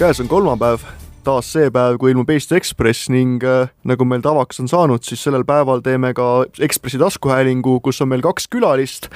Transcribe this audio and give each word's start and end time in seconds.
käes 0.00 0.20
on 0.20 0.28
kolmapäev, 0.28 0.80
taas 1.26 1.50
see 1.52 1.66
päev, 1.68 1.98
kui 2.00 2.14
ilmub 2.14 2.30
Eesti 2.32 2.54
Ekspress 2.56 3.10
ning 3.12 3.42
äh, 3.44 3.68
nagu 3.84 4.06
meil 4.08 4.22
tavaks 4.24 4.62
on 4.62 4.68
saanud, 4.70 5.04
siis 5.04 5.20
sellel 5.26 5.42
päeval 5.44 5.82
teeme 5.84 6.14
ka 6.16 6.46
Ekspressi 6.64 6.96
taskuhäälingu, 7.02 7.74
kus 7.84 8.00
on 8.00 8.08
meil 8.08 8.24
kaks 8.24 8.48
külalist. 8.48 9.10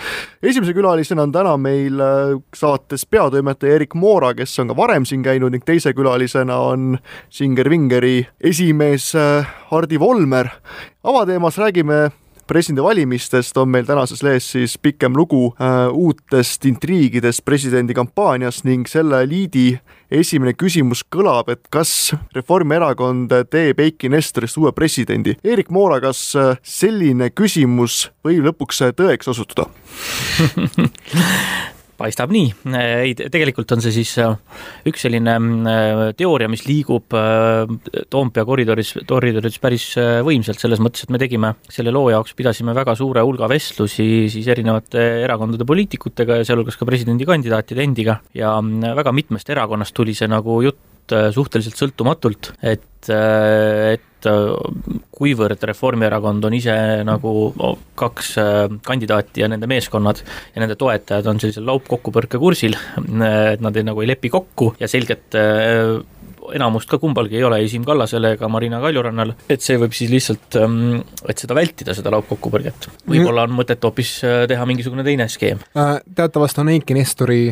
esimese 0.44 0.74
külalisena 0.76 1.24
on 1.24 1.32
täna 1.32 1.54
meil 1.56 2.02
äh, 2.04 2.34
saates 2.52 3.06
peatoimetaja 3.08 3.78
Erik 3.78 3.96
Moora, 3.96 4.34
kes 4.36 4.58
on 4.60 4.74
ka 4.74 4.76
varem 4.76 5.08
siin 5.08 5.24
käinud 5.24 5.56
ning 5.56 5.64
teise 5.64 5.94
külalisena 5.96 6.58
on 6.68 6.98
Singer 7.32 7.70
Vingeri 7.72 8.18
esimees 8.52 9.14
äh, 9.16 9.48
Hardi 9.70 10.00
Volmer. 10.00 10.52
avateemas 11.04 11.58
räägime 11.58 12.10
presidendivalimistest 12.46 13.56
on 13.56 13.68
meil 13.68 13.86
tänases 13.88 14.22
lehes 14.22 14.50
siis 14.52 14.76
pikem 14.78 15.16
lugu 15.16 15.46
äh, 15.56 15.88
uutest 15.92 16.64
intriigidest 16.68 17.44
presidendi 17.44 17.94
kampaanias 17.94 18.64
ning 18.64 18.88
selle 18.88 19.22
liidi 19.28 19.78
esimene 20.20 20.54
küsimus 20.58 21.04
kõlab, 21.12 21.50
et 21.52 21.62
kas 21.72 22.14
Reformierakond 22.34 23.32
teeb 23.50 23.80
Eiki 23.84 24.10
Nestorist 24.12 24.58
uue 24.60 24.72
presidendi. 24.76 25.36
Eerik 25.44 25.72
Moora, 25.74 26.00
kas 26.04 26.26
äh, 26.38 26.54
selline 26.62 27.30
küsimus 27.34 28.08
võib 28.24 28.50
lõpuks 28.50 28.84
tõeks 28.96 29.32
osutuda 29.34 29.68
paistab 31.98 32.32
nii, 32.34 32.48
ei 33.04 33.14
tegelikult 33.16 33.74
on 33.74 33.82
see 33.84 33.92
siis 33.94 34.12
äh, 34.22 34.34
üks 34.88 35.04
selline 35.06 35.34
äh, 35.34 36.02
teooria, 36.18 36.50
mis 36.52 36.64
liigub 36.66 37.14
äh, 37.16 37.64
Toompea 38.10 38.44
koridoris, 38.48 38.94
koridoris 39.08 39.60
päris 39.62 39.86
võimsalt, 40.26 40.60
selles 40.62 40.82
mõttes, 40.82 41.06
et 41.06 41.12
me 41.14 41.20
tegime 41.22 41.54
selle 41.70 41.92
loo 41.94 42.08
jaoks, 42.12 42.34
pidasime 42.38 42.74
väga 42.76 42.96
suure 42.98 43.24
hulga 43.26 43.48
vestlusi 43.50 44.26
siis 44.32 44.48
erinevate 44.50 45.04
erakondade 45.24 45.66
poliitikutega 45.68 46.40
ja 46.40 46.48
sealhulgas 46.48 46.78
ka 46.80 46.88
presidendikandidaatide 46.88 47.84
endiga 47.84 48.18
ja 48.36 48.56
väga 48.98 49.14
mitmest 49.14 49.50
erakonnast 49.54 49.94
tuli 49.96 50.16
see 50.16 50.30
nagu 50.30 50.60
jutt 50.64 50.82
suhteliselt 51.04 51.76
sõltumatult, 51.76 52.54
et, 52.64 53.10
et 53.12 54.13
et 54.26 55.04
kuivõrd 55.14 55.62
Reformierakond 55.70 56.48
on 56.48 56.56
ise 56.56 56.74
nagu 57.06 57.34
kaks 57.98 58.32
äh, 58.42 58.64
kandidaati 58.86 59.44
ja 59.44 59.50
nende 59.50 59.68
meeskonnad 59.70 60.22
ja 60.24 60.62
nende 60.62 60.78
toetajad 60.80 61.28
on 61.30 61.40
sellisel 61.42 61.66
laupkokkupõrke 61.68 62.40
kursil, 62.42 62.76
et 62.98 63.62
nad 63.64 63.76
ei, 63.76 63.86
nagu 63.86 64.02
ei 64.02 64.10
lepi 64.10 64.32
kokku 64.32 64.74
ja 64.80 64.90
selget 64.90 65.36
äh, 65.38 65.96
enamust 66.54 66.90
ka 66.90 66.98
kumbalgi 67.00 67.38
ei 67.38 67.44
ole, 67.46 67.60
ei 67.62 67.70
Siim 67.72 67.86
Kallasel 67.86 68.26
ega 68.34 68.48
Marina 68.52 68.80
Kaljurannal, 68.82 69.32
et 69.48 69.64
see 69.64 69.78
võib 69.80 69.94
siis 69.96 70.12
lihtsalt, 70.12 70.58
ähm, 70.60 70.98
et 71.28 71.40
seda 71.40 71.56
vältida, 71.56 71.94
seda 71.96 72.12
laupkokkupõrget. 72.14 72.90
võib-olla 73.08 73.46
on 73.48 73.56
mõtet 73.56 73.84
hoopis 73.84 74.16
äh, 74.26 74.42
teha 74.50 74.66
mingisugune 74.68 75.06
teine 75.06 75.28
skeem. 75.32 75.62
teatavasti 76.14 76.64
on 76.64 76.74
Eiki 76.74 76.96
Nestori 76.98 77.46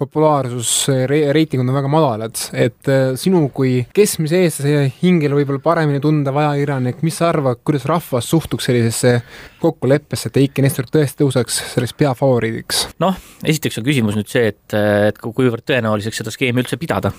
populaarsus 0.00 0.70
re, 1.10 1.20
reitingud 1.34 1.68
on 1.68 1.76
väga 1.76 1.90
madalad, 1.92 2.40
et 2.56 2.88
äh, 2.90 3.12
sinu 3.20 3.42
kui 3.54 3.84
keskmise 3.96 4.40
eestlase 4.46 4.86
hingel 5.02 5.34
võib-olla 5.36 5.62
paremini 5.64 6.00
tunda 6.02 6.32
vajakirjanik, 6.34 7.02
mis 7.06 7.20
sa 7.20 7.28
arvad, 7.30 7.60
kuidas 7.66 7.86
rahvas 7.90 8.30
suhtuks 8.32 8.70
sellisesse 8.70 9.18
kokkuleppesse, 9.60 10.30
et 10.30 10.40
Eiki 10.40 10.64
Nestor 10.64 10.88
tõesti 10.88 11.20
tõuseks 11.20 11.60
selleks 11.74 11.96
peafavoriidiks? 12.00 12.86
noh, 13.02 13.18
esiteks 13.44 13.80
on 13.80 13.86
küsimus 13.86 14.18
nüüd 14.18 14.30
see, 14.32 14.50
et, 14.54 14.76
et 15.10 15.20
kuivõrd 15.20 15.66
tõenäoliseks 15.68 16.22
seda 16.22 16.32
skeemi 16.34 16.64
üldse 16.64 16.80
pidada. 16.80 17.12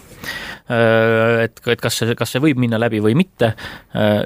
Äh, 0.72 1.46
et, 1.46 1.62
et 1.76 1.82
kas 1.82 2.02
see, 2.02 2.18
kas 2.18 2.34
see 2.34 2.44
võib 2.44 2.62
minna 2.62 2.82
läbi 2.82 3.02
või 3.04 3.16
mitte 3.20 3.54
äh, 3.54 4.22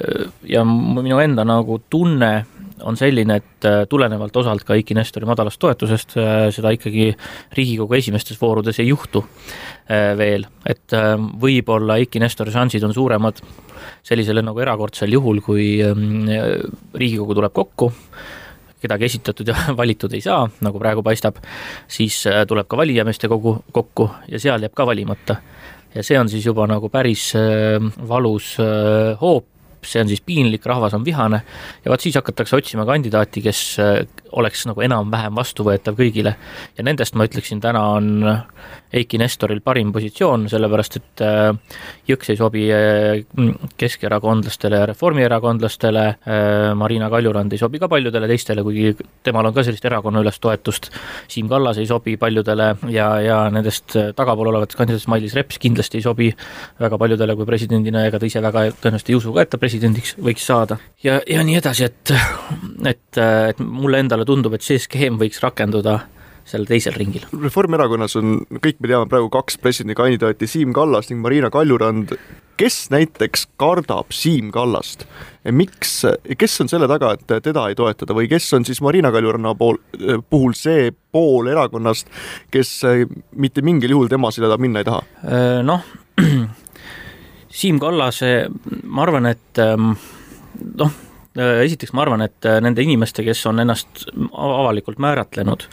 ja 0.50 0.64
minu 0.68 1.20
enda 1.24 1.46
nagu 1.48 1.82
tunne 1.90 2.34
on 2.84 2.98
selline, 2.98 3.38
et 3.40 3.68
äh, 3.68 3.84
tulenevalt 3.90 4.36
osalt 4.38 4.66
ka 4.68 4.76
Eiki 4.76 4.96
Nestori 4.98 5.28
madalast 5.28 5.60
toetusest 5.62 6.16
äh, 6.20 6.34
seda 6.56 6.74
ikkagi 6.76 7.12
Riigikogu 7.56 7.96
esimestes 7.98 8.40
voorudes 8.42 8.80
ei 8.84 8.90
juhtu 8.90 9.24
äh, 9.24 10.12
veel, 10.20 10.48
et 10.68 10.96
võib-olla 11.42 12.00
Eiki 12.02 12.20
Nestori 12.24 12.54
šansid 12.54 12.84
on 12.88 12.94
suuremad 12.96 13.42
sellisele 14.06 14.44
nagu 14.46 14.60
erakordsel 14.62 15.14
juhul, 15.16 15.42
kui 15.46 15.70
ähm, 15.86 16.28
Riigikogu 16.96 17.38
tuleb 17.38 17.56
kokku, 17.56 17.92
kedagi 18.82 19.08
esitatud 19.08 19.50
ja 19.50 19.58
valitud 19.82 20.14
ei 20.14 20.24
saa, 20.26 20.44
nagu 20.66 20.82
praegu 20.82 21.04
paistab, 21.06 21.40
siis 21.88 22.24
tuleb 22.48 22.70
ka 22.70 22.80
valijameeste 22.82 23.32
kogu 23.32 23.58
kokku 23.74 24.10
ja 24.32 24.42
seal 24.42 24.66
jääb 24.66 24.76
ka 24.76 24.88
valimata. 24.88 25.40
ja 25.96 26.04
see 26.04 26.20
on 26.20 26.30
siis 26.30 26.46
juba 26.46 26.68
nagu 26.68 26.90
päris 26.92 27.32
valus 28.08 28.58
hoop 29.22 29.55
see 29.90 30.02
on 30.04 30.10
siis 30.10 30.22
piinlik, 30.26 30.66
rahvas 30.66 30.96
on 30.98 31.06
vihane. 31.06 31.42
Ja 31.86 31.92
vaat 31.92 32.04
siis 32.06 32.16
hakatakse 32.18 32.58
otsima 32.58 32.86
kandidaati, 32.88 33.44
kes 33.46 33.62
äh, 33.82 34.00
oleks 34.36 34.66
nagu 34.70 34.84
enam-vähem 34.86 35.36
vastuvõetav 35.38 35.98
kõigile. 36.00 36.36
ja 36.78 36.84
nendest 36.84 37.16
ma 37.16 37.28
ütleksin, 37.28 37.62
täna 37.64 37.84
on 37.96 38.26
Eiki 38.96 39.20
Nestoril 39.20 39.62
parim 39.62 39.92
positsioon, 39.94 40.48
sellepärast 40.52 40.98
et 41.00 41.24
äh, 41.26 41.52
Jõks 42.10 42.32
ei 42.32 42.40
sobi 42.40 42.66
äh, 42.74 43.24
keskerakondlastele 43.78 44.82
ja 44.82 44.90
reformierakondlastele, 44.92 46.06
Marina 46.76 47.10
Kaljurand 47.10 47.54
ei 47.54 47.60
sobi 47.60 47.80
ka 47.82 47.88
paljudele 47.92 48.28
teistele, 48.30 48.64
kuigi 48.66 48.94
temal 49.24 49.48
on 49.48 49.54
ka 49.56 49.64
sellist 49.66 49.86
erakonnaülest 49.88 50.42
toetust, 50.42 50.90
Siim 51.32 51.50
Kallas 51.50 51.80
ei 51.82 51.88
sobi 51.90 52.16
paljudele 52.22 52.70
ja, 52.94 53.08
ja 53.24 53.40
nendest 53.54 53.96
tagapool 54.18 54.52
olevatest 54.52 54.78
kandidaatidest 54.80 55.12
Mailis 55.12 55.36
Reps 55.38 55.60
kindlasti 55.62 56.00
ei 56.00 56.06
sobi 56.06 56.30
väga 56.80 56.98
paljudele 57.02 57.36
kui 57.36 57.48
presidendina, 57.48 58.06
ega 58.08 58.20
ta 58.20 58.30
ise 58.30 58.42
väga 58.44 58.68
tõenäoliselt 58.82 59.12
ei 59.12 59.18
usu 59.18 59.34
ka, 59.36 59.46
et 59.46 59.52
ta 59.54 59.60
presidendiks 59.76 60.16
võiks 60.22 60.46
saada. 60.48 60.80
ja, 61.04 61.20
ja 61.28 61.44
nii 61.44 61.60
edasi, 61.60 61.90
et, 61.90 62.14
et, 62.86 63.20
et 63.20 63.60
mulle 63.60 64.00
endale 64.00 64.26
tundub, 64.26 64.56
et 64.56 64.64
see 64.64 64.80
skeem 64.80 65.20
võiks 65.20 65.42
rakenduda 65.44 66.00
seal 66.46 66.68
teisel 66.70 66.94
ringil. 66.94 67.26
Reformierakonnas 67.34 68.16
on, 68.20 68.40
kõik 68.62 68.78
me 68.80 68.90
teame 68.92 69.10
praegu 69.10 69.32
kaks 69.34 69.58
presidendikandidaati, 69.64 70.48
Siim 70.48 70.76
Kallas 70.78 71.10
ning 71.10 71.24
Marina 71.24 71.50
Kaljurand. 71.50 72.14
kes 72.56 72.90
näiteks 72.94 73.48
kardab 73.58 74.14
Siim 74.14 74.52
Kallast? 74.52 75.08
miks, 75.52 76.06
kes 76.38 76.62
on 76.62 76.70
selle 76.70 76.88
taga, 76.88 77.16
et 77.18 77.44
teda 77.44 77.68
ei 77.70 77.76
toetada 77.76 78.14
või 78.14 78.30
kes 78.30 78.54
on 78.54 78.66
siis 78.66 78.82
Marina 78.82 79.12
Kaljuranna 79.12 79.56
pool, 79.58 79.82
puhul 80.30 80.54
see 80.54 80.92
pool 81.12 81.50
erakonnast, 81.50 82.08
kes 82.54 82.82
mitte 83.36 83.62
mingil 83.62 83.98
juhul 83.98 84.08
tema 84.08 84.32
selja 84.32 84.54
taha 84.54 84.62
minna 84.62 84.86
ei 84.86 84.88
taha? 84.88 85.04
noh, 85.66 85.84
Siim 87.56 87.80
Kallase, 87.80 88.32
ma 88.84 89.06
arvan, 89.06 89.30
et 89.32 89.62
ähm, 89.64 89.94
noh, 90.76 90.98
esiteks 91.36 91.94
ma 91.96 92.04
arvan, 92.04 92.26
et 92.26 92.48
nende 92.64 92.84
inimeste, 92.84 93.24
kes 93.24 93.46
on 93.48 93.64
ennast 93.64 94.08
avalikult 94.16 95.00
määratlenud 95.04 95.70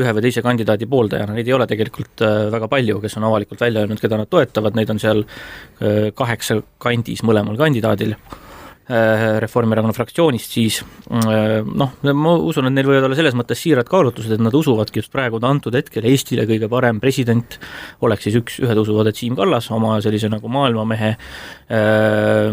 ühe 0.00 0.12
või 0.16 0.24
teise 0.24 0.42
kandidaadi 0.44 0.88
pooldajana, 0.88 1.34
neid 1.36 1.48
ei 1.48 1.56
ole 1.56 1.66
tegelikult 1.68 2.22
äh, 2.24 2.46
väga 2.52 2.68
palju, 2.72 3.00
kes 3.02 3.18
on 3.20 3.26
avalikult 3.28 3.60
välja 3.60 3.82
öelnud, 3.84 4.00
keda 4.00 4.20
nad 4.20 4.30
toetavad, 4.32 4.76
neid 4.78 4.92
on 4.92 5.00
seal 5.02 5.24
äh, 5.26 6.08
kaheksa 6.16 6.62
kandis 6.82 7.20
mõlemal 7.26 7.58
kandidaadil. 7.60 8.16
Äh, 8.16 8.41
Reformierakonna 8.90 9.94
fraktsioonist, 9.94 10.54
siis 10.56 10.80
äh, 10.82 11.60
noh, 11.62 11.92
ma 12.18 12.32
usun, 12.42 12.66
et 12.66 12.74
neil 12.74 12.88
võivad 12.88 13.06
olla 13.06 13.18
selles 13.18 13.36
mõttes 13.38 13.60
siirad 13.62 13.86
kaalutlused, 13.86 14.34
et 14.34 14.42
nad 14.42 14.54
usuvadki 14.58 14.98
just 14.98 15.12
praegu 15.14 15.38
antud 15.46 15.76
hetkel 15.78 16.08
Eestile 16.10 16.48
kõige 16.50 16.66
parem 16.72 16.98
president 17.00 17.60
oleks 18.02 18.26
siis 18.26 18.38
üks, 18.40 18.56
ühed 18.64 18.80
usuvad, 18.82 19.12
et 19.12 19.20
Siim 19.20 19.36
Kallas 19.38 19.70
oma 19.70 20.00
sellise 20.02 20.26
nagu 20.32 20.50
maailmamehe 20.50 21.12
äh, 21.12 22.48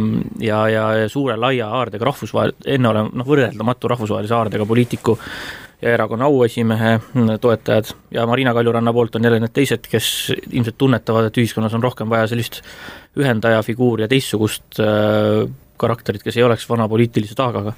ja, 0.46 0.60
ja 0.70 0.84
suure 1.10 1.38
laia 1.40 1.72
haardega 1.74 2.08
rahvusvahel, 2.12 2.54
enneolem-, 2.78 3.10
noh, 3.18 3.28
võrreldamatu 3.28 3.90
rahvusvahelise 3.90 4.38
haardega 4.38 4.68
poliitiku 4.70 5.18
ja 5.82 5.96
erakonna 5.96 6.28
auesimehe 6.30 6.92
toetajad 7.42 7.90
ja 8.14 8.26
Marina 8.30 8.54
Kaljuranna 8.54 8.94
poolt 8.94 9.16
on 9.16 9.26
jälle 9.26 9.40
need 9.40 9.54
teised, 9.56 9.88
kes 9.90 10.12
ilmselt 10.52 10.78
tunnetavad, 10.78 11.30
et 11.30 11.42
ühiskonnas 11.42 11.74
on 11.74 11.84
rohkem 11.84 12.10
vaja 12.12 12.28
sellist 12.30 12.62
ühendaja 13.18 13.64
figuuri 13.66 14.06
ja 14.06 14.12
teistsugust 14.12 14.80
äh, 15.80 15.84
karakterit, 15.84 16.24
kes 16.26 16.38
ei 16.38 16.46
oleks 16.46 16.68
vana 16.70 16.88
poliitilise 16.92 17.38
taagaga. 17.40 17.76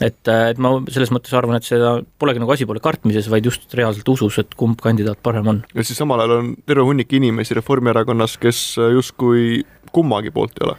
et, 0.00 0.20
et 0.28 0.62
ma 0.62 0.74
selles 0.92 1.12
mõttes 1.14 1.34
arvan, 1.36 1.58
et 1.60 1.68
seda 1.68 1.98
polegi 2.18 2.42
nagu 2.42 2.54
asi 2.54 2.68
pole 2.68 2.82
kartmises, 2.82 3.30
vaid 3.32 3.46
just 3.48 3.74
reaalselt 3.78 4.08
usus, 4.08 4.38
et 4.42 4.56
kumb 4.58 4.80
kandidaat 4.82 5.20
parem 5.22 5.52
on. 5.54 5.64
ja 5.74 5.84
siis 5.84 6.00
samal 6.00 6.24
ajal 6.24 6.38
on 6.38 6.54
terve 6.66 6.86
hunnik 6.88 7.12
inimesi 7.12 7.58
Reformierakonnas, 7.58 8.38
kes 8.42 8.64
justkui 8.96 9.62
kummagi 9.92 10.32
poolt 10.32 10.58
ei 10.60 10.70
ole 10.70 10.78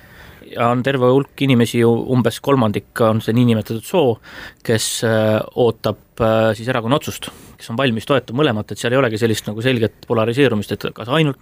ja 0.54 0.70
on 0.74 0.84
terve 0.86 1.10
hulk 1.10 1.42
inimesi, 1.46 1.82
umbes 1.86 2.40
kolmandik 2.44 3.02
on 3.06 3.22
see 3.24 3.36
niinimetatud 3.38 3.86
soo, 3.86 4.18
kes 4.66 4.88
äh, 5.08 5.40
ootab 5.64 6.22
äh, 6.22 6.52
siis 6.58 6.70
erakonna 6.70 7.00
otsust, 7.00 7.30
kes 7.64 7.72
on 7.72 7.80
valmis 7.80 8.08
toetama 8.10 8.44
mõlemat, 8.44 8.74
et 8.74 8.82
seal 8.82 8.94
ei 8.94 9.00
olegi 9.00 9.22
sellist 9.22 9.48
nagu 9.48 9.64
selget 9.64 10.08
polariseerumist, 10.10 10.76
et 10.76 10.88
kas 10.96 11.12
ainult 11.16 11.40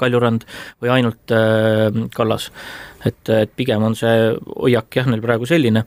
Kaljurand 0.00 0.46
või 0.82 0.92
ainult 0.94 1.34
äh, 1.34 2.04
Kallas. 2.14 2.50
et, 3.04 3.26
et 3.28 3.50
pigem 3.56 3.82
on 3.84 3.98
see 3.98 4.30
hoiak 4.54 5.00
jah, 5.00 5.10
neil 5.10 5.22
praegu 5.24 5.48
selline, 5.48 5.84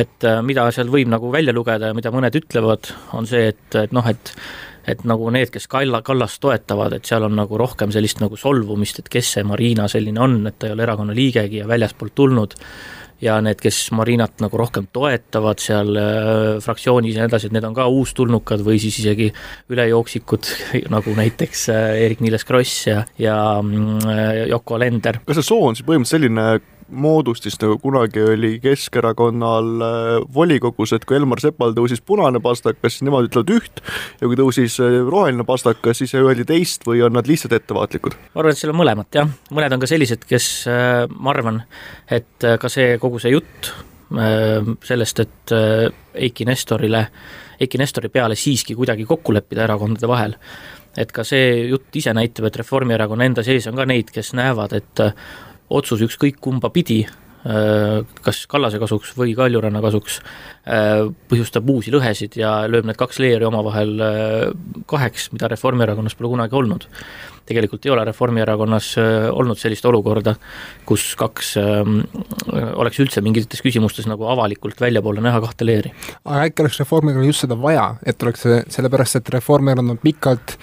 et 0.00 0.24
mida 0.42 0.64
seal 0.74 0.88
võib 0.90 1.12
nagu 1.12 1.30
välja 1.32 1.54
lugeda 1.54 1.92
ja 1.92 1.96
mida 1.96 2.10
mõned 2.14 2.34
ütlevad, 2.40 2.90
on 3.14 3.28
see, 3.28 3.52
et, 3.52 3.68
et 3.84 3.94
noh, 3.94 4.08
et 4.08 4.34
et 4.86 5.02
nagu 5.02 5.30
need, 5.34 5.50
kes 5.50 5.66
Kalla, 5.66 5.98
Kallast 6.06 6.38
toetavad, 6.42 6.94
et 6.94 7.08
seal 7.08 7.26
on 7.26 7.34
nagu 7.34 7.58
rohkem 7.58 7.90
sellist 7.94 8.20
nagu 8.22 8.38
solvumist, 8.38 9.00
et 9.02 9.10
kes 9.10 9.32
see 9.36 9.46
Marina 9.46 9.88
selline 9.90 10.22
on, 10.22 10.38
et 10.46 10.58
ta 10.58 10.68
ei 10.68 10.76
ole 10.76 10.86
erakonna 10.86 11.16
liigegi 11.16 11.58
ja 11.58 11.66
väljaspoolt 11.66 12.14
tulnud 12.14 12.54
ja 13.22 13.38
need, 13.44 13.60
kes 13.62 13.90
Marinat 13.96 14.42
nagu 14.44 14.58
rohkem 14.60 14.88
toetavad 14.92 15.62
seal 15.62 15.96
äh, 16.00 16.60
fraktsioonis 16.64 17.16
ja 17.16 17.24
nii 17.24 17.32
edasi, 17.32 17.50
et 17.50 17.56
need 17.56 17.66
on 17.68 17.76
ka 17.76 17.88
uustulnukad 17.92 18.64
või 18.66 18.80
siis 18.82 19.00
isegi 19.02 19.30
ülejooksikud, 19.72 20.50
nagu 20.94 21.16
näiteks 21.16 21.68
äh, 21.72 21.90
Eerik-Niiles 22.04 22.46
Kross 22.48 22.86
ja, 22.90 23.02
ja 23.20 23.36
mm, 23.62 24.48
Yoko 24.50 24.78
Alender. 24.78 25.22
kas 25.26 25.40
see 25.40 25.50
soo 25.50 25.68
on 25.70 25.78
siis 25.78 25.86
põhimõtteliselt 25.86 26.16
selline 26.16 26.75
moodustis, 26.88 27.56
nagu 27.60 27.78
kunagi 27.82 28.22
oli 28.22 28.52
Keskerakonnal 28.62 29.70
äh, 29.82 30.10
volikogus, 30.34 30.92
et 30.94 31.06
kui 31.08 31.18
Elmar 31.18 31.40
Sepal 31.42 31.74
tõusis 31.76 32.02
punane 32.04 32.40
pastakas, 32.42 32.96
siis 32.96 33.06
nemad 33.06 33.26
ütlevad 33.28 33.50
üht 33.56 33.82
ja 34.20 34.28
kui 34.28 34.38
tõusis 34.38 34.78
äh, 34.82 35.00
roheline 35.06 35.46
pastakas, 35.48 36.00
siis 36.02 36.14
öeldi 36.18 36.46
teist 36.46 36.86
või 36.86 37.02
on 37.06 37.16
nad 37.16 37.28
lihtsalt 37.28 37.56
ettevaatlikud? 37.56 38.16
ma 38.34 38.42
arvan, 38.42 38.54
et 38.54 38.62
seal 38.62 38.74
on 38.74 38.80
mõlemat 38.82 39.18
jah, 39.18 39.34
mõned 39.50 39.76
on 39.76 39.82
ka 39.82 39.90
sellised, 39.90 40.24
kes 40.28 40.48
äh, 40.70 41.02
ma 41.10 41.34
arvan, 41.34 41.60
et 42.10 42.48
ka 42.60 42.70
see, 42.72 42.96
kogu 43.02 43.22
see 43.22 43.34
jutt 43.34 43.74
sellest, 44.86 45.18
et 45.18 45.52
Eiki 46.14 46.44
Nestorile, 46.46 47.00
Eiki 47.58 47.80
Nestori 47.80 48.06
peale 48.14 48.36
siiski 48.38 48.76
kuidagi 48.78 49.02
kokku 49.08 49.34
leppida 49.34 49.64
erakondade 49.64 50.06
vahel, 50.06 50.36
et 50.94 51.10
ka 51.10 51.24
see 51.26 51.66
jutt 51.72 51.98
ise 51.98 52.14
näitab, 52.14 52.46
et 52.46 52.60
Reformierakonna 52.62 53.26
enda 53.26 53.42
sees 53.42 53.66
on 53.66 53.74
ka 53.74 53.88
neid, 53.90 54.12
kes 54.14 54.30
näevad, 54.38 54.76
et 54.78 55.02
otsus 55.70 56.02
ükskõik 56.06 56.38
kumba 56.42 56.70
pidi, 56.74 57.02
äh, 57.06 58.02
kas 58.24 58.44
Kallase 58.50 58.80
kasuks 58.82 59.14
või 59.18 59.34
Kaljuranna 59.36 59.82
kasuks, 59.84 60.20
äh, 60.66 61.06
põhjustab 61.30 61.68
uusi 61.70 61.94
lõhesid 61.94 62.38
ja 62.38 62.58
lööb 62.70 62.86
need 62.86 62.98
kaks 62.98 63.20
leeri 63.22 63.46
omavahel 63.48 63.94
äh, 64.00 64.50
kaheks, 64.86 65.30
mida 65.34 65.50
Reformierakonnas 65.52 66.18
pole 66.18 66.34
kunagi 66.34 66.56
olnud. 66.56 66.86
tegelikult 67.46 67.84
ei 67.86 67.92
ole 67.94 68.02
Reformierakonnas 68.04 68.86
olnud 69.30 69.58
sellist 69.58 69.84
olukorda, 69.86 70.32
kus 70.84 71.12
kaks 71.14 71.52
oleks 72.74 72.98
üldse 72.98 73.22
mingites 73.22 73.62
küsimustes 73.62 74.08
nagu 74.10 74.26
avalikult 74.26 74.80
väljapoole 74.82 75.22
näha 75.22 75.38
kahte 75.44 75.66
leeri. 75.66 75.92
aga 76.24 76.48
äkki 76.48 76.64
oleks 76.64 76.80
Reformierakonnal 76.82 77.30
just 77.30 77.46
seda 77.46 77.54
vaja, 77.54 77.86
et 78.02 78.22
oleks 78.22 78.42
see, 78.42 78.58
sellepärast 78.74 79.20
et 79.20 79.30
Reformierakond 79.38 79.94
on 79.94 80.02
pikalt 80.02 80.58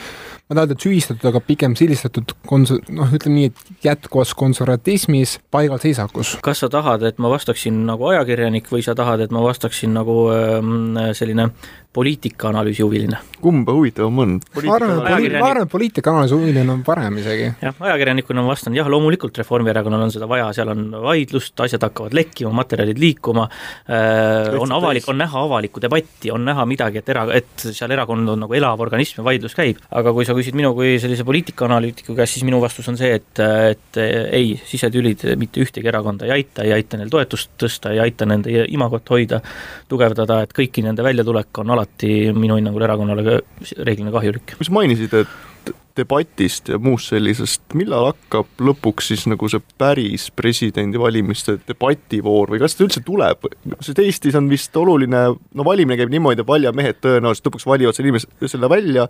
ma 0.50 0.56
tahan 0.56 0.68
öelda 0.68 0.80
süüdistatud, 0.80 1.25
aga 1.30 1.40
pigem 1.44 1.75
silistatud 1.80 2.34
kons-, 2.50 2.75
noh, 2.92 3.13
ütleme 3.16 3.38
nii, 3.40 3.51
et 3.51 3.86
jätkuvas 3.86 4.34
konservatismis, 4.38 5.38
paigalseisakus. 5.54 6.38
kas 6.44 6.63
sa 6.63 6.69
tahad, 6.74 7.06
et 7.07 7.22
ma 7.24 7.31
vastaksin 7.31 7.86
nagu 7.88 8.10
ajakirjanik 8.12 8.68
või 8.72 8.84
sa 8.86 8.95
tahad, 8.98 9.24
et 9.24 9.31
ma 9.31 9.44
vastaksin 9.45 9.95
nagu 9.95 10.18
äh, 10.34 11.13
selline 11.18 11.50
poliitikaanalüüsi 11.94 12.84
huviline. 12.84 13.18
kumba 13.42 13.74
huvitavam 13.74 14.19
on? 14.19 14.34
ma 14.63 14.75
arvan, 14.75 14.92
et 14.98 15.12
poli-, 15.12 15.31
ma 15.40 15.48
arvan, 15.51 15.68
et 15.68 15.72
poliitikaanalüüsi 15.72 16.36
huviline 16.36 16.72
on 16.72 16.84
parem 16.84 17.18
isegi. 17.22 17.50
jah, 17.62 17.75
ajakirjanikuna 17.80 18.42
ma 18.42 18.54
vastan, 18.54 18.75
jah, 18.78 18.90
loomulikult 18.90 19.38
Reformierakonnal 19.38 20.06
on 20.07 20.13
seda 20.13 20.28
vaja, 20.30 20.48
seal 20.57 20.72
on 20.74 20.86
vaidlust, 21.04 21.54
asjad 21.66 21.86
hakkavad 21.86 22.16
lekkima, 22.18 22.54
materjalid 22.56 23.00
liikuma 23.00 23.45
äh,, 23.45 24.56
on 24.60 24.74
avalik, 24.74 25.07
on 25.12 25.19
näha 25.22 25.44
avalikku 25.45 25.84
debatti, 25.84 26.31
on 26.34 26.45
näha 26.50 26.66
midagi, 26.69 27.04
et 27.04 27.13
era-, 27.13 27.28
et 27.36 27.68
seal 27.68 27.94
erakond 27.94 28.34
on 28.34 28.44
nagu 28.46 28.57
elav 28.57 28.81
organism 28.88 29.22
ja 29.22 29.28
vaidlus 29.30 29.57
käib, 29.57 29.84
aga 29.92 30.16
kui 30.16 30.25
sa 30.25 30.38
küsid 30.38 30.57
minu 30.57 30.74
kui 30.78 30.96
sellise 31.04 31.28
poliitikaanalüütiku 31.28 32.18
käest, 32.18 32.39
siis 32.39 32.48
minu 32.48 32.62
vastus 32.63 32.89
on 32.89 32.98
see, 32.98 33.13
et, 33.19 33.44
et 33.44 34.01
ei, 34.04 34.56
sisetülid 34.66 35.28
mitte 35.38 35.62
ühtegi 35.62 35.94
erakonda 35.94 36.25
ei 36.25 36.39
aita, 36.39 36.66
ei 36.66 36.74
aita 36.80 36.98
neil 36.98 37.13
toetust 37.13 37.54
tõsta, 37.62 37.94
ei 37.94 38.01
aita 38.01 38.25
nende 38.30 38.66
imagot 38.74 39.13
hoida, 39.13 39.44
tugevdada, 39.92 40.42
et 40.48 40.56
kõiki 40.56 40.81
nende 40.86 41.06
väljatulek 41.06 41.62
on 41.62 41.75
alati 41.75 41.83
alati 41.84 42.32
minu 42.36 42.60
hinnangul 42.60 42.86
erakonnale 42.88 43.42
reeglina 43.84 44.14
kahjulik. 44.14 44.56
mis 44.60 44.72
mainisid, 44.72 45.14
et 45.14 45.74
debatist 45.94 46.72
ja 46.72 46.80
muust 46.82 47.12
sellisest, 47.12 47.62
millal 47.78 48.08
hakkab 48.10 48.64
lõpuks 48.66 49.12
siis 49.12 49.26
nagu 49.30 49.46
see 49.52 49.62
päris 49.78 50.30
presidendivalimiste 50.36 51.60
debativoor 51.68 52.54
või 52.54 52.62
kas 52.64 52.74
ta 52.76 52.86
üldse 52.88 53.04
tuleb, 53.06 53.46
sest 53.78 54.02
Eestis 54.02 54.38
on 54.40 54.50
vist 54.50 54.76
oluline, 54.80 55.22
no 55.38 55.66
valimine 55.68 56.00
käib 56.00 56.14
niimoodi, 56.14 56.42
et 56.42 56.50
valijamehed 56.50 57.02
tõenäoliselt 57.04 57.52
lõpuks 57.52 57.68
valivad 57.70 57.98
selle 57.98 58.10
inimese, 58.10 58.32
selle 58.50 58.70
välja, 58.74 59.06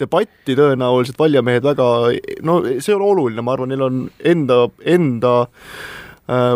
debatti 0.00 0.56
tõenäoliselt 0.58 1.18
valijamehed 1.18 1.64
väga, 1.70 1.88
no 2.44 2.60
see 2.76 2.96
on 2.96 3.06
oluline, 3.08 3.44
ma 3.44 3.56
arvan, 3.56 3.72
neil 3.72 3.86
on 3.88 4.04
enda, 4.34 4.66
enda 4.84 5.34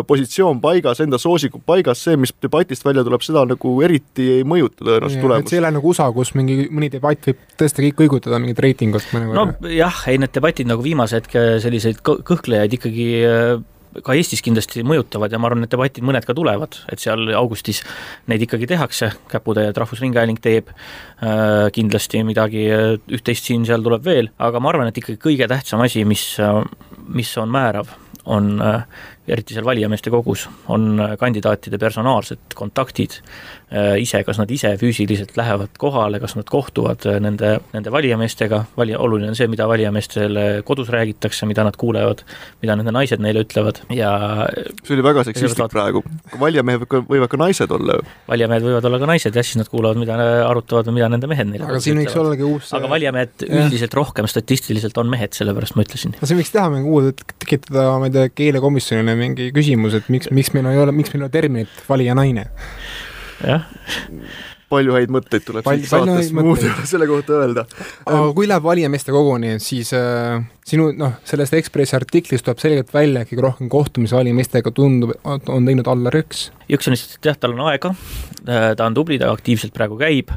positsioon 0.07 0.59
paigas, 0.61 1.01
enda 1.01 1.17
soosikud 1.17 1.63
paigas, 1.65 2.03
see, 2.05 2.17
mis 2.19 2.33
debatist 2.43 2.85
välja 2.85 3.01
tuleb, 3.05 3.23
seda 3.25 3.41
nagu 3.49 3.73
eriti 3.85 4.27
ei 4.37 4.43
mõjuta 4.45 4.83
tõenäoliselt 4.83 5.23
tulemust. 5.25 5.49
see 5.49 5.57
ei 5.57 5.63
ole 5.63 5.71
nagu 5.79 5.89
USA, 5.89 6.09
kus 6.13 6.33
mingi 6.37 6.67
mõni 6.69 6.91
debatt 6.93 7.29
võib 7.29 7.41
tõesti 7.57 7.87
kõik 7.87 7.97
kõigutada 8.03 8.37
mingit 8.43 8.61
reitingut 8.61 9.07
mõnevõrra. 9.15 9.55
nojah, 9.65 10.01
ei 10.13 10.21
need 10.21 10.33
debatid 10.35 10.69
nagu 10.69 10.85
viimase 10.85 11.17
hetke 11.17 11.45
selliseid 11.63 12.03
kõhklejaid 12.05 12.77
ikkagi 12.77 13.07
äh, 13.25 13.63
ka 14.05 14.15
Eestis 14.17 14.41
kindlasti 14.45 14.81
mõjutavad 14.87 15.33
ja 15.33 15.39
ma 15.41 15.49
arvan, 15.49 15.63
need 15.65 15.73
debatid 15.73 16.05
mõned 16.05 16.25
ka 16.25 16.35
tulevad, 16.37 16.77
et 16.93 17.01
seal 17.01 17.33
augustis 17.37 17.83
neid 18.29 18.45
ikkagi 18.45 18.69
tehakse, 18.69 19.11
Käputäie 19.31 19.73
Rahvusringhääling 19.75 20.41
teeb 20.41 20.69
äh, 20.69 21.69
kindlasti 21.73 22.23
midagi, 22.25 22.65
üht-teist 23.13 23.49
siin-seal 23.49 23.85
tuleb 23.85 24.05
veel, 24.05 24.31
aga 24.37 24.61
ma 24.61 24.73
arvan, 24.73 24.89
et 24.89 25.01
ikkagi 25.01 25.21
kõige 25.21 25.49
tähtsam 25.49 25.81
asi, 25.85 26.05
mis, 26.05 26.25
mis 27.13 27.33
on 27.41 27.53
määrav, 27.53 27.93
on 28.25 28.55
äh, 28.63 28.85
eriti 29.27 29.55
seal 29.55 29.65
valijameeste 29.65 30.11
kogus, 30.11 30.47
on 30.71 30.99
äh, 30.99 31.13
kandidaatide 31.19 31.77
personaalsed 31.79 32.55
kontaktid 32.59 33.15
äh, 33.71 33.95
ise, 34.01 34.19
kas 34.27 34.39
nad 34.41 34.51
ise 34.51 34.73
füüsiliselt 34.81 35.37
lähevad 35.39 35.77
kohale, 35.79 36.19
kas 36.19 36.35
nad 36.35 36.49
kohtuvad 36.51 37.05
äh, 37.07 37.19
nende, 37.23 37.55
nende 37.71 37.93
valijameestega, 37.93 38.63
valija, 38.77 38.99
oluline 39.03 39.31
on 39.31 39.39
see, 39.39 39.47
mida 39.51 39.67
valijameestele 39.69 40.47
kodus 40.67 40.91
räägitakse, 40.93 41.47
mida 41.47 41.63
nad 41.63 41.77
kuulevad, 41.79 42.25
mida 42.63 42.75
nende 42.79 42.91
naised 42.95 43.23
neile 43.23 43.45
ütlevad 43.45 43.79
ja 43.95 44.11
see 44.83 44.97
oli 44.97 45.07
väga 45.07 45.23
seksistlik 45.29 45.71
praegu, 45.71 46.03
valijamehed 46.41 46.83
võivad 46.91 47.31
ka 47.31 47.39
naised 47.39 47.71
olla 47.71 47.97
ju. 47.99 48.07
valijamehed 48.27 48.67
võivad 48.67 48.89
olla 48.91 49.01
ka 49.05 49.11
naised, 49.13 49.39
jah, 49.39 49.47
siis 49.47 49.61
nad 49.61 49.71
kuulavad, 49.71 50.01
mida 50.03 50.19
arutavad 50.49 50.91
või 50.91 50.99
mida 50.99 51.09
nende 51.15 51.31
mehed 51.31 51.47
neile 51.53 51.69
aga 51.69 51.79
siin 51.83 52.01
võiks 52.01 52.19
ollagi 52.19 52.47
uus 52.47 52.75
aga 52.75 52.91
valijamehed 52.91 53.47
üldiselt 53.47 53.95
rohkem 53.95 54.27
statistiliselt 54.27 54.99
on 54.99 55.07
mehed, 55.15 55.31
sellepärast 55.37 55.79
ma 55.79 55.87
ütlesin. 55.87 56.19
no 56.19 56.27
see 56.27 56.37
võiks 56.41 56.51
teha 56.51 56.67
mingi 56.73 56.91
uue, 56.91 57.15
tekitada, 57.39 57.87
ma 58.01 58.11
ei 58.11 58.15
tea, 58.19 58.29
keelekomisjonile 58.35 59.12
selline 59.13 59.29
mingi 59.29 59.51
küsimus, 59.55 59.97
et 59.97 60.09
miks, 60.13 60.31
miks 60.33 60.53
meil 60.55 60.71
ei 60.71 60.81
ole, 60.81 60.95
miks 60.95 61.13
meil 61.13 61.23
ei 61.23 61.27
ole 61.27 61.33
terminit 61.33 61.85
valija 61.89 62.17
naine? 62.17 62.49
jah 63.43 63.69
palju 64.73 64.95
häid 64.95 65.11
mõtteid 65.13 65.43
tuleb 65.45 65.65
Pal 65.65 65.77
siit 65.77 65.91
saatest 65.91 66.33
muud 66.33 66.61
selle 66.89 67.05
kohta 67.09 67.35
öelda. 67.41 67.65
aga 68.05 68.31
kui 68.33 68.47
läheb 68.49 68.65
valijameeste 68.65 69.13
koguni, 69.13 69.57
siis 69.61 69.91
äh, 69.97 70.41
sinu 70.67 70.89
noh, 70.95 71.17
sellest 71.27 71.55
Ekspressi 71.57 71.95
artiklist 71.97 72.45
tuleb 72.45 72.61
selgelt 72.61 72.91
välja, 72.93 73.25
kõige 73.27 73.43
rohkem 73.43 73.69
kohtumisi 73.71 74.15
valijameestega 74.15 74.71
tundub, 74.75 75.13
on 75.23 75.67
teinud 75.67 75.87
Allar 75.91 76.15
Jõks. 76.21 76.45
Jõks 76.71 76.87
on 76.87 76.95
lihtsalt 76.95 77.27
jah, 77.27 77.37
tal 77.39 77.55
on 77.55 77.65
aega, 77.67 77.91
äh, 78.47 78.69
ta 78.79 78.87
on 78.87 78.95
tubli, 78.95 79.17
ta 79.19 79.31
aktiivselt 79.33 79.73
praegu 79.75 79.97
käib 79.99 80.31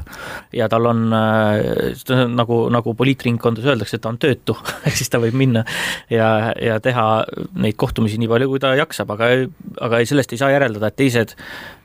ja 0.55 0.67
tal 0.71 0.89
on 0.89 1.05
äh, 1.15 2.17
nagu, 2.27 2.59
nagu 2.73 2.95
poliitringkondades 2.99 3.71
öeldakse, 3.71 3.97
et 3.97 4.03
ta 4.03 4.11
on 4.11 4.19
töötu 4.21 4.57
ehk 4.87 4.99
siis 4.99 5.11
ta 5.13 5.21
võib 5.23 5.37
minna 5.39 5.63
ja, 6.11 6.51
ja 6.59 6.81
teha 6.83 7.07
neid 7.63 7.79
kohtumisi 7.79 8.19
nii 8.19 8.31
palju, 8.31 8.49
kui 8.51 8.63
ta 8.63 8.73
jaksab, 8.79 9.15
aga, 9.15 9.31
aga 9.87 10.03
sellest 10.07 10.35
ei 10.35 10.41
saa 10.43 10.51
järeldada, 10.53 10.91
et 10.91 10.99
teised 10.99 11.37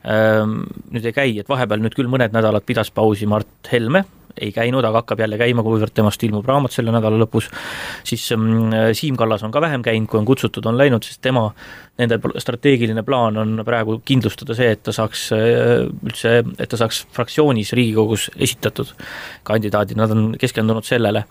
ähm, 0.03 0.59
nüüd 0.91 1.07
ei 1.07 1.15
käi, 1.15 1.29
et 1.39 1.49
vahepeal 1.49 1.83
nüüd 1.83 1.95
küll 1.95 2.11
mõned 2.11 2.35
nädalad 2.35 2.67
pidas 2.67 2.91
pausi 2.91 3.29
Mart 3.29 3.71
Helme 3.71 4.03
ei 4.41 4.51
käinud, 4.55 4.85
aga 4.85 5.03
hakkab 5.03 5.23
jälle 5.23 5.37
käima, 5.37 5.63
kuivõrd 5.65 5.93
temast 5.95 6.23
ilmub 6.25 6.47
raamat 6.49 6.73
selle 6.73 6.93
nädala 6.95 7.19
lõpus, 7.21 7.49
siis 8.07 8.25
mm, 8.35 8.93
Siim 8.97 9.17
Kallas 9.19 9.43
on 9.45 9.53
ka 9.53 9.61
vähem 9.61 9.85
käinud, 9.85 10.09
kui 10.09 10.21
on 10.21 10.27
kutsutud, 10.27 10.65
on 10.69 10.77
läinud, 10.79 11.05
sest 11.05 11.21
tema, 11.21 11.49
nende 12.01 12.17
strateegiline 12.41 13.03
plaan 13.05 13.37
on 13.37 13.61
praegu 13.65 13.99
kindlustada 14.05 14.55
see, 14.57 14.71
et 14.73 14.81
ta 14.85 14.93
saaks 14.95 15.27
äh, 15.35 15.83
üldse, 15.85 16.31
et 16.57 16.69
ta 16.71 16.79
saaks 16.79 17.03
fraktsioonis 17.13 17.73
Riigikogus 17.77 18.31
esitatud 18.33 18.95
kandidaadid, 19.45 19.99
nad 19.99 20.13
on 20.15 20.31
keskendunud 20.41 20.87
sellele. 20.87 21.23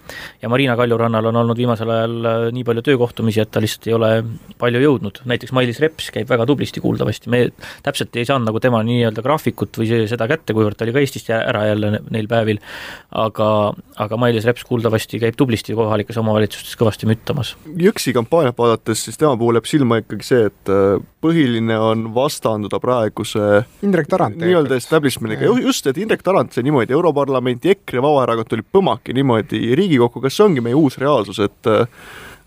ja 0.43 0.49
Marina 0.53 0.77
Kaljurannal 0.79 1.27
on 1.33 1.41
olnud 1.43 1.59
viimasel 1.59 1.91
ajal 1.91 2.15
äh, 2.31 2.47
nii 2.55 2.67
palju 2.69 2.85
töökohtumisi, 2.87 3.43
et 3.43 3.51
ta 3.51 3.63
lihtsalt 3.63 3.91
ei 3.91 3.97
ole 3.97 4.13
palju 4.63 4.85
jõudnud, 4.85 5.23
näiteks 5.27 5.55
Mailis 5.57 5.83
Reps 5.83 6.13
käib 6.15 6.31
väga 6.31 6.47
tublisti 6.47 6.85
kuuldavasti, 6.85 7.33
me 7.33 7.49
täpselt 7.83 8.15
ei 8.17 8.29
saanud 8.29 8.53
nagu 8.53 8.63
tema 8.63 8.85
nii-öelda 8.87 9.25
graafikut 9.27 9.83
või 9.83 10.07
seda 10.11 10.31
kätte, 10.31 10.55
kuivõrd 10.55 10.79
ta 10.79 10.87
oli 10.87 10.95
ka 10.95 11.03
Eestist 11.03 11.33
ära 11.35 11.67
jälle 11.73 11.97
neil 12.11 12.31
päevil 12.31 12.63
aga, 13.11 13.49
aga 14.01 14.19
Mailis 14.21 14.47
Reps 14.49 14.65
kuuldavasti 14.69 15.21
käib 15.23 15.37
tublisti 15.39 15.75
kohalikes 15.77 16.19
omavalitsustes 16.23 16.79
kõvasti 16.79 17.09
müttamas. 17.11 17.55
Jõksi 17.83 18.15
kampaaniat 18.17 18.59
vaadates, 18.59 19.05
siis 19.07 19.19
tema 19.21 19.35
puhul 19.41 19.59
jääb 19.59 19.69
silma 19.69 19.99
ikkagi 20.03 20.27
see, 20.27 20.49
et 20.49 20.52
äh, 20.73 20.97
põhiline 21.23 21.77
on 21.79 22.09
vastanduda 22.15 22.81
praeguse 22.83 23.63
Indrek 23.87 24.11
Tarand 24.11 24.41
nii-öelda 24.41 24.79
establishment'iga, 24.81 25.51
just, 25.65 25.87
et 25.91 26.01
Indrek 26.03 26.25
Tarand 26.27 26.53
sai 26.55 26.67
niimoodi 26.67 26.97
Europarlamenti, 26.97 27.77
EKRE, 27.77 28.03
Vabaerakond 28.05 28.51
tuli 28.51 28.67
põmaki 28.67 29.17
niimoodi 29.17 29.73
Riigikokku, 29.79 30.23
kas 30.25 30.39
see 30.39 30.47
ongi 30.47 30.65
meie 30.65 30.79
uus 30.79 30.99
reaalsus, 31.03 31.43
et 31.43 31.73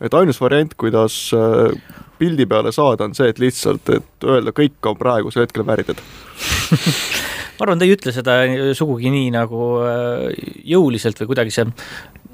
et 0.03 0.13
ainus 0.13 0.41
variant, 0.41 0.74
kuidas 0.77 1.15
äh, 1.35 1.71
pildi 2.19 2.45
peale 2.50 2.71
saada, 2.75 3.07
on 3.07 3.15
see, 3.15 3.29
et 3.31 3.39
lihtsalt, 3.41 3.89
et 3.95 4.27
öelda, 4.27 4.53
kõik 4.55 4.89
on 4.89 4.97
praegusel 5.00 5.45
hetkel 5.45 5.65
vääritud. 5.67 6.01
Ma 7.55 7.63
arvan, 7.63 7.79
ta 7.79 7.88
ei 7.88 7.95
ütle 7.95 8.12
seda 8.12 8.41
sugugi 8.75 9.12
nii 9.13 9.29
nagu 9.35 9.67
äh, 9.88 10.25
jõuliselt 10.67 11.21
või 11.21 11.31
kuidagi 11.31 11.55
see 11.55 11.67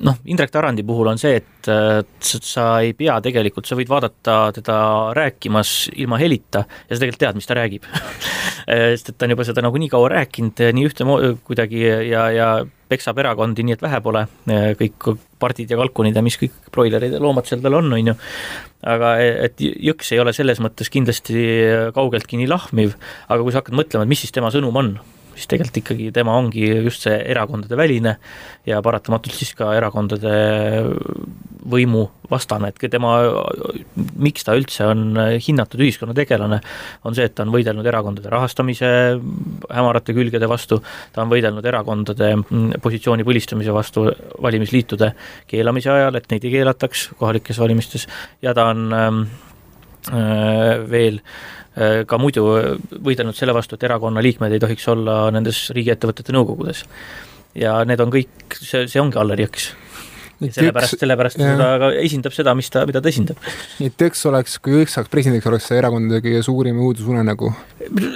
noh, 0.05 0.17
Indrek 0.31 0.51
Tarandi 0.53 0.83
puhul 0.87 1.11
on 1.11 1.19
see, 1.21 1.39
et 1.41 1.69
sa 2.21 2.65
ei 2.81 2.93
pea 2.97 3.19
tegelikult, 3.23 3.67
sa 3.69 3.77
võid 3.77 3.89
vaadata 3.91 4.37
teda 4.55 4.77
rääkimas 5.17 5.91
ilma 6.01 6.19
helita 6.21 6.65
ja 6.65 6.95
sa 6.95 7.01
tegelikult 7.01 7.21
tead, 7.25 7.39
mis 7.39 7.49
ta 7.49 7.57
räägib 7.57 7.87
sest 8.67 9.11
et 9.11 9.17
ta 9.17 9.27
on 9.27 9.35
juba 9.35 9.45
seda 9.47 9.63
nagu 9.65 9.81
nii 9.81 9.91
kaua 9.91 10.11
rääkinud 10.15 10.63
nii 10.77 10.87
ühte 10.89 11.07
kuidagi 11.45 11.83
ja, 12.09 12.25
ja 12.33 12.49
peksab 12.91 13.21
erakondi 13.23 13.63
nii, 13.65 13.77
et 13.77 13.83
vähe 13.83 14.01
pole, 14.03 14.25
kõik 14.79 15.13
pardid 15.41 15.71
ja 15.71 15.79
kalkunid 15.79 16.17
ja 16.17 16.23
mis 16.25 16.37
kõik 16.39 16.57
broilerid 16.73 17.15
ja 17.15 17.21
loomad 17.23 17.47
seal 17.47 17.63
tal 17.63 17.77
on, 17.79 17.93
on 17.95 18.11
ju. 18.11 18.17
aga 18.91 19.13
et 19.47 19.61
jõks 19.61 20.11
ei 20.11 20.21
ole 20.23 20.33
selles 20.35 20.59
mõttes 20.63 20.91
kindlasti 20.91 21.45
kaugeltki 21.95 22.39
nii 22.41 22.51
lahmiv, 22.51 22.97
aga 23.29 23.41
kui 23.41 23.53
sa 23.53 23.61
hakkad 23.61 23.77
mõtlema, 23.77 24.05
et 24.05 24.11
mis 24.11 24.23
siis 24.25 24.35
tema 24.35 24.51
sõnum 24.53 24.81
on, 24.81 24.95
siis 25.35 25.47
tegelikult 25.51 25.81
ikkagi 25.81 26.09
tema 26.15 26.35
ongi 26.39 26.65
just 26.85 27.05
see 27.07 27.17
erakondade 27.33 27.77
väline 27.79 28.15
ja 28.67 28.81
paratamatult 28.83 29.35
siis 29.35 29.53
ka 29.57 29.71
erakondade 29.77 30.31
võimu 31.71 32.07
vastane, 32.31 32.71
et 32.71 32.91
tema, 32.91 33.13
miks 34.21 34.45
ta 34.47 34.55
üldse 34.57 34.85
on 34.87 35.19
hinnatud 35.43 35.81
ühiskonnategelane, 35.83 36.61
on 37.07 37.17
see, 37.17 37.27
et 37.27 37.35
ta 37.35 37.43
on 37.45 37.51
võidelnud 37.53 37.87
erakondade 37.87 38.31
rahastamise 38.31 38.89
hämarate 39.69 40.15
külgede 40.17 40.49
vastu, 40.49 40.79
ta 41.13 41.25
on 41.25 41.31
võidelnud 41.33 41.65
erakondade 41.67 42.31
positsiooni 42.81 43.27
põlistamise 43.27 43.75
vastu 43.75 44.07
valimisliitude 44.41 45.11
keelamise 45.51 45.93
ajal, 45.93 46.17
et 46.17 46.29
neid 46.31 46.47
ei 46.47 46.55
keelataks 46.57 47.09
kohalikes 47.19 47.61
valimistes 47.61 48.07
ja 48.41 48.55
ta 48.57 48.69
on 48.71 48.87
ähm, 48.95 49.23
äh, 50.09 50.79
veel 50.89 51.19
äh, 51.19 51.60
ka 51.71 52.19
muidu 52.19 52.47
võidelnud 52.99 53.37
selle 53.37 53.55
vastu, 53.55 53.77
et 53.77 53.85
erakonna 53.87 54.23
liikmed 54.23 54.51
ei 54.51 54.59
tohiks 54.59 54.87
olla 54.91 55.29
nendes 55.31 55.69
riigiettevõtete 55.75 56.35
nõukogudes. 56.35 56.83
ja 57.55 57.81
need 57.87 57.99
on 58.03 58.11
kõik, 58.11 58.57
see, 58.59 58.87
see 58.91 58.99
ongi 58.99 59.19
Allar 59.19 59.39
Jõks. 59.39 59.71
sellepärast, 60.41 60.97
sellepärast 60.97 61.37
ja. 61.37 61.51
ta 61.55 61.67
ka 61.77 61.89
esindab 62.01 62.33
seda, 62.33 62.55
mis 62.57 62.67
ta, 62.73 62.83
mida 62.89 62.99
ta 62.99 63.07
esindab. 63.07 63.39
nii 63.79 63.87
et 63.87 64.03
Jõks 64.03 64.25
oleks, 64.27 64.57
kui 64.59 64.81
Jõks 64.81 64.97
saaks 64.97 65.13
presidendiks, 65.13 65.47
oleks 65.47 65.69
see 65.71 65.79
erakondade 65.79 66.19
kõige 66.25 66.41
suurim 66.43 66.81
õudusunenägu? 66.83 67.53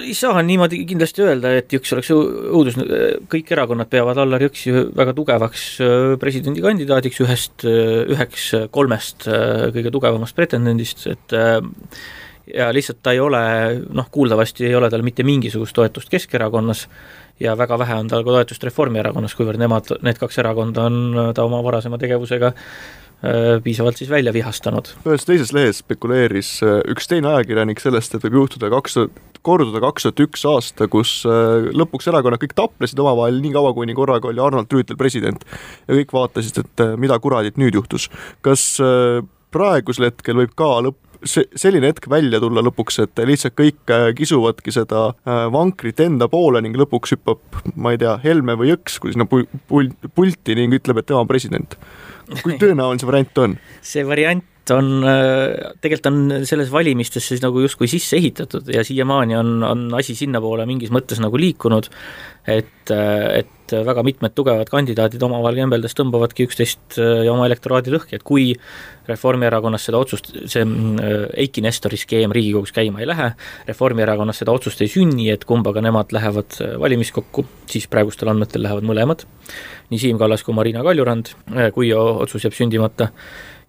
ei 0.04 0.12
saa 0.18 0.44
niimoodi 0.44 0.82
kindlasti 0.90 1.24
öelda, 1.24 1.54
et 1.62 1.72
Jõks 1.72 1.96
oleks 1.96 2.12
õudus, 2.12 2.76
kõik 3.32 3.54
erakonnad 3.56 3.88
peavad 3.88 4.20
Allar 4.20 4.44
Jõksi 4.50 4.76
väga 5.00 5.16
tugevaks 5.16 5.64
äh, 5.80 6.12
presidendikandidaadiks, 6.20 7.24
ühest, 7.24 7.64
äh, 7.64 8.04
üheks 8.12 8.52
kolmest 8.68 9.30
kõige 9.30 9.96
tugevamast 9.96 10.36
pretendendist, 10.36 11.08
et 11.08 11.40
ja 12.54 12.68
lihtsalt 12.74 13.02
ta 13.02 13.14
ei 13.14 13.20
ole, 13.20 13.40
noh, 13.94 14.10
kuuldavasti 14.12 14.66
ei 14.66 14.74
ole 14.74 14.90
tal 14.90 15.04
mitte 15.06 15.26
mingisugust 15.26 15.74
toetust 15.76 16.10
Keskerakonnas 16.12 16.86
ja 17.40 17.56
väga 17.58 17.78
vähe 17.78 17.98
on 18.00 18.08
tal 18.08 18.24
ka 18.24 18.36
toetust 18.38 18.64
Reformierakonnas, 18.64 19.34
kuivõrd 19.36 19.60
nemad, 19.60 19.96
need 20.06 20.20
kaks 20.20 20.38
erakonda 20.42 20.86
on 20.88 21.32
ta 21.36 21.44
oma 21.44 21.60
varasema 21.64 21.98
tegevusega 22.00 22.52
äh, 22.52 23.56
piisavalt 23.64 23.98
siis 24.00 24.10
välja 24.10 24.32
vihastanud. 24.32 24.94
ühes 25.04 25.26
teises 25.28 25.52
lehes 25.56 25.82
spekuleeris 25.84 26.58
äh, 26.64 26.80
üks 26.92 27.10
teine 27.10 27.34
ajakirjanik 27.34 27.82
sellest, 27.82 28.14
et 28.14 28.28
võib 28.28 28.40
juhtuda 28.42 28.70
kaks 28.72 28.98
tuhat, 28.98 29.22
korduda 29.46 29.82
kaks 29.84 30.08
tuhat 30.08 30.24
üks 30.28 30.46
aasta, 30.48 30.88
kus 30.92 31.18
äh, 31.28 31.70
lõpuks 31.76 32.08
erakonnad 32.12 32.42
kõik 32.42 32.56
taplesid 32.56 33.02
omavahel 33.02 33.42
nii 33.42 33.54
kaua, 33.58 33.74
kuni 33.76 33.96
korraga 33.98 34.30
oli 34.30 34.42
Arnold 34.42 34.72
Rüütel 34.72 34.98
president. 35.00 35.44
ja 35.88 35.98
kõik 35.98 36.14
vaatasid, 36.14 36.62
et 36.62 36.86
mida 36.96 37.18
kuradit 37.18 37.58
nüüd 37.60 37.74
juhtus. 37.74 38.08
kas 38.40 38.76
praegusel 39.56 40.10
hetkel 40.10 40.40
võib 40.40 40.54
ka 40.58 40.68
lõpp, 40.84 41.00
see, 41.24 41.46
selline 41.58 41.90
hetk 41.90 42.08
välja 42.10 42.40
tulla 42.42 42.64
lõpuks, 42.66 43.00
et 43.04 43.22
lihtsalt 43.28 43.56
kõik 43.58 43.92
äh, 43.94 44.08
kisuvadki 44.16 44.74
seda 44.74 45.08
äh, 45.12 45.46
vankrit 45.52 46.00
enda 46.04 46.28
poole 46.32 46.62
ning 46.64 46.76
lõpuks 46.78 47.16
hüppab, 47.16 47.62
ma 47.74 47.94
ei 47.94 48.02
tea, 48.02 48.16
Helme 48.24 48.58
või 48.58 48.72
Jõks, 48.72 48.98
kui 49.02 49.14
sinna 49.14 49.28
pul-, 49.30 49.48
pul-, 49.70 49.92
pulti 50.16 50.58
ning 50.58 50.74
ütleb, 50.76 51.00
et 51.00 51.08
tema 51.08 51.22
on 51.24 51.30
president. 51.30 51.78
kui 52.42 52.58
tõenäoline 52.62 53.00
see 53.02 53.10
variant 53.12 53.42
on? 53.44 53.56
see 53.84 54.06
variant 54.06 54.44
on, 54.74 55.04
äh, 55.06 55.74
tegelikult 55.82 56.08
on 56.10 56.46
selles 56.48 56.70
valimistes 56.72 57.28
siis 57.30 57.42
nagu 57.44 57.60
justkui 57.62 57.88
sisse 57.90 58.18
ehitatud 58.18 58.68
ja 58.72 58.84
siiamaani 58.86 59.36
on, 59.38 59.52
on 59.66 59.84
asi 59.98 60.16
sinnapoole 60.18 60.66
mingis 60.68 60.92
mõttes 60.94 61.20
nagu 61.22 61.38
liikunud, 61.40 61.88
et, 62.46 62.90
et 62.92 63.74
väga 63.86 64.02
mitmed 64.06 64.34
tugevad 64.36 64.70
kandidaadid 64.70 65.22
omavahel 65.26 65.58
kembeldes 65.62 65.96
tõmbavadki 65.98 66.46
üksteist 66.46 66.98
ja 66.98 67.32
oma 67.32 67.48
elektoraadi 67.48 67.94
lõhki, 67.94 68.18
et 68.18 68.26
kui 68.26 68.52
Reformierakonnas 69.06 69.86
seda 69.86 69.98
otsust, 70.02 70.32
see 70.50 70.62
Eiki 71.42 71.62
Nestori 71.62 71.98
skeem 71.98 72.34
Riigikogus 72.34 72.74
käima 72.74 73.02
ei 73.02 73.10
lähe, 73.10 73.32
Reformierakonnas 73.66 74.42
seda 74.42 74.54
otsust 74.54 74.82
ei 74.82 74.90
sünni, 74.90 75.28
et 75.34 75.46
kumbaga 75.46 75.82
nemad 75.82 76.14
lähevad 76.14 76.58
valimiskokku, 76.82 77.46
siis 77.70 77.90
praegustel 77.90 78.30
andmetel 78.30 78.62
lähevad 78.66 78.86
mõlemad, 78.86 79.26
nii 79.90 80.02
Siim 80.02 80.22
Kallas 80.22 80.46
kui 80.46 80.54
Marina 80.54 80.86
Kaljurand, 80.86 81.34
kui 81.74 81.92
otsus 81.94 82.46
jääb 82.46 82.54
sündimata 82.54 83.10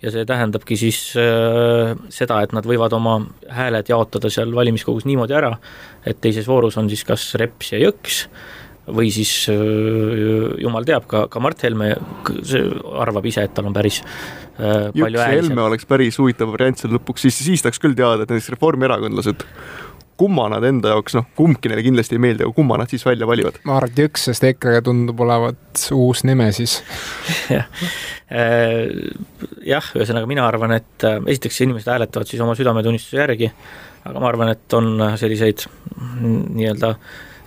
ja 0.04 0.13
see 0.13 0.27
tähendabki 0.30 0.77
siis 0.77 1.00
äh, 1.18 1.96
seda, 2.13 2.42
et 2.46 2.54
nad 2.56 2.68
võivad 2.68 2.94
oma 2.98 3.18
hääled 3.50 3.89
jaotada 3.89 4.30
seal 4.34 4.54
valimiskogus 4.56 5.08
niimoodi 5.10 5.38
ära, 5.38 5.56
et 6.06 6.22
teises 6.22 6.48
voorus 6.50 6.77
on 6.77 6.89
siis 6.92 7.04
kas 7.08 7.32
Reps 7.42 7.74
ja 7.74 7.82
Jõks 7.82 8.25
või 8.94 9.10
siis 9.12 9.32
äh, 9.51 9.58
jumal 10.62 10.86
teab, 10.88 11.08
ka, 11.10 11.25
ka 11.32 11.42
Mart 11.44 11.66
Helme 11.66 11.96
arvab 13.01 13.25
ise, 13.27 13.48
et 13.48 13.56
tal 13.58 13.68
on 13.72 13.75
päris 13.75 14.00
äh, 14.04 14.94
palju 14.94 15.24
hääli. 15.24 15.42
Helme 15.42 15.66
oleks 15.66 15.89
päris 15.89 16.22
huvitav 16.22 16.54
variant 16.54 16.80
seal 16.80 16.94
lõpuks, 16.96 17.25
siis, 17.25 17.42
siis 17.50 17.66
tahaks 17.66 17.82
küll 17.84 17.98
teada, 17.98 18.24
et 18.24 18.32
näiteks 18.32 18.54
reformierakondlased 18.56 19.48
kumma 20.17 20.47
nad 20.51 20.65
enda 20.67 20.93
jaoks, 20.95 21.15
noh, 21.17 21.27
kumbki 21.38 21.69
neile 21.71 21.83
kindlasti 21.86 22.17
ei 22.17 22.21
meeldi, 22.24 22.45
aga 22.45 22.55
kumma 22.57 22.79
nad 22.81 22.91
siis 22.91 23.05
välja 23.05 23.27
valivad? 23.29 23.59
ma 23.67 23.77
arvan, 23.77 23.93
et 23.93 24.01
Jõks, 24.03 24.27
sest 24.29 24.45
EKRE 24.50 24.81
tundub 24.86 25.21
olevat 25.25 25.88
uus 25.95 26.24
Nemesis 26.27 26.79
jah, 27.55 27.67
äh, 28.33 28.88
jah, 29.67 29.91
ühesõnaga 29.97 30.29
mina 30.29 30.47
arvan, 30.50 30.75
et 30.79 31.07
äh, 31.07 31.19
esiteks 31.36 31.62
inimesed 31.67 31.91
hääletavad 31.93 32.29
siis 32.29 32.41
oma 32.43 32.57
südametunnistuse 32.57 33.21
järgi, 33.21 33.51
aga 34.07 34.24
ma 34.24 34.31
arvan, 34.31 34.53
et 34.55 34.77
on 34.77 34.93
selliseid 35.19 35.67
nii-öelda 36.17 36.95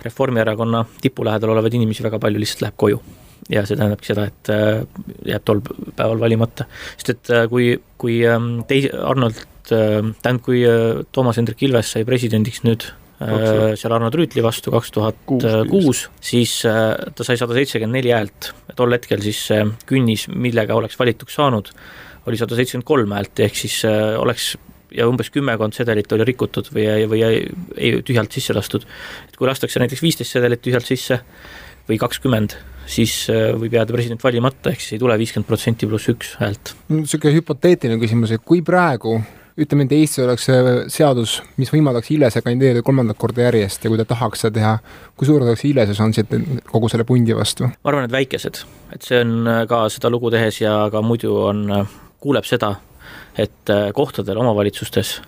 Reformierakonna 0.01 0.85
tipu 1.01 1.25
lähedal 1.27 1.51
olevaid 1.53 1.75
inimesi 1.77 2.01
väga 2.01 2.17
palju 2.21 2.39
lihtsalt 2.41 2.63
läheb 2.65 2.79
koju 2.81 3.01
ja 3.51 3.65
see 3.67 3.77
tähendabki 3.77 4.13
seda, 4.13 4.25
et 4.31 4.51
äh, 4.53 4.81
jääb 5.27 5.45
tol 5.45 5.61
päeval 5.65 6.23
valimata. 6.23 6.65
sest 6.95 7.15
et 7.15 7.31
kui, 7.51 7.73
kui 8.01 8.21
ähm, 8.27 8.61
teis-, 8.69 8.93
Arnold 8.95 9.43
Äh, 9.69 10.01
tähendab, 10.23 10.41
kui 10.45 10.63
äh, 10.65 11.03
Toomas 11.13 11.37
Hendrik 11.37 11.61
Ilves 11.61 11.93
sai 11.93 12.03
presidendiks 12.07 12.63
nüüd 12.65 12.87
äh, 13.21 13.75
seal 13.77 13.93
Arno 13.93 14.09
Trüütli 14.13 14.41
vastu 14.43 14.73
kaks 14.73 14.93
tuhat 14.95 15.19
kuus, 15.69 16.07
siis 16.23 16.55
ta 16.65 17.27
sai 17.27 17.37
sada 17.39 17.55
seitsekümmend 17.57 17.99
neli 17.99 18.13
häält. 18.15 18.51
tol 18.75 18.95
hetkel 18.95 19.21
siis 19.21 19.43
see 19.51 19.61
künnis, 19.87 20.25
millega 20.33 20.75
oleks 20.75 20.97
valituks 20.99 21.37
saanud, 21.37 21.69
oli 22.25 22.39
sada 22.41 22.57
seitsekümmend 22.57 22.87
kolm 22.89 23.13
häält, 23.15 23.43
ehk 23.45 23.59
siis 23.59 23.83
oleks 24.17 24.55
ja 24.91 25.05
umbes 25.07 25.29
kümmekond 25.31 25.77
sedelit 25.77 26.11
oli 26.11 26.25
rikutud 26.27 26.67
või, 26.73 26.87
või 27.07 27.21
ei, 27.23 27.43
ei 27.77 27.99
tühjalt 28.03 28.33
sisse 28.33 28.55
lastud. 28.57 28.87
et 29.29 29.37
kui 29.37 29.47
lastakse 29.47 29.79
näiteks 29.79 30.01
viisteist 30.03 30.35
sedelit 30.35 30.63
tühjalt 30.65 30.89
sisse 30.89 31.21
või 31.87 31.99
kakskümmend, 32.01 32.57
siis 32.89 33.13
võib 33.29 33.77
jääda 33.77 33.93
president 33.93 34.23
valimata, 34.23 34.73
ehk 34.73 34.81
siis 34.81 34.97
ei 34.97 35.03
tule 35.03 35.15
viiskümmend 35.21 35.47
protsenti 35.47 35.87
pluss 35.87 36.11
üks 36.11 36.33
häält. 36.41 36.73
niisugune 36.89 37.37
hüpoteetiline 37.37 38.01
küsimus, 38.01 38.33
et 38.35 38.43
kui 38.43 38.65
praegu 38.65 39.21
ütleme, 39.59 39.85
et 39.87 39.95
Eestis 39.95 40.23
oleks 40.23 40.47
seadus, 40.93 41.37
mis 41.59 41.71
võimaldaks 41.73 42.11
Ilese 42.15 42.43
kandideerida 42.45 42.83
kolmandat 42.85 43.19
korda 43.19 43.47
järjest 43.47 43.83
ja 43.83 43.91
kui 43.91 43.99
ta 43.99 44.05
tahaks 44.07 44.45
seda 44.45 44.55
teha, 44.59 44.75
kui 45.19 45.29
suured 45.29 45.47
oleks 45.47 45.65
Ilese 45.67 45.95
šansid 45.97 46.31
kogu 46.71 46.89
selle 46.91 47.05
pundi 47.07 47.35
vastu? 47.37 47.67
ma 47.71 47.91
arvan, 47.91 48.07
et 48.07 48.15
väikesed, 48.15 48.63
et 48.95 49.07
see 49.07 49.19
on 49.23 49.35
äh, 49.47 49.63
ka 49.69 49.83
seda 49.93 50.11
lugu 50.13 50.31
tehes 50.33 50.61
ja 50.61 50.75
ka 50.93 51.03
muidu 51.05 51.35
on, 51.49 51.65
äh, 51.81 51.99
kuuleb 52.23 52.47
seda, 52.47 52.75
et 53.39 53.73
äh, 53.73 53.89
kohtadel 53.95 54.39
omavalitsustes 54.41 55.19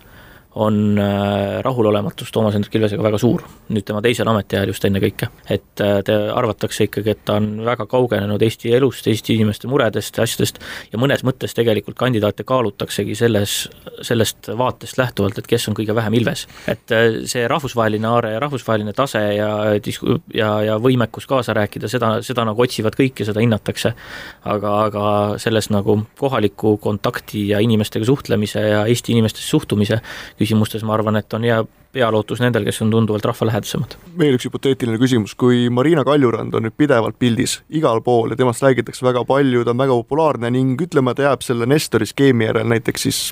on 0.56 1.00
äh, 1.00 1.64
rahulolematus 1.64 2.32
Toomas 2.32 2.54
Hendrik 2.54 2.76
Ilvesega 2.76 3.04
väga 3.04 3.18
suur, 3.18 3.42
nüüd 3.74 3.86
tema 3.88 4.02
teisel 4.06 4.30
ametiajal 4.30 4.70
just 4.70 4.86
ennekõike. 4.86 5.30
et 5.50 5.82
äh, 5.82 6.02
te 6.06 6.14
arvatakse 6.14 6.86
ikkagi, 6.86 7.10
et 7.16 7.24
ta 7.26 7.40
on 7.42 7.64
väga 7.66 7.88
kaugenenud 7.90 8.42
Eesti 8.42 8.74
elust, 8.78 9.08
Eesti 9.10 9.34
inimeste 9.40 9.68
muredest 9.68 10.18
ja 10.18 10.28
asjadest 10.28 10.60
ja 10.92 11.00
mõnes 11.02 11.24
mõttes 11.26 11.58
tegelikult 11.58 11.98
kandidaate 11.98 12.46
kaalutaksegi 12.46 13.16
selles, 13.18 13.56
sellest 14.02 14.52
vaatest 14.58 14.98
lähtuvalt, 15.02 15.40
et 15.42 15.50
kes 15.50 15.68
on 15.72 15.78
kõige 15.80 15.96
vähem 15.96 16.20
Ilves. 16.22 16.46
et 16.68 16.94
äh, 16.94 17.24
see 17.26 17.48
rahvusvaheline 17.50 18.08
aare 18.08 18.36
ja 18.36 18.44
rahvusvaheline 18.46 18.94
tase 18.94 19.24
ja 19.40 19.50
disku- 19.82 20.20
ja, 20.34 20.52
ja 20.62 20.78
võimekus 20.78 21.26
kaasa 21.30 21.58
rääkida, 21.58 21.90
seda, 21.90 22.14
seda 22.22 22.46
nagu 22.46 22.62
otsivad 22.62 22.94
kõik 23.00 23.26
ja 23.26 23.30
seda 23.32 23.42
hinnatakse. 23.42 23.94
aga, 24.46 24.78
aga 24.86 25.04
selles 25.42 25.72
nagu 25.74 25.98
kohaliku 26.20 26.78
kontakti 26.78 27.48
ja 27.48 27.60
inimestega 27.60 28.06
suhtlemise 28.06 28.62
ja 28.62 28.86
Eesti 28.86 29.18
inimestesse 29.18 29.50
suhtumise 29.50 30.02
küsimustes 30.44 30.84
ma 30.86 30.98
arvan, 30.98 31.18
et 31.20 31.34
on 31.34 31.48
hea 31.48 31.62
pealootus 31.94 32.42
nendel, 32.42 32.66
kes 32.68 32.82
on 32.86 32.92
tunduvalt 32.94 33.26
rahvalähedasemad. 33.30 33.98
veel 34.20 34.38
üks 34.38 34.48
hüpoteetiline 34.50 35.00
küsimus, 35.02 35.36
kui 35.40 35.70
Marina 35.74 36.04
Kaljurand 36.08 36.56
on 36.58 36.68
nüüd 36.68 36.78
pidevalt 36.78 37.20
pildis 37.22 37.62
igal 37.70 38.02
pool 38.06 38.34
ja 38.34 38.40
temast 38.40 38.66
räägitakse 38.66 39.06
väga 39.06 39.26
palju, 39.30 39.64
ta 39.64 39.74
on 39.74 39.86
väga 39.86 40.02
populaarne 40.04 40.54
ning 40.54 40.82
ütleme, 40.82 41.16
ta 41.16 41.30
jääb 41.30 41.46
selle 41.46 41.70
Nestori 41.70 42.10
skeemi 42.10 42.50
järel 42.50 42.70
näiteks 42.70 43.10
siis 43.10 43.24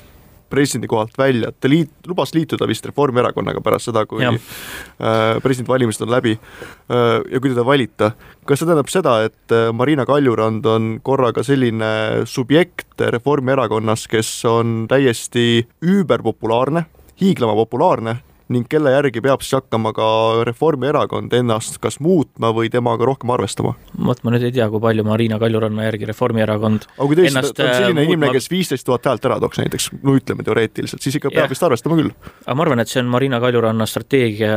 presidendi 0.52 0.88
kohalt 0.90 1.16
välja, 1.18 1.52
ta 1.52 1.70
liit-, 1.70 1.94
lubas 2.06 2.34
liituda 2.36 2.68
vist 2.68 2.84
Reformierakonnaga 2.86 3.62
pärast 3.64 3.88
seda, 3.88 4.04
kui 4.08 4.20
ja. 4.24 4.32
äh, 4.32 5.38
presidendivalimised 5.42 6.04
on 6.04 6.12
läbi 6.12 6.34
äh, 6.36 7.20
ja 7.32 7.40
kui 7.40 7.52
teda 7.52 7.64
valita. 7.64 8.12
kas 8.44 8.60
see 8.60 8.68
tähendab 8.68 8.92
seda, 8.92 9.16
et 9.28 9.54
äh, 9.54 9.70
Marina 9.72 10.04
Kaljurand 10.08 10.66
on 10.68 10.90
korraga 11.04 11.44
selline 11.46 11.92
subjekt 12.28 13.00
Reformierakonnas, 13.16 14.04
kes 14.12 14.34
on 14.50 14.84
täiesti 14.92 15.64
üüberpopulaarne, 15.80 16.84
hiiglama 17.22 17.56
populaarne 17.64 18.18
ning 18.52 18.66
kelle 18.70 18.92
järgi 18.92 19.22
peab 19.24 19.42
siis 19.44 19.56
hakkama 19.56 19.92
ka 19.96 20.06
Reformierakond 20.48 21.32
ennast 21.36 21.78
kas 21.82 21.98
muutma 22.02 22.52
või 22.54 22.70
temaga 22.72 23.06
rohkem 23.08 23.32
arvestama? 23.34 23.74
vot 24.08 24.22
ma 24.24 24.34
nüüd 24.34 24.46
ei 24.48 24.54
tea, 24.54 24.68
kui 24.72 24.82
palju 24.82 25.04
Marina 25.06 25.38
Kaljuranna 25.42 25.86
järgi 25.88 26.08
Reformierakond 26.10 26.86
aga 26.90 27.08
kui 27.08 27.18
tõesti 27.18 27.42
on 27.42 27.48
selline 27.54 28.02
äh, 28.02 28.10
inimene, 28.10 28.32
kes 28.36 28.50
viisteist 28.52 28.86
tuhat 28.88 29.06
häält 29.08 29.28
ära 29.30 29.38
tooks 29.42 29.60
näiteks, 29.62 29.88
no 30.02 30.16
ütleme 30.18 30.46
teoreetiliselt, 30.46 31.04
siis 31.04 31.18
ikka 31.18 31.32
peab 31.32 31.46
ja. 31.46 31.52
vist 31.52 31.66
arvestama 31.66 31.98
küll. 32.00 32.12
aga 32.44 32.56
ma 32.58 32.66
arvan, 32.66 32.82
et 32.82 32.92
see 32.92 33.02
on 33.02 33.12
Marina 33.12 33.40
Kaljuranna 33.42 33.88
strateegia 33.88 34.56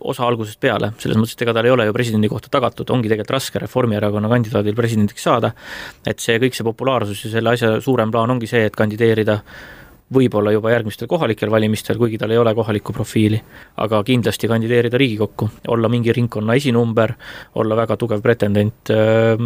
osa 0.00 0.24
algusest 0.24 0.60
peale, 0.62 0.94
selles 1.02 1.18
mõttes, 1.20 1.36
et 1.36 1.44
ega 1.44 1.54
tal 1.56 1.68
ei 1.68 1.74
ole 1.74 1.84
ju 1.88 1.96
presidendi 1.96 2.30
kohta 2.32 2.52
tagatud, 2.52 2.88
ongi 2.94 3.10
tegelikult 3.10 3.36
raske 3.36 3.60
Reformierakonna 3.66 4.30
kandidaadil 4.32 4.78
presidendiks 4.78 5.26
saada, 5.26 5.52
et 6.08 6.22
see 6.24 6.38
kõik 6.40 6.56
see 6.56 6.64
populaarsus 6.64 7.26
ja 7.26 7.34
selle 7.34 7.52
asja 7.52 7.74
suurem 7.84 8.12
plaan 8.14 8.32
ongi 8.32 8.48
see, 8.48 8.64
et 8.70 8.78
kandideerida 8.78 9.40
võib-olla 10.14 10.50
juba 10.54 10.72
järgmistel 10.72 11.08
kohalikel 11.10 11.50
valimistel, 11.52 11.98
kuigi 12.00 12.18
tal 12.18 12.32
ei 12.34 12.38
ole 12.40 12.52
kohalikku 12.54 12.92
profiili, 12.94 13.38
aga 13.82 14.02
kindlasti 14.06 14.48
kandideerida 14.50 14.98
Riigikokku, 14.98 15.48
olla 15.70 15.90
mingi 15.92 16.12
ringkonna 16.16 16.56
esinumber, 16.58 17.14
olla 17.62 17.78
väga 17.78 17.96
tugev 18.00 18.22
pretendent 18.24 18.90
äh, 18.90 19.44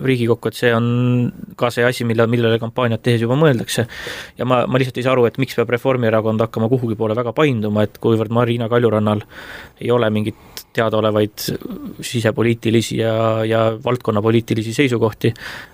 Riigikokku, 0.00 0.48
et 0.48 0.60
see 0.60 0.72
on 0.74 0.86
ka 1.56 1.70
see 1.74 1.84
asi, 1.84 2.06
mille, 2.08 2.26
millele 2.30 2.60
kampaaniat 2.62 3.04
tehes 3.04 3.26
juba 3.26 3.36
mõeldakse. 3.40 3.86
ja 4.38 4.48
ma, 4.48 4.62
ma 4.66 4.80
lihtsalt 4.80 5.02
ei 5.02 5.06
saa 5.06 5.16
aru, 5.16 5.26
et 5.28 5.36
miks 5.42 5.58
peab 5.58 5.74
Reformierakond 5.76 6.40
hakkama 6.46 6.70
kuhugi 6.72 6.96
poole 6.96 7.16
väga 7.18 7.34
painduma, 7.36 7.84
et 7.84 8.00
kuivõrd 8.00 8.32
Marina 8.32 8.70
Kaljurannal 8.72 9.26
ei 9.80 9.92
ole 9.92 10.08
mingit 10.10 10.51
teadaolevaid 10.72 11.46
sisepoliitilisi 12.00 12.98
ja, 13.00 13.14
ja 13.44 13.62
valdkonnapoliitilisi 13.84 14.74
seisukohti 14.74 15.32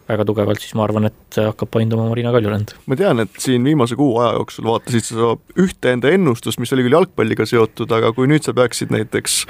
väga 0.08 0.24
tugevalt, 0.28 0.62
siis 0.62 0.74
ma 0.78 0.86
arvan, 0.86 1.08
et 1.10 1.38
hakkab 1.42 1.70
painduma 1.76 2.08
Marina 2.08 2.32
Kaljurand. 2.34 2.74
ma 2.86 2.98
tean, 2.98 3.22
et 3.24 3.38
siin 3.38 3.64
viimase 3.64 3.98
kuu 3.98 4.18
aja 4.22 4.34
jooksul 4.38 4.66
vaatasid 4.68 5.10
sa 5.10 5.34
ühte 5.60 5.94
enda 5.94 6.10
ennustust, 6.14 6.60
mis 6.62 6.72
oli 6.76 6.86
küll 6.86 6.98
jalgpalliga 6.98 7.46
seotud, 7.48 7.92
aga 7.94 8.12
kui 8.16 8.30
nüüd 8.30 8.46
sa 8.46 8.56
peaksid 8.56 8.94
näiteks 8.94 9.44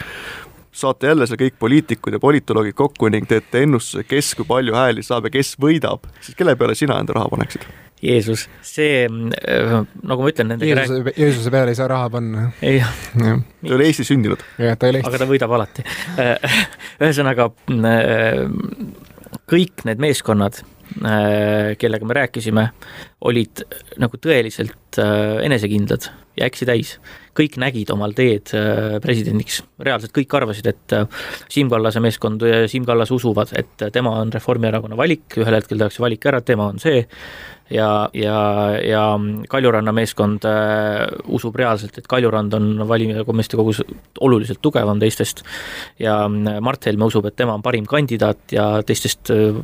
saate 0.78 1.10
jälle 1.10 1.26
seal 1.26 1.40
kõik 1.40 1.58
poliitikud 1.58 2.14
ja 2.14 2.22
politoloogid 2.22 2.76
kokku 2.78 3.10
ning 3.12 3.26
teete 3.28 3.64
ennustuse, 3.66 4.04
kes 4.08 4.34
kui 4.38 4.46
palju 4.48 4.76
hääli 4.76 5.02
saab 5.06 5.26
ja 5.28 5.36
kes 5.38 5.56
võidab, 5.60 6.06
siis 6.20 6.38
kelle 6.38 6.54
peale 6.58 6.76
sina 6.78 7.00
enda 7.00 7.16
raha 7.18 7.32
paneksid? 7.32 7.66
Jeesus, 8.02 8.46
see, 8.62 9.06
äh, 9.08 9.74
nagu 10.06 10.22
ma 10.22 10.30
ütlen 10.30 10.52
nendega 10.52 10.70
Jeesuse, 10.70 11.02
rääk... 11.02 11.18
Jeesuse 11.18 11.52
peale 11.54 11.74
ei 11.74 11.78
saa 11.78 11.88
raha 11.90 12.10
panna. 12.14 12.48
jah 12.62 12.92
ja.. 13.18 13.36
ta 13.38 13.68
ei 13.68 13.74
ole 13.74 13.88
Eestis 13.90 14.10
sündinud. 14.12 14.42
jah, 14.60 14.78
ta 14.78 14.86
ei 14.86 14.94
ole 14.94 15.02
Eestis. 15.02 15.12
aga 15.12 15.22
ta 15.24 15.30
võidab 15.30 15.54
alati. 15.58 15.86
Äh, 16.18 16.58
ühesõnaga, 17.02 17.50
äh, 17.74 18.42
kõik 19.50 19.86
need 19.88 20.02
meeskonnad 20.02 20.62
kellega 21.78 22.06
me 22.08 22.14
rääkisime, 22.16 22.62
olid 23.28 23.60
nagu 24.00 24.16
tõeliselt 24.24 24.96
enesekindlad 25.44 26.06
ja 26.38 26.46
äksi 26.48 26.66
täis. 26.68 26.94
Kõik 27.38 27.58
nägid 27.62 27.92
omal 27.94 28.14
teed 28.18 28.52
äh, 28.56 28.96
presidendiks, 29.04 29.62
reaalselt 29.84 30.14
kõik 30.16 30.38
arvasid, 30.40 30.70
et 30.72 30.96
Siim 31.52 31.70
Kallase 31.72 32.02
meeskond, 32.02 32.42
Siim 32.70 32.86
Kallas 32.88 33.12
usuvad, 33.14 33.52
et 33.58 33.88
tema 33.94 34.16
on 34.22 34.32
Reformierakonna 34.34 34.98
valik, 34.98 35.38
ühel 35.38 35.58
hetkel 35.60 35.80
tehakse 35.80 36.02
valik 36.02 36.26
ära, 36.28 36.42
tema 36.44 36.68
on 36.72 36.82
see. 36.82 37.06
ja, 37.70 38.08
ja, 38.14 38.36
ja 38.80 39.02
Kaljuranna 39.48 39.92
meeskond 39.92 40.44
äh, 40.48 41.04
usub 41.36 41.56
reaalselt, 41.56 41.98
et 41.98 42.06
Kaljurand 42.08 42.54
on 42.56 42.88
valijakomeeste 42.88 43.58
kogus 43.60 43.82
oluliselt 44.20 44.62
tugevam 44.62 45.00
teistest. 45.00 45.42
ja 45.98 46.24
äh, 46.24 46.60
Mart 46.60 46.86
Helme 46.86 47.04
usub, 47.04 47.26
et 47.26 47.36
tema 47.36 47.54
on 47.54 47.62
parim 47.62 47.86
kandidaat 47.86 48.52
ja 48.52 48.82
teistest 48.86 49.30
äh, 49.30 49.60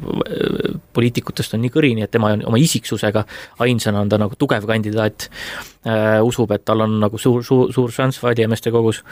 poliitikutest 0.92 1.54
on 1.54 1.64
nii 1.64 1.72
kõrini, 1.72 2.04
et 2.04 2.10
tema 2.10 2.34
on 2.34 2.44
oma 2.52 2.60
isiksusega 2.60 3.24
ainsana 3.64 4.04
on 4.04 4.12
ta 4.12 4.20
nagu 4.20 4.36
tugev 4.38 4.66
kandidaat 4.68 5.28
äh,, 5.86 6.20
usub, 6.24 6.52
et 6.52 6.64
tal 6.64 6.84
on 6.84 6.98
nagu 7.00 7.18
suur, 7.18 7.44
suur, 7.44 7.63
suur 7.74 7.92
šanss 7.94 8.20
valijameeste 8.22 8.72
kogus 8.74 9.02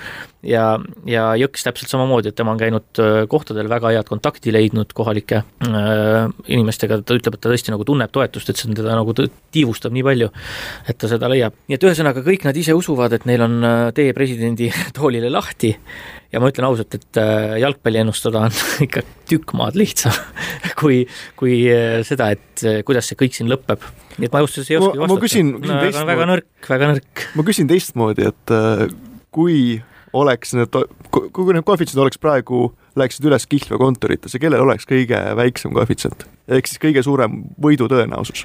ja, 0.46 0.76
ja 1.08 1.24
Jõks 1.38 1.64
täpselt 1.66 1.92
samamoodi, 1.92 2.30
et 2.30 2.36
tema 2.38 2.52
on 2.54 2.60
käinud 2.60 3.00
äh, 3.02 3.22
kohtadel 3.30 3.70
väga 3.70 3.92
head 3.94 4.08
kontakti 4.10 4.52
leidnud 4.54 4.92
kohalike 4.96 5.42
äh, 5.42 6.32
inimestega, 6.52 7.00
ta 7.06 7.16
ütleb, 7.18 7.36
et 7.36 7.42
ta 7.44 7.52
tõesti 7.52 7.74
nagu 7.74 7.86
tunneb 7.88 8.12
toetust, 8.12 8.50
et 8.50 8.60
see 8.60 8.72
teda 8.76 8.96
nagu 8.98 9.14
tiivustab 9.16 9.94
nii 9.94 10.04
palju, 10.06 10.30
et 10.88 10.98
ta 10.98 11.10
seda 11.10 11.30
leiab. 11.32 11.56
nii 11.68 11.78
et 11.78 11.86
ühesõnaga, 11.88 12.24
kõik 12.26 12.46
nad 12.48 12.58
ise 12.58 12.76
usuvad, 12.76 13.16
et 13.16 13.26
neil 13.30 13.46
on 13.46 13.58
äh, 13.68 13.86
tee 13.96 14.12
presidendi 14.16 14.70
toolile 14.96 15.32
lahti 15.32 15.72
ja 16.32 16.40
ma 16.42 16.52
ütlen 16.52 16.68
ausalt, 16.68 16.98
et 16.98 17.22
äh, 17.22 17.58
jalgpalli 17.62 18.02
ennustada 18.02 18.46
on 18.48 18.62
ikka 18.86 19.04
tükk 19.30 19.56
maad 19.58 19.78
lihtsam 19.78 20.16
kui, 20.80 21.04
kui 21.38 21.62
seda, 22.06 22.32
et 22.34 22.66
kuidas 22.86 23.08
see 23.08 23.18
kõik 23.18 23.36
siin 23.36 23.50
lõpeb. 23.50 23.82
Nii 24.18 24.28
et 24.28 24.34
ma 24.34 24.42
ausalt 24.42 24.58
öeldes 24.58 24.72
ei 24.72 24.78
oskagi 24.80 25.02
vastata. 25.02 25.14
ma 25.14 25.24
küsin, 25.24 25.54
küsin 25.56 25.74
no, 25.74 25.80
teistmoodi. 25.86 26.10
väga 26.12 26.28
nõrk, 26.32 26.68
väga 26.74 26.90
nõrk. 26.92 27.24
ma 27.38 27.46
küsin 27.48 27.70
teistmoodi, 27.70 28.28
et 28.32 28.54
kui 29.32 29.58
oleks 30.12 30.52
need, 30.58 30.80
kui 31.10 31.54
need 31.56 31.64
koefitsiendid 31.68 32.04
oleks 32.04 32.20
praegu, 32.20 32.66
läheksid 33.00 33.28
üles 33.30 33.48
Kihlvee 33.48 33.80
kontoritesse, 33.80 34.40
kellel 34.42 34.66
oleks 34.66 34.88
kõige 34.88 35.22
väiksem 35.38 35.72
koefitsient? 35.76 36.26
ehk 36.52 36.68
siis 36.68 36.82
kõige 36.82 37.04
suurem 37.06 37.40
võidu 37.62 37.88
tõenäosus 37.88 38.44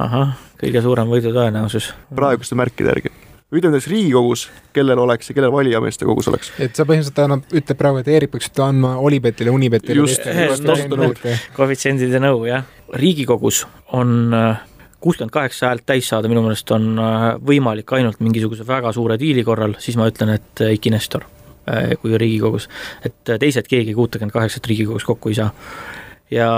ahah, 0.00 0.34
kõige 0.60 0.82
suurem 0.82 1.10
võidu 1.10 1.34
tõenäosus. 1.34 1.92
praeguste 2.14 2.58
märkide 2.58 2.94
järgi 2.94 3.14
ütleme 3.58 3.74
näiteks 3.74 3.90
Riigikogus, 3.90 4.44
kellel 4.76 5.00
oleks 5.02 5.30
ja 5.30 5.36
kellel 5.36 5.52
valijameeste 5.54 6.08
kogus 6.08 6.28
oleks? 6.30 6.52
et 6.58 6.76
sa 6.76 6.86
põhimõtteliselt 6.88 7.22
annab, 7.24 7.46
ütleb 7.54 7.80
praegu, 7.80 8.02
et 8.02 8.10
Eerik 8.12 8.34
peaks 8.34 8.50
andma 8.64 8.94
Olipetile, 9.02 9.52
Unipetile. 9.54 9.98
just, 10.02 10.26
just 10.26 10.64
nõu. 10.66 11.12
koefitsiendide 11.56 12.22
nõu, 12.22 12.44
jah. 12.48 12.66
riigikogus 13.00 13.64
on 13.96 14.34
äh, 14.34 14.62
kuuskümmend 15.04 15.34
kaheksa 15.34 15.70
häält 15.70 15.86
täis 15.86 16.08
saada, 16.10 16.30
minu 16.32 16.44
meelest 16.44 16.70
on 16.74 16.92
äh, 16.98 17.26
võimalik 17.40 17.96
ainult 17.96 18.22
mingisuguse 18.24 18.66
väga 18.66 18.92
suure 18.96 19.18
diili 19.20 19.44
korral, 19.46 19.76
siis 19.82 19.98
ma 20.00 20.08
ütlen, 20.10 20.36
et 20.38 20.64
Eiki 20.68 20.92
Nestor, 20.94 21.26
äh, 21.70 21.92
kui 22.00 22.16
Riigikogus. 22.18 22.68
et 23.04 23.36
teised 23.38 23.68
keegi 23.70 23.94
kuutekümmet 23.94 24.34
kaheksat 24.34 24.72
Riigikogus 24.72 25.06
kokku 25.08 25.34
ei 25.34 25.42
saa 25.42 25.52
ja 26.32 26.48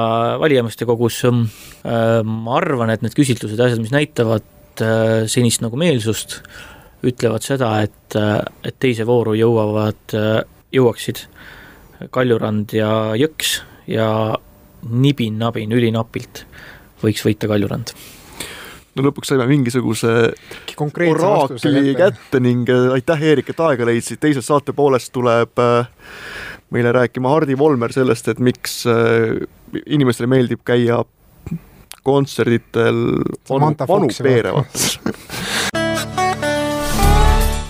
valijameeste 0.41 0.87
kogus 0.87 1.25
ähm, 1.25 1.47
äh, 1.85 2.23
ma 2.25 2.57
arvan, 2.61 2.93
et 2.93 3.05
need 3.05 3.17
küsitlused 3.17 3.59
ja 3.59 3.69
asjad, 3.69 3.83
mis 3.83 3.95
näitavad 3.95 4.83
äh, 4.83 5.27
senist 5.31 5.65
nagu 5.65 5.79
meelsust, 5.81 6.41
ütlevad 7.07 7.45
seda, 7.45 7.83
et, 7.85 8.17
äh, 8.17 8.41
et 8.65 8.79
teise 8.81 9.07
vooru 9.07 9.37
jõuavad, 9.37 10.17
jõuaksid 10.73 11.23
Kaljurand 12.13 12.73
ja 12.77 12.91
Jõks 13.17 13.61
ja 13.89 14.09
nibin-nabin 14.87 15.73
ülinapilt 15.73 16.45
võiks 17.03 17.25
võita 17.25 17.49
Kaljurand. 17.49 17.95
No 18.97 19.05
lõpuks 19.05 19.29
saime 19.29 19.45
mingisuguse 19.49 20.13
oraakli 20.81 21.93
kätte 21.99 22.41
ning 22.41 22.69
aitäh, 22.95 23.25
Eerik, 23.29 23.51
et 23.53 23.61
aega 23.61 23.89
leidsid, 23.89 24.21
teises 24.21 24.47
saate 24.49 24.73
poolest 24.77 25.13
tuleb 25.13 25.61
meile 26.73 26.93
rääkima 26.97 27.29
Hardi 27.29 27.59
Volmer 27.59 27.93
sellest, 27.93 28.33
et 28.33 28.41
miks 28.41 28.85
inimestele 29.85 30.31
meeldib 30.33 30.65
käia 30.65 31.03
kontserditel 32.07 33.03
vanu, 33.51 33.75
vanu 33.89 34.11
peere 34.23 34.55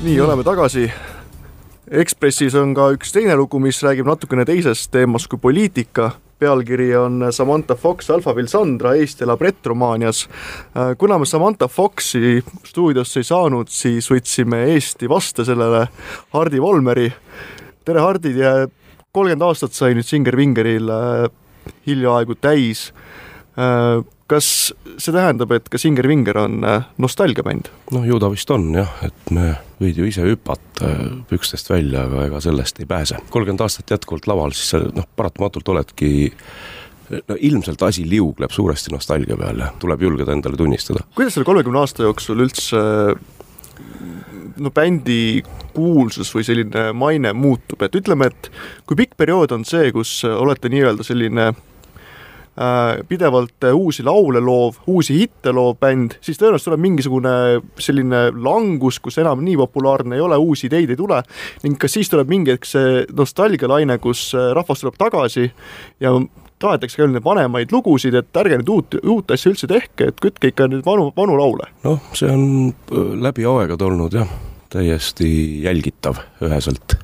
nii, 0.07 0.21
oleme 0.23 0.45
tagasi. 0.47 0.85
Ekspressis 1.91 2.55
on 2.59 2.75
ka 2.77 2.93
üks 2.95 3.11
teine 3.15 3.35
lugu, 3.39 3.59
mis 3.63 3.81
räägib 3.83 4.07
natukene 4.07 4.45
teisest 4.47 4.93
teemast 4.95 5.27
kui 5.31 5.41
poliitika. 5.43 6.13
pealkiri 6.39 6.91
on 6.97 7.33
Samantha 7.33 7.75
Fox, 7.75 8.11
Alphaville 8.11 8.49
Sandra, 8.49 8.95
Eesti 8.95 9.25
elab 9.25 9.41
retromaanias. 9.41 10.29
kuna 10.99 11.19
me 11.19 11.27
Samantha 11.27 11.69
Foxi 11.69 12.45
stuudiosse 12.65 13.21
ei 13.21 13.25
saanud, 13.25 13.69
siis 13.69 14.11
võtsime 14.11 14.67
Eesti 14.75 15.09
vastu 15.09 15.45
sellele 15.45 15.89
Hardi 16.31 16.61
Volmeri. 16.63 17.13
tere, 17.85 18.01
Hardi, 18.01 18.35
kolmkümmend 19.13 19.43
aastat 19.43 19.73
sai 19.73 19.95
nüüd 19.95 20.07
Singer 20.07 20.37
Vingeril 20.37 20.91
hiljaaegu 21.87 22.35
täis. 22.35 22.93
Kas 24.27 24.47
see 24.99 25.15
tähendab, 25.15 25.53
et 25.55 25.69
ka 25.71 25.79
Singer 25.79 26.09
Vinger 26.11 26.41
on 26.41 26.65
äh, 26.67 26.89
nostalgiabänd? 27.03 27.71
noh, 27.95 28.07
ju 28.07 28.19
ta 28.19 28.31
vist 28.33 28.51
on 28.51 28.73
jah, 28.75 28.91
et 29.07 29.31
me 29.31 29.53
võid 29.79 30.01
ju 30.01 30.09
ise 30.09 30.25
hüpata 30.27 30.89
äh, 30.89 31.05
pükstest 31.31 31.71
välja, 31.71 32.07
aga 32.09 32.25
ega 32.27 32.41
sellest 32.43 32.81
ei 32.83 32.89
pääse. 32.91 33.21
kolmkümmend 33.31 33.63
aastat 33.63 33.95
jätkuvalt 33.95 34.27
laval, 34.27 34.57
siis 34.57 34.75
sa 34.75 34.83
noh, 34.83 35.07
paratamatult 35.17 35.71
oledki 35.75 36.11
no 37.07 37.37
ilmselt 37.39 37.83
asi 37.87 38.03
liugleb 38.09 38.51
suuresti 38.51 38.91
nostalgia 38.91 39.37
peale, 39.39 39.71
tuleb 39.79 40.03
julgeda 40.03 40.35
endale 40.35 40.59
tunnistada. 40.59 41.05
kuidas 41.15 41.37
selle 41.37 41.47
kolmekümne 41.47 41.85
aasta 41.85 42.03
jooksul 42.09 42.43
üldse 42.43 42.83
no 44.57 44.73
bändi 44.75 45.45
kuulsus 45.77 46.33
või 46.35 46.45
selline 46.49 46.91
maine 46.97 47.33
muutub, 47.37 47.83
et 47.85 47.95
ütleme, 47.95 48.31
et 48.33 48.51
kui 48.89 48.99
pikk 48.99 49.17
periood 49.21 49.53
on 49.55 49.67
see, 49.69 49.91
kus 49.95 50.19
olete 50.27 50.71
nii-öelda 50.73 51.07
selline 51.07 51.51
pidevalt 53.09 53.65
äh, 53.65 53.75
uusi 53.75 54.05
laule 54.05 54.41
loov, 54.41 54.79
uusi 54.89 55.19
hitte 55.19 55.53
loov 55.53 55.77
bänd, 55.81 56.17
siis 56.25 56.39
tõenäoliselt 56.41 56.71
tuleb 56.71 56.81
mingisugune 56.81 57.35
selline 57.79 58.31
langus, 58.33 58.97
kus 59.05 59.19
enam 59.21 59.43
nii 59.45 59.59
populaarne 59.61 60.17
ei 60.17 60.25
ole, 60.25 60.39
uusi 60.41 60.71
ideid 60.71 60.95
ei 60.95 60.97
tule 60.97 61.21
ning 61.65 61.77
kas 61.81 61.99
siis 61.99 62.09
tuleb 62.13 62.33
mingi 62.33 62.55
hetk 62.55 62.65
see 62.69 63.05
nostalgialaine, 63.13 63.99
kus 64.01 64.31
äh, 64.35 64.51
rahvas 64.57 64.81
tuleb 64.81 64.97
tagasi 65.01 65.51
ja 66.01 66.15
tahetakse 66.63 67.03
ka 67.03 67.11
neid 67.11 67.25
vanemaid 67.25 67.73
lugusid, 67.77 68.17
et 68.17 68.41
ärge 68.41 68.63
nüüd 68.63 68.73
uut, 68.73 68.99
uut 69.05 69.37
asja 69.37 69.53
üldse 69.53 69.69
tehke, 69.69 70.09
et 70.09 70.25
kütke 70.25 70.55
ikka 70.55 70.71
neid 70.73 70.87
vanu, 70.87 71.11
vanu 71.17 71.37
laule. 71.37 71.69
noh, 71.85 72.01
see 72.17 72.33
on 72.33 72.73
läbi 73.21 73.45
aegade 73.45 73.85
olnud 73.85 74.17
jah, 74.17 74.33
täiesti 74.73 75.29
jälgitav 75.67 76.25
üheselt. 76.41 76.97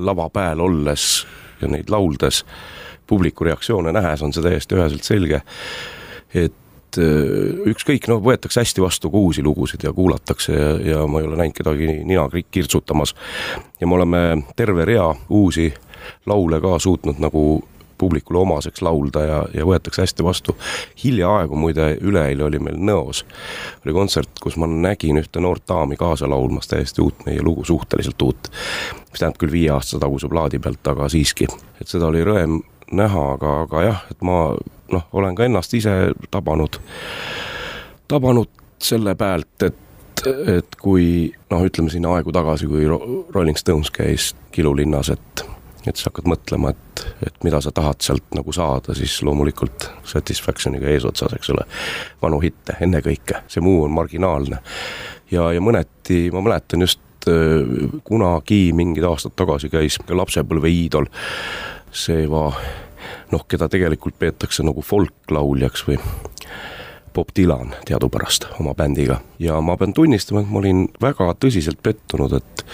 lava 0.00 0.30
peal 0.32 0.60
olles 0.64 1.26
ja 1.60 1.68
neid 1.68 1.90
lauldes, 1.92 2.46
publiku 3.10 3.44
reaktsioone 3.48 3.92
nähes 3.92 4.22
on 4.22 4.32
see 4.32 4.44
täiesti 4.44 4.78
üheselt 4.78 5.06
selge, 5.06 5.42
et 6.34 6.54
ükskõik, 7.70 8.08
no 8.10 8.18
võetakse 8.22 8.62
hästi 8.62 8.82
vastu 8.82 9.10
ka 9.10 9.18
uusi 9.18 9.44
lugusid 9.46 9.84
ja 9.86 9.92
kuulatakse 9.94 10.54
ja, 10.54 10.70
ja 10.92 11.02
ma 11.06 11.20
ei 11.20 11.28
ole 11.28 11.38
näinud 11.38 11.54
kedagi 11.54 11.86
nina 11.86 12.24
kirtsutamas. 12.50 13.14
ja 13.80 13.86
me 13.86 13.94
oleme 13.94 14.42
terve 14.56 14.84
rea 14.84 15.06
uusi 15.28 15.72
laule 16.26 16.60
ka 16.60 16.78
suutnud 16.78 17.20
nagu 17.22 17.62
publikule 18.00 18.38
omaseks 18.38 18.82
laulda 18.82 19.24
ja, 19.24 19.40
ja 19.54 19.66
võetakse 19.68 20.02
hästi 20.02 20.24
vastu. 20.24 20.56
hiljaaegu 21.04 21.56
muide, 21.56 21.92
üleeile 22.00 22.44
oli 22.48 22.58
meil 22.58 22.78
Nõos, 22.80 23.24
oli 23.84 23.94
kontsert, 23.94 24.40
kus 24.42 24.56
ma 24.56 24.66
nägin 24.70 25.20
ühte 25.20 25.42
noort 25.44 25.66
daami 25.68 25.98
kaasa 26.00 26.30
laulmas 26.30 26.70
täiesti 26.70 27.04
uut 27.04 27.26
meie 27.26 27.42
lugu, 27.44 27.64
suhteliselt 27.64 28.22
uut. 28.22 28.50
mis 29.10 29.20
tähendab 29.20 29.40
küll 29.42 29.52
viie 29.52 29.70
aasta 29.74 30.00
taguse 30.00 30.28
plaadi 30.32 30.58
pealt, 30.58 30.86
aga 30.94 31.08
siiski, 31.12 31.48
et 31.80 31.88
seda 31.88 32.08
oli 32.08 32.24
rõõm 32.24 32.62
näha, 32.96 33.26
aga, 33.34 33.54
aga 33.66 33.82
jah, 33.84 34.02
et 34.10 34.22
ma 34.26 34.40
noh, 34.90 35.06
olen 35.12 35.36
ka 35.38 35.46
ennast 35.46 35.74
ise 35.78 35.94
tabanud, 36.30 36.80
tabanud 38.10 38.50
selle 38.82 39.14
pealt, 39.18 39.68
et 39.68 39.86
et 40.26 40.74
kui 40.76 41.30
noh, 41.48 41.62
ütleme 41.64 41.88
siin 41.88 42.04
aegu 42.04 42.32
tagasi, 42.34 42.66
kui 42.68 42.84
Rolling 42.84 43.56
Stones 43.56 43.88
käis 43.94 44.34
Kilulinnas, 44.52 45.08
et 45.14 45.44
et 45.88 45.96
sa 45.96 46.10
hakkad 46.10 46.26
mõtlema, 46.28 46.74
et, 46.74 47.02
et 47.24 47.44
mida 47.46 47.60
sa 47.64 47.70
tahad 47.72 48.02
sealt 48.04 48.34
nagu 48.36 48.52
saada, 48.52 48.92
siis 48.96 49.14
loomulikult 49.24 49.86
Satisfactioniga 50.04 50.90
eesotsas, 50.92 51.32
eks 51.38 51.52
ole, 51.54 51.64
vanu 52.22 52.40
hitte 52.42 52.76
ennekõike, 52.84 53.44
see 53.48 53.64
muu 53.64 53.86
on 53.86 53.94
marginaalne. 53.96 54.60
ja, 55.30 55.52
ja 55.54 55.62
mõneti 55.64 56.26
ma 56.34 56.42
mäletan 56.44 56.84
just 56.84 57.30
äh, 57.30 57.64
kunagi 58.04 58.74
mingid 58.76 59.08
aastad 59.08 59.32
tagasi 59.40 59.72
käis 59.72 59.96
lapsepõlve 60.08 60.68
iidol, 60.68 61.08
Seva 61.90 62.50
noh, 63.32 63.46
keda 63.48 63.68
tegelikult 63.70 64.18
peetakse 64.18 64.64
nagu 64.66 64.82
folklauljaks 64.84 65.86
või 65.88 65.98
Bob 67.14 67.32
Dylan 67.34 67.72
teadupärast 67.88 68.46
oma 68.60 68.74
bändiga. 68.78 69.18
Ja 69.42 69.58
ma 69.60 69.76
pean 69.76 69.92
tunnistama, 69.94 70.44
et 70.44 70.50
ma 70.50 70.60
olin 70.60 70.84
väga 71.02 71.32
tõsiselt 71.42 71.80
pettunud, 71.82 72.36
et 72.38 72.64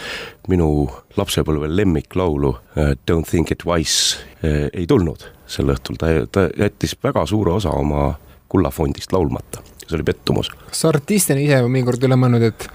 minu 0.48 0.88
lapsepõlve 1.16 1.70
lemmiklaulu 1.72 2.52
äh, 2.52 2.92
Don't 3.08 3.30
think 3.30 3.50
it 3.50 3.64
twice 3.64 4.20
äh, 4.44 4.68
ei 4.72 4.86
tulnud 4.86 5.24
sel 5.46 5.70
õhtul, 5.72 5.96
ta, 6.00 6.10
ta 6.32 6.48
jättis 6.58 6.96
väga 7.02 7.24
suure 7.26 7.54
osa 7.56 7.70
oma 7.70 8.10
kullafondist 8.50 9.14
laulmata 9.14 9.62
see 9.86 9.98
oli 9.98 10.06
pettumus. 10.06 10.50
kas 10.66 10.82
sa 10.82 10.90
artistina 10.92 11.42
ise 11.42 11.62
mõnikord 11.66 12.02
üle 12.08 12.18
mõelnud, 12.18 12.46
et 12.46 12.68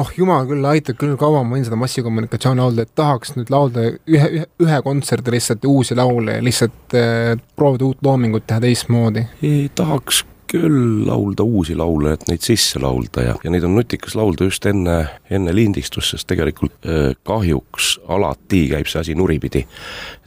oh 0.00 0.10
jumal 0.16 0.46
küll, 0.48 0.64
aitab 0.72 0.98
küll, 1.00 1.16
kaua 1.20 1.44
ma 1.44 1.56
võin 1.56 1.66
seda 1.66 1.78
massikommunikatsiooni 1.80 2.62
laulda, 2.62 2.86
et 2.86 2.94
tahaks 2.98 3.36
nüüd 3.36 3.52
laulda 3.52 3.86
ühe, 3.92 4.28
ühe, 4.40 4.48
ühe 4.64 4.82
kontserdi 4.84 5.36
lihtsalt 5.36 5.64
uusi 5.68 5.96
laule 5.98 6.38
ja 6.38 6.44
lihtsalt 6.44 6.98
äh, 6.98 7.32
proovida 7.56 7.88
uut 7.90 8.04
loomingut 8.04 8.46
teha 8.48 8.62
teistmoodi? 8.64 9.26
ei 9.44 9.66
tahaks 9.74 10.24
küll 10.52 11.06
laulda 11.08 11.44
uusi 11.48 11.76
laule, 11.78 12.12
et 12.16 12.26
neid 12.28 12.44
sisse 12.44 12.80
laulda 12.82 13.24
ja, 13.24 13.36
ja 13.44 13.52
neid 13.52 13.64
on 13.64 13.76
nutikas 13.76 14.16
laulda 14.18 14.48
just 14.48 14.66
enne, 14.68 14.98
enne 15.32 15.54
lindistust, 15.56 16.12
sest 16.12 16.28
tegelikult 16.28 16.88
äh, 16.88 17.12
kahjuks 17.28 17.94
alati 18.12 18.66
käib 18.74 18.90
see 18.90 19.00
asi 19.00 19.16
nuripidi. 19.18 19.64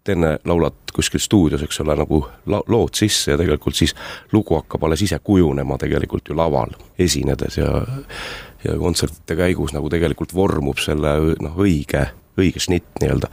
Et 0.05 0.13
enne 0.13 0.35
laulad 0.45 0.93
kuskil 0.93 1.19
stuudios, 1.19 1.63
eks 1.65 1.81
ole, 1.81 1.95
nagu 1.97 2.21
la-, 2.51 2.61
lood 2.71 2.93
sisse 2.97 3.33
ja 3.33 3.39
tegelikult 3.41 3.77
siis 3.77 3.95
lugu 4.31 4.59
hakkab 4.59 4.85
alles 4.85 5.01
ise 5.05 5.19
kujunema 5.23 5.79
tegelikult 5.81 6.29
ju 6.29 6.37
laval 6.37 6.75
esinedes 6.99 7.57
ja 7.61 7.71
ja 8.65 8.77
kontsertide 8.81 9.35
käigus 9.37 9.75
nagu 9.75 9.89
tegelikult 9.93 10.31
vormub 10.33 10.79
selle 10.81 11.17
noh, 11.41 11.57
õige 11.61 12.07
õige 12.35 12.59
šnitt 12.59 12.97
nii-öelda. 12.99 13.29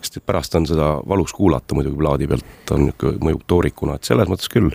sest 0.00 0.20
et 0.20 0.26
pärast 0.26 0.54
on 0.56 0.66
seda 0.66 0.92
valus 1.08 1.34
kuulata 1.36 1.74
muidugi 1.74 1.98
plaadi 1.98 2.28
pealt, 2.30 2.70
on 2.70 2.86
niisugune, 2.86 3.18
mõjub 3.26 3.42
toorikuna, 3.46 3.96
et 3.98 4.08
selles 4.08 4.30
mõttes 4.30 4.48
küll 4.52 4.70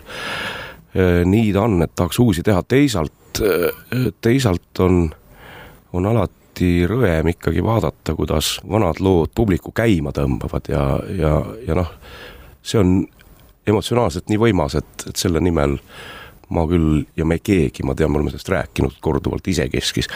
Äh, 0.92 1.24
nii 1.24 1.52
ta 1.56 1.64
on, 1.64 1.80
et 1.82 1.94
tahaks 1.96 2.18
uusi 2.20 2.42
teha, 2.44 2.60
teisalt, 2.68 3.40
äh, 3.40 4.10
teisalt 4.20 4.80
on, 4.84 5.06
on 5.92 6.06
alati 6.06 6.41
rõõm 6.60 7.32
ikkagi 7.32 7.64
vaadata, 7.64 8.14
kuidas 8.14 8.58
vanad 8.68 9.00
lood 9.00 9.32
publiku 9.34 9.72
käima 9.72 10.12
tõmbavad 10.12 10.68
ja, 10.68 10.84
ja, 11.16 11.32
ja 11.66 11.76
noh, 11.78 11.92
see 12.62 12.80
on 12.80 12.96
emotsionaalselt 13.66 14.28
nii 14.28 14.40
võimas, 14.42 14.74
et, 14.78 15.06
et 15.08 15.16
selle 15.16 15.40
nimel 15.40 15.78
äh, 15.78 16.21
ma 16.52 16.64
küll 16.68 17.02
ja 17.18 17.26
me 17.28 17.38
keegi, 17.42 17.84
ma 17.86 17.96
tean, 17.98 18.12
me 18.12 18.20
oleme 18.20 18.32
sellest 18.32 18.50
rääkinud 18.52 18.98
korduvalt 19.04 19.48
isekeskis, 19.48 20.08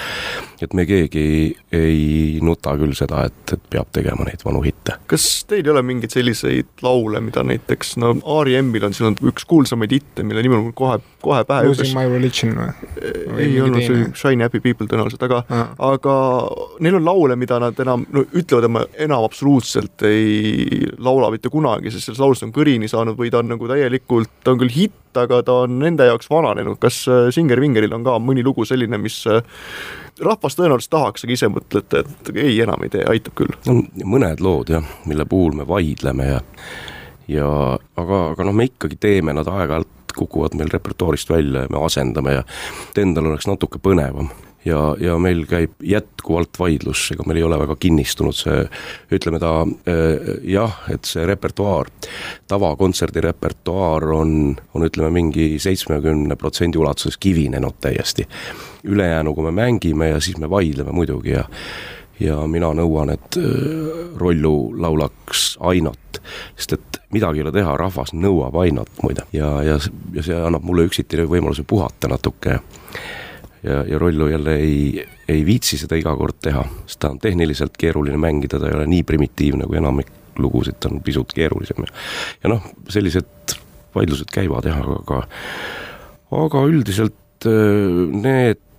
et 0.62 0.74
me 0.76 0.86
keegi 0.88 1.26
ei 1.74 2.38
nuta 2.44 2.76
küll 2.80 2.94
seda, 2.98 3.24
et, 3.30 3.56
et 3.56 3.68
peab 3.72 3.90
tegema 3.94 4.26
neid 4.28 4.44
vanu 4.46 4.62
hitte. 4.64 4.98
kas 5.10 5.26
teil 5.48 5.64
ei 5.64 5.72
ole 5.74 5.82
mingeid 5.86 6.14
selliseid 6.14 6.84
laule, 6.86 7.20
mida 7.24 7.44
näiteks 7.46 7.96
no 8.02 8.14
R.E.M-il 8.16 8.88
on, 8.88 8.96
seal 8.96 9.10
on 9.10 9.18
üks 9.32 9.46
kuulsamaid 9.48 9.94
hitte, 9.96 10.26
mille 10.26 10.44
nimi 10.44 10.58
on 10.58 10.70
kohe, 10.76 10.98
kohe 11.24 11.42
pähe 11.48 11.68
Losing 11.68 11.94
my 11.96 12.06
religion 12.10 12.56
või? 12.56 12.68
ei 13.42 13.60
olnud, 13.62 13.82
see 13.82 13.94
oli 13.94 14.06
Shiny 14.16 14.46
Happy 14.46 14.62
People 14.64 14.88
tõenäoliselt, 14.90 15.24
aga 15.26 15.42
ah., 15.48 15.72
aga 15.92 16.16
neil 16.84 16.98
on 17.00 17.06
laule, 17.06 17.38
mida 17.40 17.58
nad 17.62 17.78
enam, 17.82 18.06
no 18.12 18.24
ütlevad, 18.26 18.68
et 18.68 18.74
ma 18.76 18.84
enam 19.06 19.26
absoluutselt 19.26 20.06
ei 20.08 20.86
laula 21.02 21.30
mitte 21.34 21.50
kunagi, 21.52 21.92
sest 21.94 22.10
selles 22.10 22.22
laulus 22.22 22.44
on 22.46 22.54
kõrini 22.54 22.90
saanud 22.90 23.18
või 23.18 23.32
ta 23.32 23.42
on 23.42 23.52
nagu 23.54 23.70
täielikult, 23.70 24.32
ta 24.44 24.54
on 24.54 24.62
küll 24.62 24.74
hitt, 24.74 25.00
aga 25.20 25.42
ta 25.46 25.60
on 25.64 25.78
nende 25.80 26.06
jaoks 26.08 26.30
vananenud, 26.30 26.78
kas 26.82 27.02
äh, 27.10 27.28
Singer 27.34 27.60
Vingeril 27.62 27.94
on 27.96 28.04
ka 28.06 28.18
mõni 28.22 28.44
lugu 28.46 28.66
selline, 28.68 28.98
mis 29.02 29.18
äh, 29.30 29.42
rahvas 30.24 30.58
tõenäoliselt 30.58 30.92
tahaks, 30.92 31.26
aga 31.26 31.36
ise 31.36 31.50
mõtlete, 31.52 32.04
et 32.04 32.32
ei, 32.34 32.56
enam 32.64 32.84
ei 32.86 32.92
tee, 32.92 33.04
aitab 33.08 33.36
küll? 33.38 33.56
mõned 34.04 34.42
lood 34.44 34.72
jah, 34.76 34.86
mille 35.08 35.26
puhul 35.28 35.56
me 35.58 35.68
vaidleme 35.68 36.30
ja 36.30 36.40
ja 37.28 37.46
aga, 37.98 38.20
aga 38.32 38.46
noh, 38.46 38.54
me 38.54 38.68
ikkagi 38.68 38.98
teeme 39.02 39.34
nad 39.34 39.48
aeg-ajalt 39.50 40.14
kukuvad 40.16 40.54
meil 40.56 40.70
repertuaarist 40.72 41.30
välja 41.30 41.66
ja 41.66 41.72
me 41.72 41.82
asendame 41.84 42.38
ja 42.38 42.44
et 42.88 43.00
endal 43.02 43.32
oleks 43.32 43.48
natuke 43.50 43.82
põnevam 43.82 44.30
ja, 44.66 44.80
ja 45.00 45.16
meil 45.18 45.44
käib 45.48 45.78
jätkuvalt 45.82 46.58
vaidlus, 46.58 47.06
ega 47.14 47.24
meil 47.26 47.40
ei 47.40 47.46
ole 47.46 47.58
väga 47.60 47.76
kinnistunud 47.80 48.36
see, 48.36 48.62
ütleme 49.14 49.40
ta 49.42 49.52
äh, 49.62 50.30
jah, 50.52 50.80
et 50.92 51.08
see 51.08 51.26
repertuaar, 51.28 51.90
tavakontserdi 52.50 53.22
repertuaar 53.24 54.08
on, 54.16 54.54
on 54.74 54.86
ütleme 54.86 55.12
mingi 55.14 55.48
seitsmekümne 55.62 56.36
protsendi 56.36 56.78
ulatuses 56.78 57.18
kivinenud 57.20 57.80
täiesti. 57.80 58.28
ülejäänuga 58.84 59.42
me 59.42 59.50
mängime 59.50 60.08
ja 60.08 60.20
siis 60.20 60.38
me 60.38 60.50
vaidleme 60.50 60.92
muidugi 60.92 61.30
ja 61.30 61.44
ja 62.20 62.36
mina 62.48 62.70
nõuan, 62.72 63.10
et 63.12 63.36
äh, 63.36 64.16
Rollu 64.16 64.72
laulaks 64.80 65.58
Ainot, 65.60 66.20
sest 66.56 66.72
et 66.72 67.00
midagi 67.12 67.42
ei 67.42 67.44
ole 67.44 67.52
teha, 67.52 67.76
rahvas 67.76 68.14
nõuab 68.16 68.56
Ainot 68.62 69.02
muide 69.02 69.26
ja, 69.36 69.50
ja, 69.62 69.78
ja 70.16 70.24
see 70.24 70.40
annab 70.40 70.64
mulle 70.64 70.88
üksiti 70.88 71.20
võimaluse 71.28 71.66
puhata 71.68 72.08
natuke 72.08 72.60
ja, 73.62 73.82
ja 73.88 73.98
Rollo 73.98 74.28
jälle 74.28 74.56
ei, 74.56 75.06
ei 75.28 75.46
viitsi 75.46 75.78
seda 75.78 75.98
iga 75.98 76.14
kord 76.16 76.40
teha, 76.42 76.64
sest 76.86 77.00
ta 77.02 77.10
on 77.14 77.20
tehniliselt 77.22 77.76
keeruline 77.78 78.18
mängida, 78.20 78.60
ta 78.60 78.70
ei 78.70 78.76
ole 78.78 78.86
nii 78.90 79.02
primitiivne 79.06 79.68
kui 79.68 79.78
enamik 79.80 80.10
lugusid, 80.38 80.78
ta 80.80 80.90
on 80.92 81.00
pisut 81.04 81.32
keerulisem. 81.32 81.86
Ja 81.86 81.92
ja 82.44 82.52
noh, 82.52 82.66
sellised 82.92 83.56
vaidlused 83.96 84.30
käivad 84.32 84.68
jah, 84.68 84.82
aga 85.00 85.22
aga 86.36 86.64
üldiselt 86.68 87.48
äh, 87.48 88.02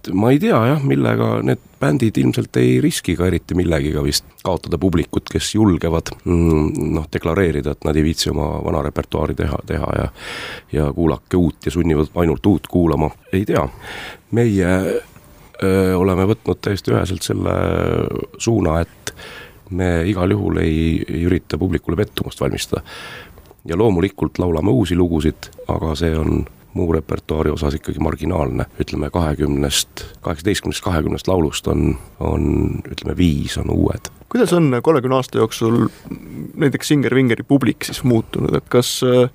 need 0.08 0.16
ma 0.16 0.32
ei 0.32 0.40
tea 0.40 0.58
jah, 0.72 0.84
millega 0.84 1.42
need 1.46 1.62
bändid 1.80 2.18
ilmselt 2.18 2.58
ei 2.58 2.80
riski 2.82 3.16
ka 3.16 3.28
eriti 3.28 3.56
millegiga 3.56 4.02
vist 4.04 4.26
kaotada 4.44 4.78
publikut, 4.78 5.30
kes 5.32 5.54
julgevad 5.56 6.12
mm, 6.24 6.94
noh, 6.96 7.08
deklareerida, 7.14 7.76
et 7.76 7.86
nad 7.88 7.96
ei 7.96 8.06
viitsi 8.06 8.32
oma 8.32 8.48
vana 8.64 8.82
repertuaari 8.86 9.36
teha, 9.38 9.60
teha 9.68 9.92
ja 9.98 10.08
ja 10.72 10.88
kuulake 10.94 11.38
uut 11.38 11.66
ja 11.66 11.72
sunnivad 11.72 12.12
ainult 12.16 12.46
uut 12.46 12.68
kuulama, 12.68 13.10
ei 13.34 13.46
tea. 13.46 13.68
meie 14.32 14.68
öö, 15.64 15.96
oleme 15.98 16.28
võtnud 16.28 16.62
täiesti 16.62 16.92
üheselt 16.92 17.24
selle 17.24 17.54
suuna, 18.38 18.82
et 18.82 19.14
me 19.70 20.04
igal 20.08 20.32
juhul 20.32 20.62
ei, 20.64 21.04
ei 21.08 21.24
ürita 21.28 21.58
publikule 21.58 21.98
pettumust 21.98 22.42
valmistada. 22.42 22.84
ja 23.66 23.78
loomulikult 23.78 24.40
laulame 24.40 24.72
uusi 24.72 24.96
lugusid, 24.96 25.52
aga 25.68 25.96
see 25.96 26.16
on 26.18 26.46
muu 26.78 26.94
repertuaari 26.94 27.54
osas 27.54 27.78
ikkagi 27.78 28.00
marginaalne, 28.04 28.68
ütleme 28.80 29.10
kahekümnest, 29.14 30.06
kaheksateistkümnest, 30.22 30.84
kahekümnest 30.86 31.28
laulust 31.28 31.68
on, 31.68 31.98
on 32.20 32.46
ütleme 32.86 33.18
viis 33.18 33.58
on 33.58 33.74
uued 33.74 34.12
kuidas 34.30 34.54
on 34.54 34.80
kolmekümne 34.84 35.16
aasta 35.16 35.38
jooksul 35.42 35.88
näiteks 36.56 36.88
Singer 36.88 37.16
Vingeri 37.16 37.44
publik 37.48 37.88
siis 37.88 38.04
muutunud, 38.04 38.56
et 38.58 38.70
kas 38.70 39.00
äh, 39.08 39.30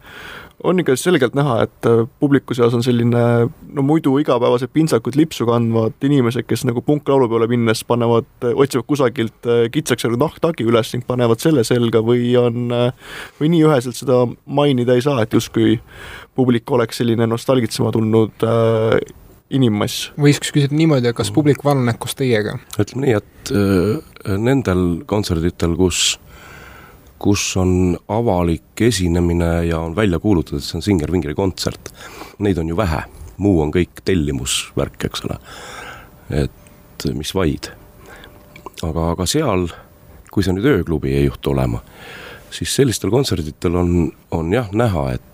on 0.64 0.78
ikka 0.78 0.94
selgelt 1.00 1.35
näha, 1.35 1.62
et 1.66 1.88
äh, 1.88 2.05
publiku 2.20 2.55
seas 2.55 2.74
on 2.74 2.85
selline 2.85 3.22
no 3.48 3.85
muidu 3.87 4.14
igapäevased 4.22 4.72
pintsakud 4.74 5.16
lipsu 5.18 5.46
kandvad 5.48 5.96
inimesed, 6.07 6.46
kes 6.48 6.66
nagu 6.68 6.85
punklaulu 6.87 7.28
peale 7.31 7.48
minnes 7.50 7.85
panevad, 7.88 8.28
otsivad 8.52 8.87
kusagilt 8.90 9.50
kitsaks 9.72 10.07
jäänud 10.07 10.22
nahktagi 10.22 10.66
üles 10.68 10.92
ning 10.94 11.07
panevad 11.09 11.42
selle 11.42 11.64
selga 11.66 12.05
või 12.05 12.35
on, 12.40 12.68
või 13.40 13.55
nii 13.55 13.64
üheselt 13.68 13.98
seda 13.98 14.24
mainida 14.46 14.98
ei 14.98 15.05
saa, 15.05 15.22
et 15.24 15.35
justkui 15.35 15.81
publik 16.37 16.70
oleks 16.70 17.02
selline 17.02 17.26
nostalgitsema 17.28 17.92
tulnud 17.94 18.46
äh, 18.46 19.00
inimmass. 19.52 20.10
võiks 20.20 20.52
küsida 20.54 20.76
niimoodi, 20.76 21.10
et 21.10 21.16
kas 21.16 21.32
publik 21.34 21.64
vananeb 21.64 21.98
koos 22.02 22.16
teiega? 22.18 22.56
ütleme 22.80 23.06
nii, 23.06 23.16
et 23.20 23.52
äh, 23.56 24.36
nendel 24.40 25.02
kontserditel, 25.08 25.76
kus, 25.78 26.16
kus 27.22 27.44
on 27.60 27.96
avalik 28.12 28.84
esinemine 28.88 29.52
ja 29.68 29.82
on 29.82 29.96
välja 29.96 30.20
kuulutatud, 30.22 30.62
et 30.62 30.68
see 30.68 30.78
on 30.80 30.86
Singer 30.86 31.12
Vingeri 31.12 31.36
kontsert, 31.38 31.92
neid 32.42 32.60
on 32.62 32.72
ju 32.72 32.78
vähe, 32.78 33.04
muu 33.42 33.60
on 33.64 33.72
kõik 33.74 34.04
tellimusvärk, 34.04 35.08
eks 35.10 35.26
ole. 35.28 35.38
et 36.42 37.08
mis 37.18 37.34
vaid. 37.34 37.72
aga, 38.82 39.10
aga 39.12 39.26
seal, 39.26 39.68
kui 40.32 40.44
see 40.44 40.54
nüüd 40.56 40.70
ööklubi 40.78 41.12
ei 41.16 41.26
juhtu 41.26 41.52
olema, 41.52 41.82
siis 42.52 42.72
sellistel 42.74 43.12
kontserditel 43.12 43.76
on, 43.76 44.08
on 44.30 44.52
jah 44.52 44.72
näha, 44.72 45.12
et 45.16 45.28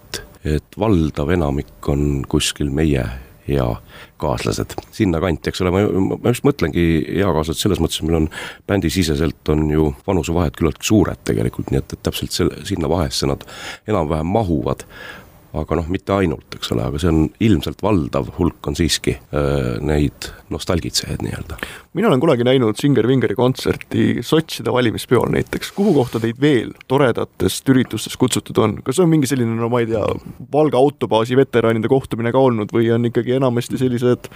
et 0.47 0.77
valdav 0.79 1.33
enamik 1.35 1.89
on 1.91 2.23
kuskil 2.31 2.71
meie 2.73 3.03
eakaaslased, 3.57 4.75
sinnakanti, 4.95 5.51
eks 5.51 5.63
ole, 5.65 5.73
ma, 5.75 5.85
ma 6.17 6.33
just 6.35 6.47
mõtlengi 6.47 6.85
eakaaslased 7.21 7.65
selles 7.65 7.81
mõttes, 7.83 8.01
et 8.01 8.09
meil 8.09 8.23
on 8.23 8.29
bändisiseselt 8.71 9.55
on 9.55 9.65
ju 9.73 9.93
vanusevahed 10.07 10.59
küllaltki 10.59 10.91
suured 10.91 11.25
tegelikult, 11.29 11.73
nii 11.73 11.83
et, 11.83 11.97
et 11.97 12.05
täpselt 12.07 12.35
selle, 12.35 12.61
sinna 12.69 12.91
vahesse 12.91 13.29
nad 13.31 13.47
enam-vähem 13.89 14.37
mahuvad 14.39 14.85
aga 15.57 15.79
noh, 15.79 15.87
mitte 15.89 16.13
ainult, 16.13 16.59
eks 16.59 16.73
ole, 16.75 16.85
aga 16.85 17.01
see 17.01 17.09
on 17.09 17.23
ilmselt 17.45 17.81
valdav 17.85 18.29
hulk 18.37 18.69
on 18.69 18.77
siiski 18.77 19.15
äh, 19.17 19.79
neid 19.85 20.29
nostalgitsejaid 20.53 21.23
nii-öelda. 21.25 21.57
mina 21.97 22.11
olen 22.11 22.21
kunagi 22.21 22.45
näinud 22.45 22.77
Singer 22.81 23.07
Vingeri 23.09 23.35
kontserti 23.39 24.21
sotside 24.23 24.73
valimispeol 24.73 25.31
näiteks, 25.33 25.73
kuhu 25.77 25.95
kohta 25.97 26.21
teid 26.21 26.41
veel 26.41 26.75
toredatest 26.89 27.69
üritustest 27.73 28.21
kutsutud 28.21 28.61
on, 28.61 28.77
kas 28.85 29.01
on 29.01 29.09
mingi 29.09 29.31
selline, 29.31 29.57
no 29.57 29.71
ma 29.73 29.81
ei 29.85 29.89
tea, 29.89 30.05
Valga 30.53 30.79
autobaasi 30.81 31.37
veteranide 31.37 31.89
kohtumine 31.89 32.33
ka 32.33 32.41
olnud 32.41 32.73
või 32.75 32.91
on 32.93 33.09
ikkagi 33.09 33.37
enamasti 33.39 33.81
sellised 33.81 34.29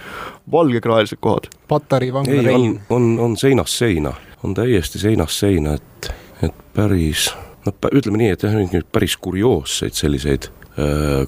valgekraelised 0.51 1.21
kohad? 1.21 1.49
Patari 1.69 2.09
vangla 2.13 2.41
Rein. 2.41 2.79
on, 2.89 2.97
on, 2.97 3.13
on 3.29 3.37
seinast 3.37 3.77
seina, 3.77 4.15
on 4.43 4.57
täiesti 4.57 5.01
seinast 5.01 5.45
seina, 5.45 5.77
et, 5.77 6.11
et 6.49 6.65
päris 6.73 7.29
noh, 7.65 7.77
ütleme 7.93 8.21
nii, 8.21 8.33
et 8.33 8.45
jah, 8.45 8.83
päris 8.91 9.17
kurioosseid 9.21 9.97
selliseid 9.97 10.49
Äh, 10.73 11.27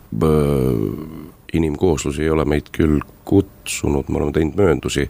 inimkooslusi 1.54 2.24
ei 2.24 2.30
ole 2.30 2.46
meid 2.46 2.72
küll 2.74 3.00
kutsunud, 3.26 4.10
me 4.10 4.18
oleme 4.18 4.32
teinud 4.32 4.58
mööndusi, 4.58 5.10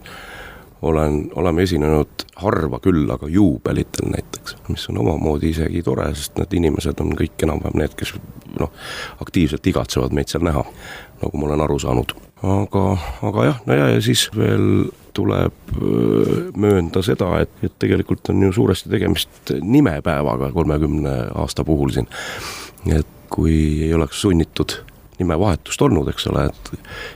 olen, 0.81 1.31
oleme 1.35 1.63
esinenud 1.63 2.25
harva 2.35 2.79
küll, 2.83 3.07
aga 3.11 3.29
juubelitel 3.31 4.11
näiteks, 4.11 4.57
mis 4.67 4.89
on 4.91 4.99
omamoodi 5.01 5.49
isegi 5.55 5.81
tore, 5.83 6.09
sest 6.15 6.35
need 6.37 6.53
inimesed 6.59 6.99
on 7.01 7.15
kõik 7.17 7.47
enam-vähem 7.47 7.79
need, 7.79 7.95
kes 7.97 8.13
noh, 8.59 8.75
aktiivselt 9.23 9.71
igatsevad 9.71 10.13
meid 10.15 10.29
seal 10.31 10.45
näha, 10.45 10.65
nagu 11.23 11.41
ma 11.41 11.49
olen 11.49 11.65
aru 11.65 11.79
saanud. 11.81 12.13
aga, 12.43 12.85
aga 13.31 13.47
jah, 13.49 13.63
no 13.65 13.79
ja, 13.79 13.89
ja 13.95 14.03
siis 14.03 14.27
veel 14.35 14.91
tuleb 15.15 15.73
äh, 15.79 16.37
möönda 16.59 17.01
seda, 17.07 17.31
et, 17.41 17.55
et 17.63 17.79
tegelikult 17.79 18.29
on 18.35 18.43
ju 18.43 18.53
suuresti 18.59 18.91
tegemist 18.91 19.55
nimepäevaga 19.61 20.51
kolmekümne 20.51 21.17
aasta 21.33 21.63
puhul 21.63 21.95
siin. 21.95 22.11
et 22.91 23.14
kui 23.29 23.55
ei 23.85 23.93
oleks 23.93 24.21
sunnitud 24.25 24.79
nimevahetust 25.19 25.81
olnud, 25.85 26.09
eks 26.11 26.27
ole, 26.31 26.47
et 26.49 26.71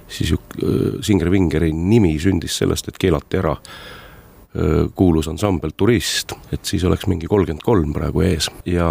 siis 0.08 0.34
ju 0.34 0.40
äh, 0.40 1.00
Singer 1.06 1.32
Vingeri 1.32 1.72
nimi 1.76 2.16
sündis 2.22 2.60
sellest, 2.62 2.88
et 2.90 3.00
keelati 3.02 3.40
ära 3.42 3.56
äh, 3.56 4.86
kuulus 4.96 5.28
ansambel 5.32 5.76
Turist, 5.78 6.36
et 6.54 6.64
siis 6.68 6.86
oleks 6.88 7.10
mingi 7.12 7.30
kolmkümmend 7.30 7.66
kolm 7.66 7.94
praegu 7.96 8.24
ees 8.28 8.50
ja, 8.70 8.90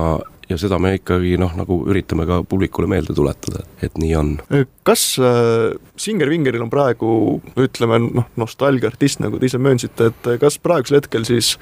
ja 0.49 0.61
seda 0.61 0.81
me 0.83 0.95
ikkagi 0.99 1.37
noh, 1.41 1.55
nagu 1.57 1.81
üritame 1.89 2.29
ka 2.29 2.43
publikule 2.49 2.91
meelde 2.91 3.17
tuletada, 3.17 3.65
et 3.83 3.97
nii 4.01 4.15
on. 4.19 4.35
kas 4.87 5.11
äh, 5.23 5.77
Singer 5.97 6.31
Vingeril 6.33 6.67
on 6.67 6.73
praegu 6.73 7.13
ütleme 7.57 8.03
noh, 8.09 8.29
nostalgiaartist, 8.41 9.25
nagu 9.25 9.41
te 9.41 9.49
ise 9.49 9.61
möönsite, 9.63 10.13
et 10.13 10.35
kas 10.43 10.61
praegusel 10.61 11.01
hetkel 11.01 11.25
siis 11.29 11.57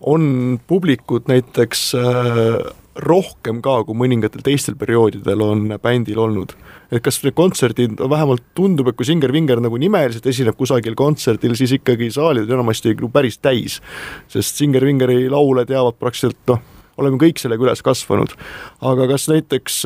on 0.00 0.60
publikut 0.68 1.28
näiteks 1.30 1.94
äh, 1.96 2.74
rohkem 3.02 3.60
ka, 3.64 3.80
kui 3.86 3.96
mõningatel 3.98 4.44
teistel 4.44 4.76
perioodidel 4.78 5.42
on 5.44 5.66
bändil 5.82 6.20
olnud. 6.22 6.54
et 6.90 7.02
kas 7.02 7.18
need 7.24 7.34
kontserdid, 7.34 7.98
vähemalt 7.98 8.44
tundub, 8.54 8.88
et 8.88 8.96
kui 8.96 9.06
Singer 9.08 9.32
Vinger 9.32 9.60
nagu 9.60 9.76
nimeliselt 9.76 10.26
esineb 10.26 10.56
kusagil 10.56 10.94
kontserdil, 10.94 11.56
siis 11.58 11.72
ikkagi 11.80 12.12
saalid 12.14 12.46
on 12.46 12.60
enamasti 12.60 12.94
nagu 12.94 13.10
päris 13.10 13.38
täis. 13.38 13.80
sest 14.28 14.56
Singer 14.56 14.84
Vingeri 14.84 15.28
laule 15.30 15.66
teavad 15.66 15.98
praktiliselt 15.98 16.38
noh, 16.46 16.62
oleme 16.96 17.18
kõik 17.20 17.42
sellega 17.42 17.66
üles 17.66 17.82
kasvanud. 17.82 18.36
aga 18.80 19.08
kas 19.08 19.28
näiteks, 19.28 19.82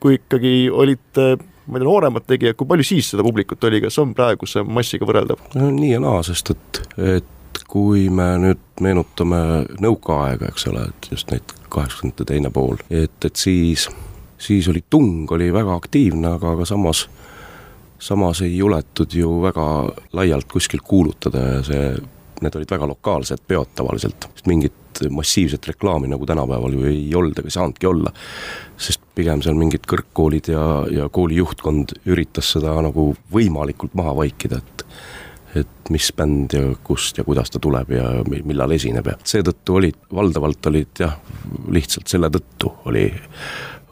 kui 0.00 0.18
ikkagi 0.18 0.70
olite 0.70 1.36
ma 1.68 1.76
ei 1.76 1.82
tea, 1.82 1.88
nooremad 1.88 2.24
tegijad, 2.24 2.56
kui 2.56 2.68
palju 2.68 2.86
siis 2.86 3.10
seda 3.12 3.24
publikut 3.26 3.64
oli, 3.68 3.82
kas 3.84 3.98
on 4.00 4.14
praeguse 4.16 4.64
massiga 4.64 5.08
võrreldav? 5.08 5.42
no 5.54 5.70
nii 5.74 5.92
ja 5.92 6.00
naa, 6.02 6.22
sest 6.26 6.54
et, 6.54 6.80
et 6.96 7.34
kui 7.68 8.08
me 8.10 8.32
nüüd 8.40 8.60
meenutame 8.80 9.40
nõukaaega, 9.82 10.48
eks 10.52 10.68
ole, 10.70 10.86
et 10.88 11.08
just 11.12 11.30
neid 11.32 11.54
kaheksakümnendate 11.68 12.28
teine 12.30 12.50
pool, 12.54 12.80
et, 12.90 13.16
et 13.24 13.36
siis, 13.36 13.88
siis 14.40 14.68
oli 14.72 14.84
tung 14.90 15.30
oli 15.36 15.50
väga 15.54 15.76
aktiivne, 15.76 16.34
aga, 16.38 16.54
aga 16.56 16.68
samas, 16.68 17.04
samas 17.98 18.42
ei 18.46 18.56
juletud 18.56 19.14
ju 19.14 19.40
väga 19.44 19.66
laialt 20.16 20.48
kuskil 20.52 20.80
kuulutada 20.84 21.44
ja 21.44 21.62
see, 21.66 21.90
need 22.42 22.56
olid 22.56 22.70
väga 22.70 22.88
lokaalsed 22.88 23.44
peod 23.50 23.74
tavaliselt, 23.76 24.30
sest 24.32 24.48
mingit 24.50 25.02
massiivset 25.10 25.66
reklaami 25.66 26.08
nagu 26.10 26.26
tänapäeval 26.26 26.72
ju 26.74 26.86
ei 26.88 27.14
olnud 27.14 27.38
ega 27.38 27.50
saanudki 27.50 27.86
olla. 27.86 28.12
sest 28.78 29.02
pigem 29.14 29.42
seal 29.42 29.58
mingid 29.58 29.86
kõrgkoolid 29.90 30.50
ja, 30.52 30.64
ja 30.94 31.08
kooli 31.10 31.38
juhtkond 31.40 31.96
üritas 32.06 32.52
seda 32.54 32.76
nagu 32.82 33.10
võimalikult 33.34 33.94
maha 33.98 34.14
vaikida, 34.16 34.60
et 34.62 34.84
et 35.56 35.90
mis 35.90 36.10
bänd 36.16 36.52
ja 36.52 36.62
kust 36.84 37.18
ja 37.18 37.24
kuidas 37.24 37.50
ta 37.50 37.60
tuleb 37.62 37.92
ja 37.96 38.08
millal 38.28 38.74
esineb 38.76 39.06
ja 39.08 39.16
seetõttu 39.24 39.78
olid, 39.80 40.00
valdavalt 40.14 40.66
olid 40.70 41.00
jah, 41.00 41.14
lihtsalt 41.72 42.10
selle 42.10 42.30
tõttu 42.32 42.72
oli, 42.90 43.06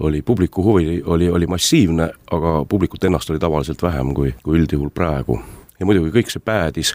oli 0.04 0.22
publiku 0.22 0.64
huvi 0.66 1.00
oli, 1.04 1.30
oli 1.32 1.48
massiivne, 1.48 2.10
aga 2.36 2.58
publikut 2.68 3.04
ennast 3.08 3.30
oli 3.32 3.40
tavaliselt 3.42 3.82
vähem 3.82 4.12
kui, 4.14 4.34
kui 4.42 4.58
üldjuhul 4.60 4.92
praegu. 4.94 5.40
ja 5.80 5.86
muidugi 5.86 6.12
kõik 6.18 6.32
see 6.32 6.44
päädis 6.44 6.94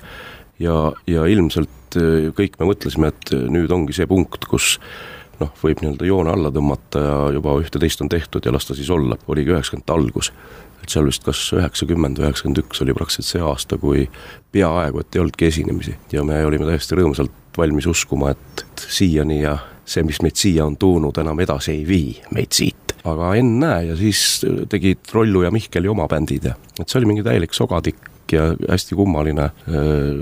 ja, 0.61 0.91
ja 1.07 1.25
ilmselt 1.25 1.97
eh, 1.97 2.29
kõik 2.37 2.59
me 2.59 2.69
mõtlesime, 2.69 3.11
et 3.11 3.33
nüüd 3.33 3.71
ongi 3.73 3.97
see 3.97 4.07
punkt, 4.09 4.45
kus 4.49 4.77
noh, 5.41 5.51
võib 5.61 5.81
nii-öelda 5.81 6.07
joone 6.07 6.33
alla 6.33 6.51
tõmmata 6.53 7.03
ja 7.03 7.15
juba 7.35 7.55
ühte-teist 7.61 8.03
on 8.03 8.11
tehtud 8.11 8.45
ja 8.45 8.53
las 8.53 8.67
ta 8.67 8.77
siis 8.77 8.89
olla, 8.93 9.17
oligi 9.27 9.53
üheksakümnendate 9.53 9.97
algus. 9.97 10.31
Et 10.81 10.89
seal 10.89 11.05
vist 11.05 11.25
kas 11.25 11.41
üheksakümmend 11.53 12.17
või 12.17 12.29
üheksakümmend 12.29 12.63
üks 12.63 12.81
oli 12.81 12.95
praktiliselt 12.97 13.29
see 13.29 13.43
aasta, 13.45 13.77
kui 13.77 14.07
peaaegu 14.53 15.03
et 15.03 15.15
ei 15.15 15.21
olnudki 15.21 15.49
esinemisi. 15.49 15.93
Ja 16.13 16.23
me 16.25 16.39
olime 16.45 16.65
täiesti 16.69 16.97
rõõmsalt 16.97 17.57
valmis 17.57 17.85
uskuma, 17.89 18.31
et 18.33 18.85
siiani 18.89 19.41
ja 19.43 19.57
see, 19.85 20.05
mis 20.07 20.21
meid 20.23 20.39
siia 20.39 20.65
on 20.65 20.77
toonud, 20.81 21.17
enam 21.21 21.39
edasi 21.43 21.75
ei 21.75 21.83
vii 21.87 22.15
meid 22.37 22.55
siit. 22.55 22.77
aga 23.01 23.31
ennäe, 23.33 23.85
ja 23.89 23.95
siis 23.97 24.43
tegid 24.69 25.09
Rollu 25.13 25.41
ja 25.41 25.49
Mihkeli 25.51 25.89
oma 25.89 26.05
bändid 26.07 26.43
ja 26.45 26.51
et 26.77 26.85
see 26.85 26.99
oli 26.99 27.07
mingi 27.09 27.23
täielik 27.25 27.55
sogatikk 27.57 28.10
pikk 28.21 28.35
ja 28.37 28.43
hästi 28.69 28.95
kummaline, 28.95 29.49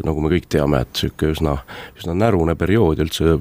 nagu 0.05 0.23
me 0.23 0.31
kõik 0.31 0.47
teame, 0.49 0.81
et 0.81 0.89
niisugune 0.95 1.35
üsna, 1.35 1.55
üsna 1.99 2.15
närune 2.17 2.55
periood 2.59 2.99
üldse 3.03 3.37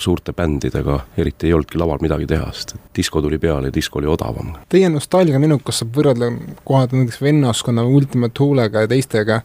suurte 0.00 0.32
bändidega, 0.36 0.98
eriti 1.20 1.48
ei 1.48 1.54
olnudki 1.56 1.78
laval 1.78 2.00
midagi 2.02 2.26
teha, 2.28 2.50
sest 2.52 2.74
et 2.74 2.80
disko 2.98 3.22
tuli 3.22 3.38
peale 3.38 3.70
ja 3.70 3.74
disko 3.74 4.00
oli 4.00 4.10
odavam. 4.10 4.54
Teie 4.72 4.88
nostalgiamenukas 4.92 5.82
saab 5.82 5.94
võrrelda 5.96 6.32
kohati 6.64 6.98
näiteks 6.98 7.22
vennaskonna 7.22 7.84
Ultimate 7.84 8.42
Hoolega 8.42 8.84
ja 8.84 8.90
teistega, 8.90 9.40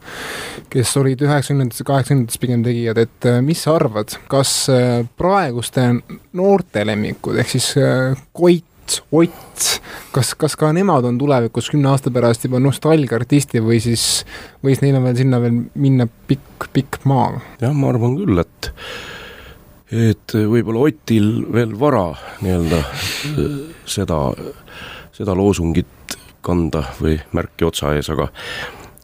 kes 0.72 0.96
olid 1.00 1.22
üheksakümnendates 1.24 1.84
ja 1.84 1.88
kaheksakümnendates 1.92 2.42
pigem 2.42 2.66
tegijad, 2.66 3.00
et 3.04 3.30
mis 3.46 3.62
sa 3.64 3.76
arvad, 3.78 4.16
kas 4.30 4.56
praeguste 5.18 5.90
noorte 6.34 6.86
lemmikud, 6.86 7.38
ehk 7.40 7.56
siis 7.56 7.74
Koit, 8.34 8.64
Ott, 9.14 9.80
kas, 10.14 10.34
kas 10.38 10.56
ka 10.60 10.70
nemad 10.76 11.06
on 11.08 11.18
tulevikus 11.18 11.70
kümne 11.72 11.90
aasta 11.92 12.12
pärast 12.14 12.46
juba 12.46 12.60
nostalgiaartisti 12.62 13.62
või 13.64 13.80
siis 13.82 14.24
võis 14.64 14.82
neil 14.84 14.98
on 14.98 15.08
veel 15.08 15.18
sinna 15.18 15.40
veel 15.42 15.64
minna 15.74 16.08
pikk, 16.28 16.68
pikk 16.74 17.02
maa? 17.08 17.40
jah, 17.62 17.74
ma 17.74 17.90
arvan 17.92 18.16
küll, 18.20 18.40
et 18.44 18.72
et 19.94 20.34
võib-olla 20.34 20.88
Otil 20.88 21.28
veel 21.54 21.74
vara 21.78 22.08
nii-öelda 22.42 22.80
seda, 23.96 24.20
seda 25.14 25.36
loosungit 25.38 26.16
kanda 26.44 26.82
või 27.00 27.18
märki 27.36 27.66
otsa 27.68 27.94
ees, 27.96 28.10
aga 28.12 28.28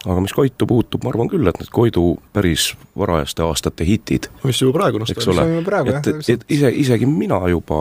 aga 0.08 0.20
mis 0.24 0.32
Koitu 0.32 0.66
puutub, 0.68 1.04
ma 1.04 1.12
arvan 1.12 1.28
küll, 1.30 1.48
et 1.48 1.58
need 1.60 1.72
Koidu 1.72 2.14
päris 2.34 2.70
varajaste 2.98 3.44
aastate 3.44 3.84
hitid, 3.84 4.30
mis 4.46 4.60
juba 4.62 4.78
praegu 4.78 5.02
eks 5.04 5.12
nostalgia. 5.12 5.44
ole 5.44 5.58
ju 5.58 5.92
et, 5.92 5.96
et 5.96 6.08
täpselt. 6.08 6.46
ise, 6.48 6.72
isegi 6.84 7.08
mina 7.10 7.40
juba 7.52 7.80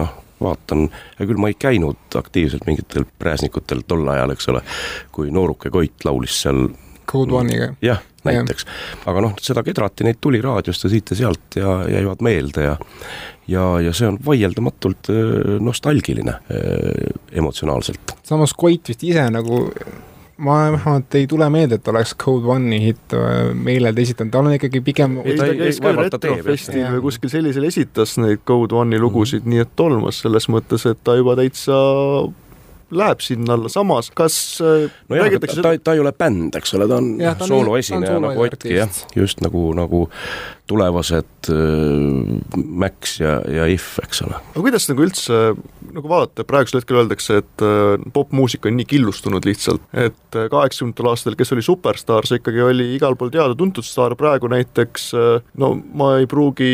noh, 0.00 0.10
vaatan, 0.40 0.86
hea 1.18 1.26
küll, 1.26 1.40
ma 1.40 1.50
ei 1.50 1.56
käinud 1.60 2.18
aktiivselt 2.20 2.66
mingitel 2.68 3.06
pääsnikutel 3.22 3.84
tol 3.88 4.06
ajal, 4.08 4.34
eks 4.34 4.48
ole, 4.52 4.62
kui 5.12 5.32
nooruke 5.34 5.70
Koit 5.70 6.06
laulis 6.08 6.42
seal 6.42 6.68
Code 7.10 7.34
One'iga. 7.34 7.72
jah, 7.82 8.02
näiteks, 8.24 8.66
aga 9.10 9.24
noh, 9.24 9.34
seda 9.42 9.64
kedrati, 9.66 10.06
neid 10.06 10.20
tuli 10.20 10.40
raadiost 10.44 10.86
ja 10.86 10.92
siit 10.92 11.10
ja 11.12 11.20
sealt 11.24 11.58
ja 11.58 11.80
jäivad 11.90 12.22
meelde 12.24 12.68
ja 12.68 12.76
ja, 13.50 13.64
ja 13.82 13.92
see 13.96 14.06
on 14.06 14.18
vaieldamatult 14.24 15.10
öö, 15.10 15.58
nostalgiline 15.60 16.36
öö, 16.54 16.92
emotsionaalselt. 17.32 18.14
samas 18.22 18.54
Koit 18.54 18.88
vist 18.92 19.02
ise 19.04 19.24
nagu 19.30 19.64
ma 20.40 20.56
vähemalt 20.72 21.14
ei 21.18 21.26
tule 21.30 21.48
meelde, 21.52 21.78
et 21.80 21.88
oleks 21.92 22.14
Code 22.20 22.48
One'i 22.50 22.80
hitt 22.82 23.14
äh, 23.16 23.50
meeleldi 23.54 24.06
esitanud, 24.06 24.32
ta 24.32 24.42
on 24.42 24.52
ikkagi 24.56 24.82
pigem 24.84 25.18
ei, 25.24 25.36
ta 25.38 25.48
käis 25.56 25.80
ka 25.82 25.92
teeb, 25.92 26.04
retrofestil 26.06 26.80
jah. 26.80 26.94
või 26.96 27.04
kuskil 27.08 27.32
sellisel 27.32 27.66
esitas 27.68 28.16
neid 28.20 28.44
Code 28.48 28.76
One'i 28.80 29.00
lugusid, 29.02 29.48
nii 29.48 29.64
et 29.66 29.74
tolmas 29.78 30.22
selles 30.24 30.48
mõttes, 30.52 30.86
et 30.88 31.02
ta 31.04 31.16
juba 31.20 31.36
täitsa 31.40 31.76
läheb 32.90 33.22
sinna 33.24 33.54
alla, 33.56 33.70
samas 33.72 34.10
kas 34.16 34.36
äh, 34.64 34.88
nojah, 35.10 35.26
räägitakse 35.26 35.62
ta, 35.62 35.74
ta, 35.74 35.84
ta 35.90 35.96
ei 35.96 36.02
ole 36.02 36.12
bänd, 36.16 36.56
eks 36.58 36.74
ole, 36.78 36.88
ta 36.90 36.98
on 37.00 37.10
Jah, 37.20 37.36
sooloesineja 37.46 38.20
nagu 38.22 38.46
Otki 38.46 38.74
jah 38.74 39.02
just 39.16 39.42
nagu, 39.44 39.70
nagu 39.76 40.06
tulevased 40.70 41.50
äh, 41.50 42.60
Max 42.60 43.18
ja, 43.20 43.38
ja 43.50 43.66
If, 43.70 43.98
eks 44.04 44.24
ole. 44.26 44.38
aga 44.52 44.64
kuidas 44.64 44.88
nagu 44.90 45.04
üldse 45.06 45.40
nagu 45.90 46.10
vaadata, 46.10 46.46
praegusel 46.46 46.80
hetkel 46.80 47.00
öeldakse, 47.02 47.40
et 47.42 47.66
äh, 47.66 48.08
popmuusika 48.14 48.70
on 48.70 48.78
nii 48.80 48.88
killustunud 48.90 49.46
lihtsalt, 49.48 49.84
et 49.92 50.38
äh, 50.38 50.48
kaheksakümnendatel 50.52 51.10
aastatel, 51.12 51.38
kes 51.40 51.54
oli 51.56 51.66
superstaar, 51.66 52.28
see 52.28 52.40
ikkagi 52.42 52.64
oli 52.64 52.90
igal 52.96 53.18
pool 53.18 53.32
teada-tuntud 53.34 53.86
staar, 53.86 54.16
praegu 54.20 54.50
näiteks 54.52 55.12
äh, 55.18 55.30
no 55.60 55.74
ma 55.78 56.16
ei 56.20 56.30
pruugi 56.30 56.72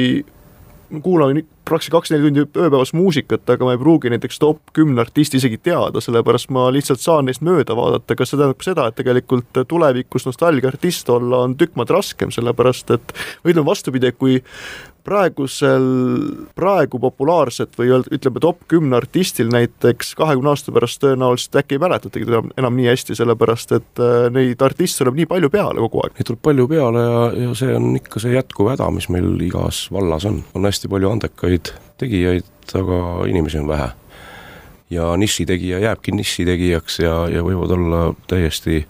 kuulan 1.02 1.40
praktiliselt 1.66 1.96
kakskümmend 1.96 2.24
neli 2.24 2.44
tundi 2.46 2.64
ööpäevas 2.64 2.92
muusikat, 2.96 3.44
aga 3.50 3.66
ma 3.66 3.74
ei 3.76 3.80
pruugi 3.82 4.12
näiteks 4.12 4.40
top 4.42 4.72
kümne 4.76 5.02
artisti 5.02 5.40
isegi 5.40 5.58
teada, 5.58 6.02
sellepärast 6.02 6.50
ma 6.54 6.68
lihtsalt 6.74 7.02
saan 7.02 7.28
neist 7.28 7.44
mööda 7.46 7.76
vaadata, 7.78 8.16
kas 8.18 8.32
see 8.32 8.40
tähendab 8.40 8.66
seda, 8.66 8.88
et 8.88 8.98
tegelikult 9.00 9.62
tulevikus 9.68 10.28
nostalgiaartist 10.28 11.10
olla 11.14 11.44
on 11.46 11.56
tükk 11.58 11.78
maad 11.78 11.94
raskem, 11.94 12.34
sellepärast 12.34 12.92
et 12.96 13.16
või 13.44 13.54
ütleme 13.54 13.70
vastupidi, 13.70 14.12
kui 14.16 14.40
praegusel, 15.06 15.86
praegu 16.58 16.98
populaarset 17.02 17.76
või 17.78 17.92
ütleme 18.14 18.42
top 18.42 18.64
kümne 18.70 18.98
artistil 18.98 19.50
näiteks 19.52 20.14
kahekümne 20.18 20.50
aasta 20.52 20.74
pärast 20.74 21.00
tõenäoliselt 21.02 21.60
äkki 21.60 21.76
ei 21.76 21.82
mäletatagi 21.82 22.26
teda 22.26 22.42
enam 22.58 22.76
nii 22.78 22.88
hästi, 22.90 23.16
sellepärast 23.18 23.74
et 23.78 24.02
äh, 24.02 24.26
neid 24.34 24.62
artiste 24.66 25.04
tuleb 25.04 25.20
nii 25.20 25.28
palju 25.30 25.50
peale 25.52 25.82
kogu 25.84 26.02
aeg. 26.02 26.16
Neid 26.16 26.30
tuleb 26.30 26.42
palju 26.48 26.68
peale 26.70 27.04
ja, 27.04 27.22
ja 27.44 27.54
see 27.58 27.76
on 27.76 27.92
ikka 28.00 28.22
see 28.22 28.34
jätkuv 28.34 28.72
häda, 28.72 28.90
mis 28.96 29.08
meil 29.12 29.30
igas 29.46 29.84
vallas 29.94 30.26
on. 30.28 30.42
on 30.58 30.66
hästi 30.66 30.90
palju 30.90 31.12
andekaid 31.14 31.55
tegijaid, 32.00 32.48
aga 32.74 33.26
inimesi 33.28 33.58
on 33.58 33.68
vähe. 33.68 33.90
ja 34.90 35.16
nišitegija 35.16 35.78
jääbki 35.78 36.12
nišitegijaks 36.12 37.00
ja, 37.00 37.14
ja 37.28 37.42
võivad 37.42 37.72
olla 37.74 38.02
täiesti, 38.30 38.86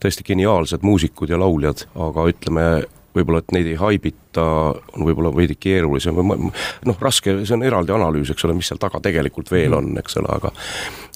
täiesti 0.00 0.24
geniaalsed 0.26 0.82
muusikud 0.82 1.30
ja 1.30 1.38
lauljad, 1.38 1.84
aga 1.94 2.24
ütleme, 2.32 2.64
võib-olla 3.14 3.42
et 3.44 3.54
neid 3.54 3.68
ei 3.70 3.76
haibita, 3.78 4.46
on 4.96 5.06
võib-olla 5.06 5.30
veidi 5.36 5.54
keerulisem 5.54 6.18
või 6.18 6.50
noh, 6.50 6.98
raske, 7.00 7.36
see 7.44 7.54
on 7.54 7.62
eraldi 7.62 7.94
analüüs, 7.94 8.32
eks 8.34 8.48
ole, 8.48 8.56
mis 8.58 8.66
seal 8.70 8.82
taga 8.82 8.98
tegelikult 9.04 9.52
veel 9.54 9.78
on, 9.78 9.92
eks 10.02 10.18
ole, 10.18 10.32
aga 10.34 10.52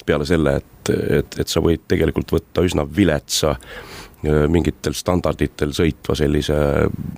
peale 0.07 0.27
selle, 0.27 0.57
et, 0.63 0.95
et, 1.19 1.41
et 1.43 1.49
sa 1.49 1.63
võid 1.63 1.83
tegelikult 1.91 2.31
võtta 2.35 2.63
üsna 2.67 2.87
viletsa 2.87 3.57
öö, 3.57 4.02
mingitel 4.23 4.95
standarditel 4.95 5.73
sõitva 5.75 6.15
sellise 6.19 6.55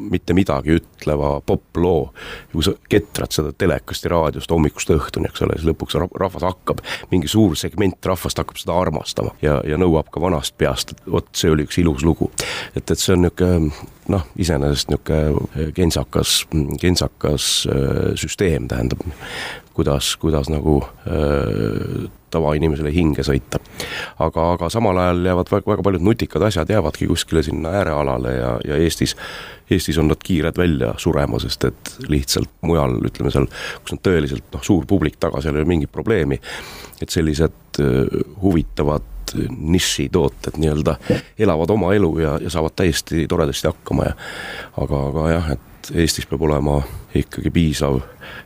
mitte 0.00 0.36
midagi 0.36 0.78
ütleva 0.78 1.36
poploo. 1.44 2.10
kui 2.52 2.64
sa 2.64 2.72
ketrad 2.88 3.32
seda 3.34 3.52
telekast 3.52 4.04
ja 4.04 4.14
raadiost 4.14 4.50
hommikust 4.50 4.90
õhtuni, 4.94 5.28
eks 5.28 5.42
ole, 5.44 5.58
siis 5.58 5.68
lõpuks 5.68 5.98
ra- 6.00 6.08
rahvas 6.20 6.46
hakkab, 6.46 6.80
mingi 7.10 7.28
suur 7.28 7.56
segment 7.56 8.06
rahvast 8.06 8.40
hakkab 8.40 8.60
seda 8.60 8.78
armastama 8.78 9.34
ja, 9.42 9.60
ja 9.68 9.78
nõuab 9.80 10.10
ka 10.12 10.22
vanast 10.22 10.56
peast, 10.58 10.94
et 10.94 11.10
vot 11.10 11.28
see 11.36 11.52
oli 11.52 11.68
üks 11.68 11.78
ilus 11.82 12.04
lugu. 12.06 12.30
et, 12.74 12.84
et 12.84 12.98
see 12.98 13.14
on 13.14 13.24
niisugune 13.26 13.72
noh, 14.08 14.26
iseenesest 14.36 14.92
niisugune 14.92 15.70
kentsakas, 15.76 16.44
kentsakas 16.80 17.48
öö, 17.68 18.16
süsteem, 18.20 18.68
tähendab, 18.68 19.04
kuidas, 19.74 20.16
kuidas 20.20 20.50
nagu 20.52 20.82
öö, 21.06 22.06
tavainimesele 22.34 22.92
hinge 22.94 23.24
sõita. 23.26 23.60
aga, 24.18 24.50
aga 24.56 24.70
samal 24.72 24.98
ajal 25.04 25.24
jäävad 25.30 25.52
väga, 25.52 25.70
väga 25.72 25.86
paljud 25.86 26.06
nutikad 26.10 26.46
asjad 26.48 26.70
jäävadki 26.70 27.08
kuskile 27.10 27.42
sinna 27.46 27.74
äärealale 27.80 28.34
ja, 28.34 28.52
ja 28.68 28.78
Eestis, 28.82 29.16
Eestis 29.70 29.98
on 29.98 30.10
nad 30.12 30.20
kiired 30.24 30.58
välja 30.60 30.94
surema, 31.00 31.40
sest 31.42 31.64
et 31.70 31.94
lihtsalt 32.08 32.50
mujal, 32.66 32.98
ütleme 33.06 33.32
seal, 33.34 33.48
kus 33.82 33.96
on 33.96 34.02
tõeliselt 34.04 34.46
noh, 34.52 34.64
suur 34.66 34.86
publik 34.90 35.18
taga, 35.22 35.42
seal 35.42 35.56
ei 35.56 35.64
ole 35.64 35.72
mingit 35.74 35.92
probleemi. 35.92 36.40
et 37.02 37.10
sellised 37.10 37.80
huvitavad 38.42 39.12
nišitooted 39.58 40.58
nii-öelda 40.62 40.94
elavad 41.38 41.70
oma 41.70 41.94
elu 41.94 42.18
ja, 42.18 42.38
ja 42.42 42.50
saavad 42.50 42.76
täiesti 42.76 43.26
toredasti 43.28 43.66
hakkama 43.66 44.04
ja 44.04 44.12
aga, 44.76 45.00
aga 45.08 45.30
jah, 45.32 45.50
et 45.56 45.73
Eestis 45.92 46.26
peab 46.30 46.42
olema 46.46 46.78
ikkagi 47.14 47.50
piisav 47.54 48.00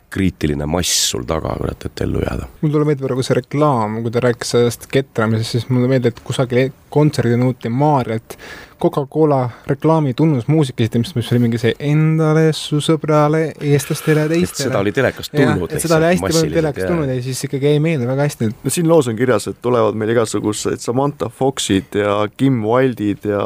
kriitiline 0.09 0.65
mass 0.69 1.11
sul 1.11 1.25
taga, 1.29 1.53
kurat, 1.59 1.85
et 1.85 2.01
ellu 2.05 2.23
jääda. 2.23 2.47
mul 2.61 2.73
tuleb 2.73 2.89
meelde 2.89 3.05
praegu 3.05 3.25
see 3.25 3.37
reklaam, 3.37 3.99
kui 4.03 4.13
ta 4.13 4.23
rääkis 4.25 4.55
sellest 4.55 4.87
ketramisest, 4.91 5.55
siis 5.55 5.69
mulle 5.69 5.89
meeldib, 5.91 6.15
et 6.15 6.23
kusagil 6.25 6.73
kontserdil 6.89 7.37
nõuti 7.37 7.69
Maarjalt 7.69 8.37
Coca-Cola 8.79 9.49
reklaami 9.67 10.13
tunnusmuusika 10.13 10.83
esitamist, 10.83 11.15
mis 11.17 11.29
oli 11.33 11.41
mingi 11.43 11.59
see 11.59 11.73
endale, 11.83 12.45
su 12.55 12.79
sõbrale, 12.83 13.49
eestlastele, 13.59 14.23
et 14.23 14.33
teistele. 14.33 14.69
seda 14.69 14.79
oli 14.79 14.93
telekast 14.95 15.33
tulnud. 15.35 15.73
et 15.75 15.83
seda 15.83 15.97
oli 15.99 16.07
hästi 16.13 16.25
palju 16.25 16.53
telekast 16.53 16.87
tulnud 16.87 17.11
ja 17.11 17.17
siis 17.25 17.43
ikkagi 17.47 17.73
jäi 17.73 17.81
meelde 17.83 18.07
väga 18.07 18.27
hästi, 18.29 18.49
et 18.49 18.63
no 18.65 18.73
siin 18.73 18.87
loos 18.89 19.09
on 19.11 19.19
kirjas, 19.19 19.49
et 19.51 19.59
tulevad 19.61 19.99
meil 19.99 20.13
igasugused 20.15 20.79
Samantha 20.81 21.29
Foxid 21.29 21.99
ja 21.99 22.15
Kim 22.37 22.63
Wildid 22.63 23.27
ja 23.27 23.43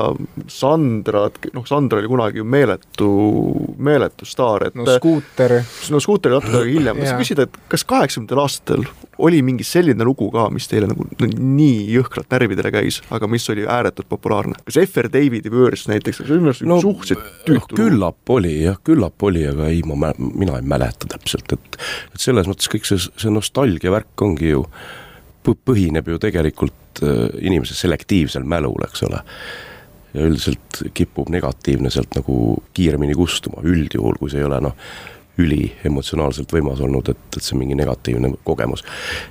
Sandrad, 0.54 1.42
noh 1.58 1.66
Sandra 1.68 2.04
oli 2.04 2.12
kunagi 2.14 2.44
ju 2.44 2.48
meeletu, 2.48 3.12
meeletu 3.86 4.28
staar, 4.28 4.68
et 4.70 4.78
no 4.78 4.86
skuuter, 4.88 5.60
no 5.94 6.02
Scooter 6.04 6.34
natuke 6.36 6.58
aega 6.58 6.70
hiljem, 6.70 6.98
ma 6.98 7.06
tahtsin 7.06 7.22
küsida, 7.22 7.48
et 7.48 7.58
kas 7.72 7.86
kaheksakümnendatel 7.90 8.44
aastatel 8.44 8.86
oli 9.24 9.42
mingi 9.46 9.66
selline 9.68 10.06
lugu 10.08 10.30
ka, 10.34 10.48
mis 10.54 10.68
teile 10.72 10.88
nagu 10.90 11.06
no, 11.06 11.30
nii 11.30 11.84
jõhkralt 11.94 12.32
närvidele 12.34 12.72
käis, 12.74 13.00
aga 13.14 13.30
mis 13.32 13.46
oli 13.54 13.68
ääretult 13.70 14.10
populaarne? 14.12 14.58
kas 14.66 14.80
Effer 14.84 15.10
Davidi 15.14 15.52
Words 15.54 15.86
näiteks, 15.92 16.24
see 16.24 16.38
on 16.38 16.44
minu 16.44 16.54
arust 16.54 16.66
no 16.66 16.76
no, 16.76 16.82
suhteliselt 16.84 17.46
tüütu 17.48 17.62
lugu. 17.62 17.80
küllap 17.84 18.34
oli 18.38 18.56
jah, 18.64 18.80
küllap 18.86 19.28
oli, 19.30 19.46
aga 19.50 19.70
ei, 19.72 19.84
ma, 19.88 20.14
mina 20.18 20.58
ei 20.60 20.70
mäleta 20.76 21.10
täpselt, 21.14 21.56
et 21.56 21.80
et 22.14 22.22
selles 22.24 22.50
mõttes 22.50 22.72
kõik 22.72 22.88
see, 22.90 23.02
see 23.02 23.34
nostalgia 23.34 23.94
värk 23.94 24.26
ongi 24.26 24.54
ju, 24.54 24.64
põhineb 25.44 26.08
ju 26.08 26.20
tegelikult 26.24 27.04
äh, 27.04 27.28
inimese 27.44 27.76
selektiivsel 27.78 28.48
mälul, 28.48 28.82
eks 28.88 29.06
ole 29.10 29.22
ja 30.14 30.28
üldiselt 30.28 30.84
kipub 30.94 31.32
negatiivne 31.34 31.90
sealt 31.94 32.16
nagu 32.18 32.38
kiiremini 32.74 33.16
kustuma, 33.18 33.64
üldjuhul, 33.66 34.20
kui 34.20 34.32
see 34.32 34.44
ei 34.44 34.48
ole 34.48 34.60
noh, 34.64 34.76
üliemotsionaalselt 35.42 36.52
võimas 36.54 36.82
olnud, 36.86 37.10
et, 37.10 37.24
et 37.34 37.42
see 37.42 37.58
mingi 37.58 37.78
negatiivne 37.78 38.36
kogemus. 38.46 38.86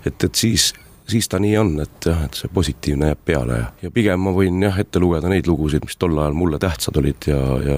et, 0.07 0.17
et 0.17 0.35
siis, 0.35 0.73
siis 1.09 1.29
ta 1.29 1.41
nii 1.43 1.57
on, 1.59 1.75
et 1.83 2.07
jah, 2.07 2.23
et 2.27 2.39
see 2.39 2.51
positiivne 2.53 3.11
jääb 3.11 3.21
peale 3.27 3.59
ja, 3.59 3.67
ja 3.85 3.91
pigem 3.95 4.23
ma 4.23 4.33
võin 4.37 4.63
jah 4.63 4.79
ette 4.81 5.03
lugeda 5.03 5.31
neid 5.31 5.49
lugusid, 5.51 5.85
mis 5.87 5.99
tol 6.01 6.17
ajal 6.19 6.37
mulle 6.37 6.61
tähtsad 6.63 6.99
olid 7.01 7.29
ja, 7.31 7.41
ja 7.67 7.77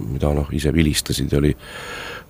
mida 0.00 0.32
noh, 0.36 0.50
ise 0.56 0.72
vilistasid 0.74 1.32
ja 1.32 1.40
oli, 1.42 1.52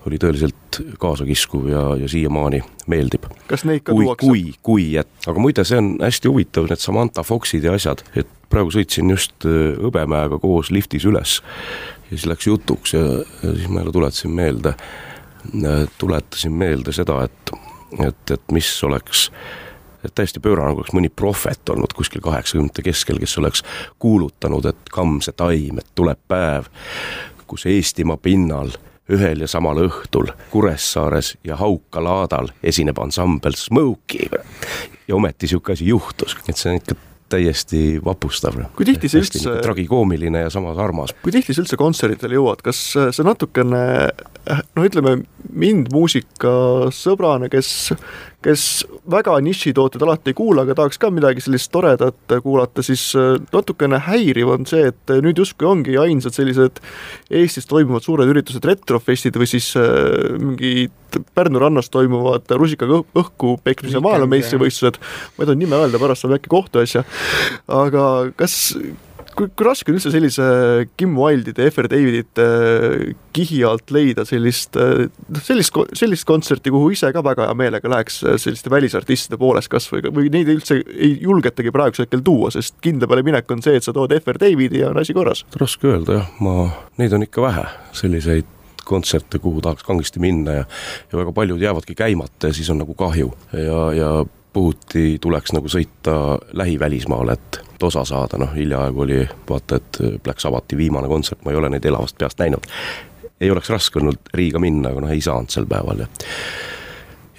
oli 0.09 0.19
tõeliselt 0.21 0.81
kaasakiskuv 1.01 1.69
ja, 1.71 1.83
ja 2.01 2.09
siiamaani 2.11 2.61
meeldib 2.91 3.27
kas 3.49 3.65
neid 3.67 3.85
ka 3.85 3.95
kui, 3.95 4.05
tuuakse? 4.05 4.27
kui, 4.27 4.45
kui, 4.69 4.87
et 5.01 5.29
aga 5.31 5.41
muide, 5.41 5.65
see 5.67 5.81
on 5.81 5.93
hästi 6.03 6.31
huvitav, 6.31 6.69
need 6.69 6.83
Samantha 6.83 7.25
Foxid 7.25 7.65
ja 7.65 7.75
asjad, 7.77 8.03
et 8.19 8.31
praegu 8.51 8.73
sõitsin 8.75 9.09
just 9.11 9.47
äh, 9.47 9.73
Hõbemäega 9.81 10.39
koos 10.43 10.71
liftis 10.75 11.07
üles 11.09 11.39
ja 12.05 12.13
siis 12.13 12.27
läks 12.29 12.47
jutuks 12.47 12.95
ja, 12.95 13.03
ja 13.43 13.53
siis 13.55 13.69
ma 13.69 13.81
jälle 13.81 13.93
tuletasin 13.95 14.31
meelde, 14.35 14.75
tuletasin 15.97 16.53
meelde 16.53 16.93
seda, 16.93 17.23
et, 17.25 17.53
et, 18.05 18.33
et 18.37 18.51
mis 18.53 18.71
oleks 18.85 19.29
et 20.05 20.15
täiesti 20.15 20.41
pöörane, 20.43 20.73
kui 20.73 20.83
oleks 20.83 20.95
mõni 20.95 21.11
prohvet 21.11 21.73
olnud 21.73 21.93
kuskil 21.97 22.23
kaheksakümnendate 22.25 22.85
keskel, 22.85 23.19
kes 23.21 23.37
oleks 23.41 23.63
kuulutanud, 23.99 24.65
et 24.71 24.91
kamm 24.93 25.21
see 25.25 25.35
taim, 25.37 25.79
et 25.81 25.95
tuleb 25.95 26.19
päev, 26.27 26.69
kus 27.47 27.65
Eestimaa 27.69 28.17
pinnal 28.17 28.73
ühel 29.11 29.43
ja 29.43 29.49
samal 29.49 29.83
õhtul 29.85 30.31
Kuressaares 30.51 31.35
ja 31.45 31.57
Hauka-Laadal 31.59 32.49
esineb 32.63 32.97
ansambel 33.01 33.53
Smokey. 33.57 34.29
ja 35.07 35.15
ometi 35.15 35.45
niisugune 35.45 35.73
asi 35.77 35.87
juhtus, 35.87 36.37
et 36.49 36.57
see 36.57 36.71
on 36.71 36.81
ikka 36.81 36.95
täiesti 37.29 37.99
vapustav. 38.05 38.57
Kui 38.77 38.85
tihti 38.85 39.09
see 39.09 39.21
üldse- 39.21 39.59
tragikoomiline 39.61 40.45
ja 40.45 40.49
samas 40.49 40.77
armas. 40.77 41.13
kui 41.23 41.33
tihti 41.33 41.53
sa 41.53 41.63
üldse 41.63 41.77
kontsertidele 41.77 42.37
jõuad, 42.37 42.61
kas 42.65 42.81
see 42.93 43.25
natukene 43.25 43.81
noh, 44.75 44.85
ütleme 44.85 45.17
mind 45.49 45.89
muusikasõbrana, 45.93 47.49
kes, 47.49 47.93
kes 48.45 48.85
väga 49.09 49.37
nišitooteid 49.45 50.03
alati 50.05 50.31
ei 50.31 50.37
kuula, 50.37 50.65
aga 50.65 50.75
tahaks 50.77 50.99
ka 51.01 51.09
midagi 51.13 51.43
sellist 51.43 51.71
toredat 51.73 52.35
kuulata, 52.43 52.83
siis 52.85 53.07
äh, 53.17 53.35
natukene 53.53 53.99
häiriv 54.05 54.51
on 54.55 54.67
see, 54.69 54.91
et 54.91 55.15
nüüd 55.25 55.41
justkui 55.41 55.67
ongi 55.69 55.97
ainsad 56.01 56.35
sellised 56.37 56.81
Eestis 57.33 57.65
toimuvad 57.69 58.05
suured 58.05 58.29
üritused, 58.29 58.65
retrofestid 58.65 59.39
või 59.39 59.49
siis 59.49 59.71
äh, 59.79 60.35
mingid 60.41 60.93
Pärnu 61.35 61.61
rannas 61.61 61.87
toimuvad 61.93 62.49
rusikaga 62.59 62.97
õhku 63.15 63.53
peksmise 63.63 64.01
maailmameistrivõistlused. 64.03 64.97
ma 64.99 65.43
ei 65.43 65.47
taha 65.47 65.59
nime 65.61 65.77
öelda, 65.79 66.01
pärast 66.01 66.25
saab 66.25 66.35
äkki 66.35 66.51
kohtuasja. 66.51 67.05
aga 67.71 68.05
kas 68.35 68.75
kui, 69.37 69.49
kui 69.51 69.67
raske 69.67 69.91
on 69.91 69.97
üldse 69.97 70.11
sellise 70.13 70.45
Kim 70.99 71.15
Wilde'ide, 71.19 71.67
F.R. 71.69 71.89
Davidite 71.91 72.45
äh, 72.45 73.13
kihi 73.35 73.61
alt 73.67 73.91
leida 73.93 74.25
sellist, 74.27 74.77
äh, 74.79 75.05
noh, 75.09 75.43
sellist, 75.45 75.77
sellist 75.97 76.27
kontserti, 76.27 76.73
kuhu 76.73 76.91
ise 76.95 77.11
ka 77.15 77.23
väga 77.25 77.49
hea 77.49 77.57
meelega 77.59 77.91
läheks 77.91 78.21
äh, 78.23 78.39
selliste 78.41 78.71
välisartistide 78.73 79.39
poolest 79.41 79.71
kas 79.71 79.89
või, 79.91 80.05
või 80.15 80.31
neid 80.33 80.51
üldse 80.55 80.79
ei 80.81 81.15
julgetagi 81.23 81.73
praegusel 81.75 82.07
hetkel 82.07 82.23
tuua, 82.25 82.51
sest 82.55 82.79
kindla 82.83 83.09
peale 83.11 83.25
minek 83.27 83.55
on 83.55 83.63
see, 83.65 83.77
et 83.79 83.85
sa 83.85 83.95
tood 83.95 84.15
F.R. 84.17 84.41
Davidi 84.41 84.83
ja 84.83 84.91
on 84.93 85.01
asi 85.01 85.15
korras. 85.17 85.45
raske 85.59 85.91
öelda 85.91 86.21
jah, 86.21 86.35
ma, 86.45 86.69
neid 87.01 87.15
on 87.15 87.25
ikka 87.27 87.45
vähe, 87.45 87.67
selliseid 87.95 88.51
kontserte, 88.85 89.39
kuhu 89.41 89.63
tahaks 89.65 89.83
kangesti 89.83 90.21
minna 90.21 90.59
ja 90.59 90.65
ja 91.11 91.17
väga 91.17 91.31
paljud 91.33 91.61
jäävadki 91.61 91.95
käimata 91.97 92.51
ja 92.51 92.53
siis 92.53 92.69
on 92.69 92.77
nagu 92.83 92.93
kahju 92.93 93.31
ja, 93.53 93.79
ja 93.97 94.09
puhuti 94.55 95.17
tuleks 95.21 95.51
nagu 95.55 95.67
sõita 95.71 96.37
lähivälismaale, 96.55 97.35
et 97.35 97.83
osa 97.83 98.05
saada, 98.07 98.39
noh 98.39 98.53
hiljaaegu 98.55 99.03
oli 99.03 99.19
vaata, 99.49 99.81
et 99.81 99.99
Black 100.23 100.39
Sabbathi 100.39 100.77
viimane 100.79 101.09
kontsert, 101.11 101.43
ma 101.43 101.51
ei 101.51 101.59
ole 101.59 101.69
neid 101.73 101.85
elavast 101.85 102.17
peast 102.17 102.39
näinud. 102.39 102.69
ei 103.41 103.51
oleks 103.51 103.69
raske 103.69 103.99
olnud 103.99 104.31
Riiga 104.33 104.61
minna, 104.63 104.93
aga 104.93 105.03
noh, 105.03 105.11
ei 105.11 105.21
saanud 105.21 105.51
sel 105.51 105.67
päeval 105.67 106.05
ja 106.05 106.07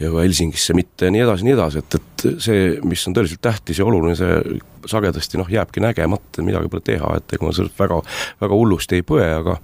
ja 0.01 0.11
ka 0.13 0.21
Helsingisse 0.21 0.75
mitte 0.77 1.09
ja 1.09 1.15
nii 1.15 1.23
edasi, 1.25 1.47
nii 1.47 1.55
edasi, 1.57 1.81
et, 1.81 1.95
et 1.97 2.25
see, 2.45 2.65
mis 2.85 3.07
on 3.09 3.17
tõeliselt 3.17 3.41
tähtis 3.41 3.81
ja 3.81 3.87
oluline, 3.89 4.17
see 4.19 4.61
sagedasti 4.91 5.41
noh, 5.41 5.51
jääbki 5.51 5.83
nägemata, 5.85 6.45
midagi 6.47 6.71
pole 6.73 6.85
teha, 6.85 7.17
et 7.19 7.37
ega 7.37 7.47
ma 7.47 7.55
sellest 7.57 7.79
väga, 7.79 8.01
väga 8.43 8.61
hullusti 8.61 9.01
ei 9.01 9.07
põe, 9.07 9.27
aga 9.41 9.59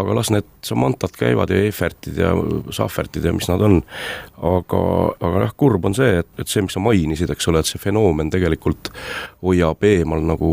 aga 0.00 0.14
las 0.16 0.30
need 0.32 0.46
Samantat 0.64 1.16
käivad 1.18 1.50
ja 1.50 1.58
Eifertid 1.64 2.18
ja 2.20 2.30
Sahvertid 2.72 3.24
ja 3.24 3.32
mis 3.36 3.48
nad 3.50 3.60
on. 3.64 3.80
aga, 4.36 4.80
aga 5.20 5.44
jah, 5.44 5.54
kurb 5.56 5.84
on 5.84 5.96
see, 5.96 6.20
et, 6.22 6.28
et 6.40 6.48
see, 6.48 6.62
mis 6.64 6.76
sa 6.76 6.82
mainisid, 6.84 7.30
eks 7.32 7.48
ole, 7.50 7.60
et 7.60 7.68
see 7.68 7.80
fenoomen 7.80 8.30
tegelikult 8.32 8.92
hoiab 9.42 9.84
eemal 9.84 10.24
nagu 10.32 10.50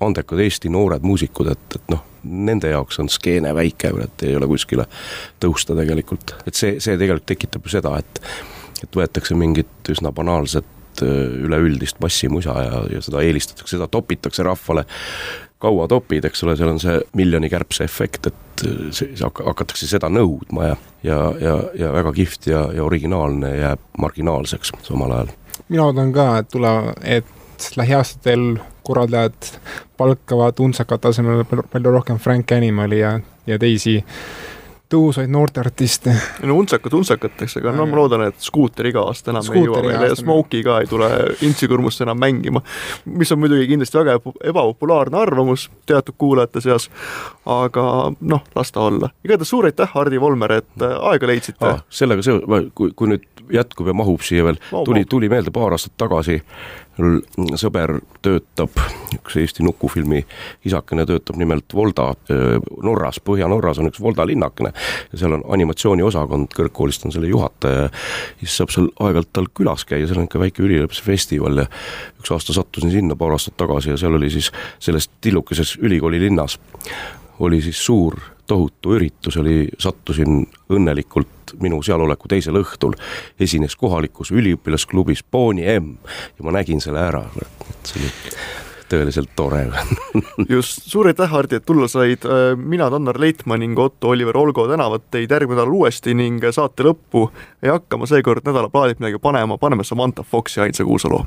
andekad 0.00 0.40
Eesti 0.44 0.72
noored 0.72 1.04
muusikud, 1.06 1.50
et, 1.52 1.78
et 1.78 1.92
noh, 1.92 2.04
nende 2.24 2.72
jaoks 2.72 3.00
on 3.02 3.10
skeene 3.12 3.52
väike, 3.56 3.92
et 4.04 4.26
ei 4.28 4.36
ole 4.38 4.48
kuskile 4.50 4.86
tõusta 5.42 5.76
tegelikult, 5.78 6.36
et 6.46 6.54
see, 6.54 6.78
see 6.80 6.96
tegelikult 6.96 7.28
tekitab 7.34 7.66
ju 7.66 7.76
seda, 7.78 7.96
et 8.00 8.22
et 8.84 8.92
võetakse 8.92 9.32
mingit 9.32 9.88
üsna 9.88 10.10
banaalset 10.12 10.66
üleüldist 11.04 12.00
massimusa 12.00 12.54
ja, 12.64 12.84
ja 12.96 13.02
seda 13.04 13.22
eelistatakse, 13.24 13.76
seda 13.76 13.88
topitakse 13.90 14.46
rahvale 14.46 14.86
kaua 15.58 15.88
topid, 15.88 16.26
eks 16.28 16.44
ole, 16.44 16.56
seal 16.56 16.70
on 16.74 16.80
see 16.80 16.98
miljoni 17.16 17.48
kärbse 17.52 17.86
efekt, 17.86 18.28
et 18.28 18.64
see, 18.94 19.08
hakatakse 19.22 19.88
seda 19.88 20.10
nõudma 20.12 20.70
ja, 20.70 20.76
ja, 21.06 21.18
ja, 21.40 21.56
ja 21.80 21.92
väga 21.94 22.12
kihvt 22.16 22.50
ja, 22.50 22.66
ja 22.76 22.84
originaalne 22.84 23.54
jääb 23.56 23.82
marginaalseks 23.98 24.74
samal 24.84 25.14
ajal. 25.16 25.32
mina 25.68 25.88
loodan 25.88 26.12
ka, 26.12 26.28
et 26.42 26.50
tule, 26.52 26.72
et 27.02 27.70
lähiaastatel 27.76 28.58
korraldajad 28.86 29.56
palkavad 29.96 30.60
Untsaka 30.60 30.98
tasemel 30.98 31.44
palju 31.48 31.90
rohkem 31.90 32.20
Frank 32.22 32.52
Animali 32.52 33.00
ja, 33.00 33.16
ja 33.46 33.58
teisi 33.58 33.96
tõhusaid 34.92 35.30
noorteartiste. 35.32 36.14
no 36.46 36.56
untsakad 36.60 36.94
untsakateks, 36.94 37.56
aga 37.60 37.72
no 37.74 37.86
ma 37.90 37.98
loodan, 37.98 38.26
et 38.28 38.38
skuuter 38.42 38.86
iga 38.90 39.02
aasta 39.08 39.32
enam 39.32 39.44
Skuuteri 39.46 39.64
ei 39.64 39.68
jõua 39.70 39.82
meile 39.86 40.10
ja 40.12 40.18
Smokey 40.18 40.62
ka 40.66 40.78
ei 40.82 40.90
tule 40.90 41.08
Intsikurmust 41.46 42.04
enam 42.04 42.20
mängima. 42.22 42.62
mis 43.04 43.32
on 43.32 43.42
muidugi 43.42 43.66
kindlasti 43.72 43.98
väga 43.98 44.18
ebapopulaarne 44.44 45.18
arvamus 45.18 45.68
teatud 45.86 46.14
kuulajate 46.18 46.62
seas, 46.62 46.90
aga 47.46 47.86
noh, 48.20 48.44
las 48.54 48.72
ta 48.72 48.86
olla. 48.86 49.10
igatahes 49.24 49.50
suur 49.50 49.66
aitäh, 49.66 49.90
Hardi 49.94 50.20
Volmer, 50.20 50.52
et 50.60 50.82
äh, 50.82 50.98
aega 51.10 51.26
leidsite 51.26 51.66
ah,. 51.66 51.82
sellega 51.90 52.22
seoses, 52.22 52.70
kui, 52.74 52.92
kui 52.96 53.10
nüüd 53.14 53.26
jätkub 53.52 53.86
ja 53.86 53.94
mahub 53.94 54.22
siia 54.26 54.44
veel, 54.46 54.58
tuli, 54.84 55.04
tuli 55.04 55.28
meelde 55.30 55.50
paar 55.54 55.74
aastat 55.74 55.94
tagasi 55.98 56.40
sõber 57.60 57.92
töötab, 58.24 58.76
üks 59.18 59.36
Eesti 59.40 59.64
nukufilmi 59.66 60.22
isakene 60.64 61.04
töötab 61.08 61.36
nimelt 61.40 61.74
Volda 61.76 62.08
Norras, 62.82 63.20
Põhja-Norras 63.24 63.80
on 63.82 63.90
üks 63.90 64.00
Volda 64.02 64.24
linnakene. 64.28 64.72
Ja 65.12 65.20
seal 65.20 65.36
on 65.36 65.44
animatsiooniosakond, 65.56 66.52
kõrgkoolist 66.56 67.04
on 67.06 67.14
selle 67.14 67.28
juhataja 67.30 67.86
ja 67.86 67.90
siis 68.40 68.56
saab 68.60 68.72
seal 68.72 68.88
aeg-ajalt 68.96 69.32
tal 69.36 69.50
külas 69.52 69.84
käia, 69.88 70.08
seal 70.08 70.22
on 70.22 70.30
ikka 70.30 70.40
väike 70.40 70.64
üliõpilasfestival 70.64 71.64
ja 71.64 71.68
üks 72.20 72.32
aasta 72.32 72.56
sattusin 72.56 72.94
sinna 72.94 73.18
paar 73.18 73.36
aastat 73.36 73.58
tagasi 73.60 73.92
ja 73.92 74.00
seal 74.00 74.16
oli 74.16 74.32
siis 74.32 74.50
selles 74.80 75.10
tillukeses 75.20 75.76
ülikooli 75.82 76.22
linnas 76.22 76.58
oli 77.44 77.60
siis 77.62 77.84
suur 77.84 78.16
tohutu 78.46 78.96
üritus 78.96 79.36
oli, 79.40 79.66
sattusin 79.78 80.44
õnnelikult 80.72 81.54
minu 81.62 81.80
sealoleku 81.86 82.28
teisel 82.28 82.58
õhtul, 82.60 82.96
esines 83.40 83.76
kohalikus 83.78 84.32
üliõpilasklubis 84.34 85.24
Boni 85.30 85.66
M 85.78 85.96
ja 86.38 86.46
ma 86.46 86.54
nägin 86.58 86.82
selle 86.82 87.02
ära, 87.06 87.24
et 87.40 87.90
see 87.90 88.02
oli 88.02 88.12
tõeliselt 88.90 89.32
tore. 89.38 89.64
Just, 90.52 90.86
suur 90.86 91.10
aitäh, 91.10 91.30
Hardi, 91.30 91.58
et 91.58 91.66
tulla 91.66 91.88
said. 91.90 92.26
mina, 92.56 92.90
Tannar 92.90 93.18
Leitmaa 93.20 93.58
ning 93.58 93.78
Otto 93.78 94.14
Oliver 94.14 94.38
Olgo 94.38 94.68
tänavat 94.70 95.10
teid 95.10 95.30
järgmine 95.30 95.58
nädal 95.58 95.74
uuesti 95.74 96.14
ning 96.14 96.42
saate 96.50 96.86
lõppu. 96.86 97.28
Ei 97.62 97.72
hakka 97.72 97.98
ma 97.98 98.06
seekord 98.10 98.46
nädala 98.46 98.70
plaadid 98.70 99.02
midagi 99.02 99.22
panema, 99.22 99.58
paneme 99.58 99.84
Samantha 99.84 100.22
Foxi 100.22 100.60
ainsa 100.62 100.84
kuusa 100.84 101.10
loo 101.10 101.26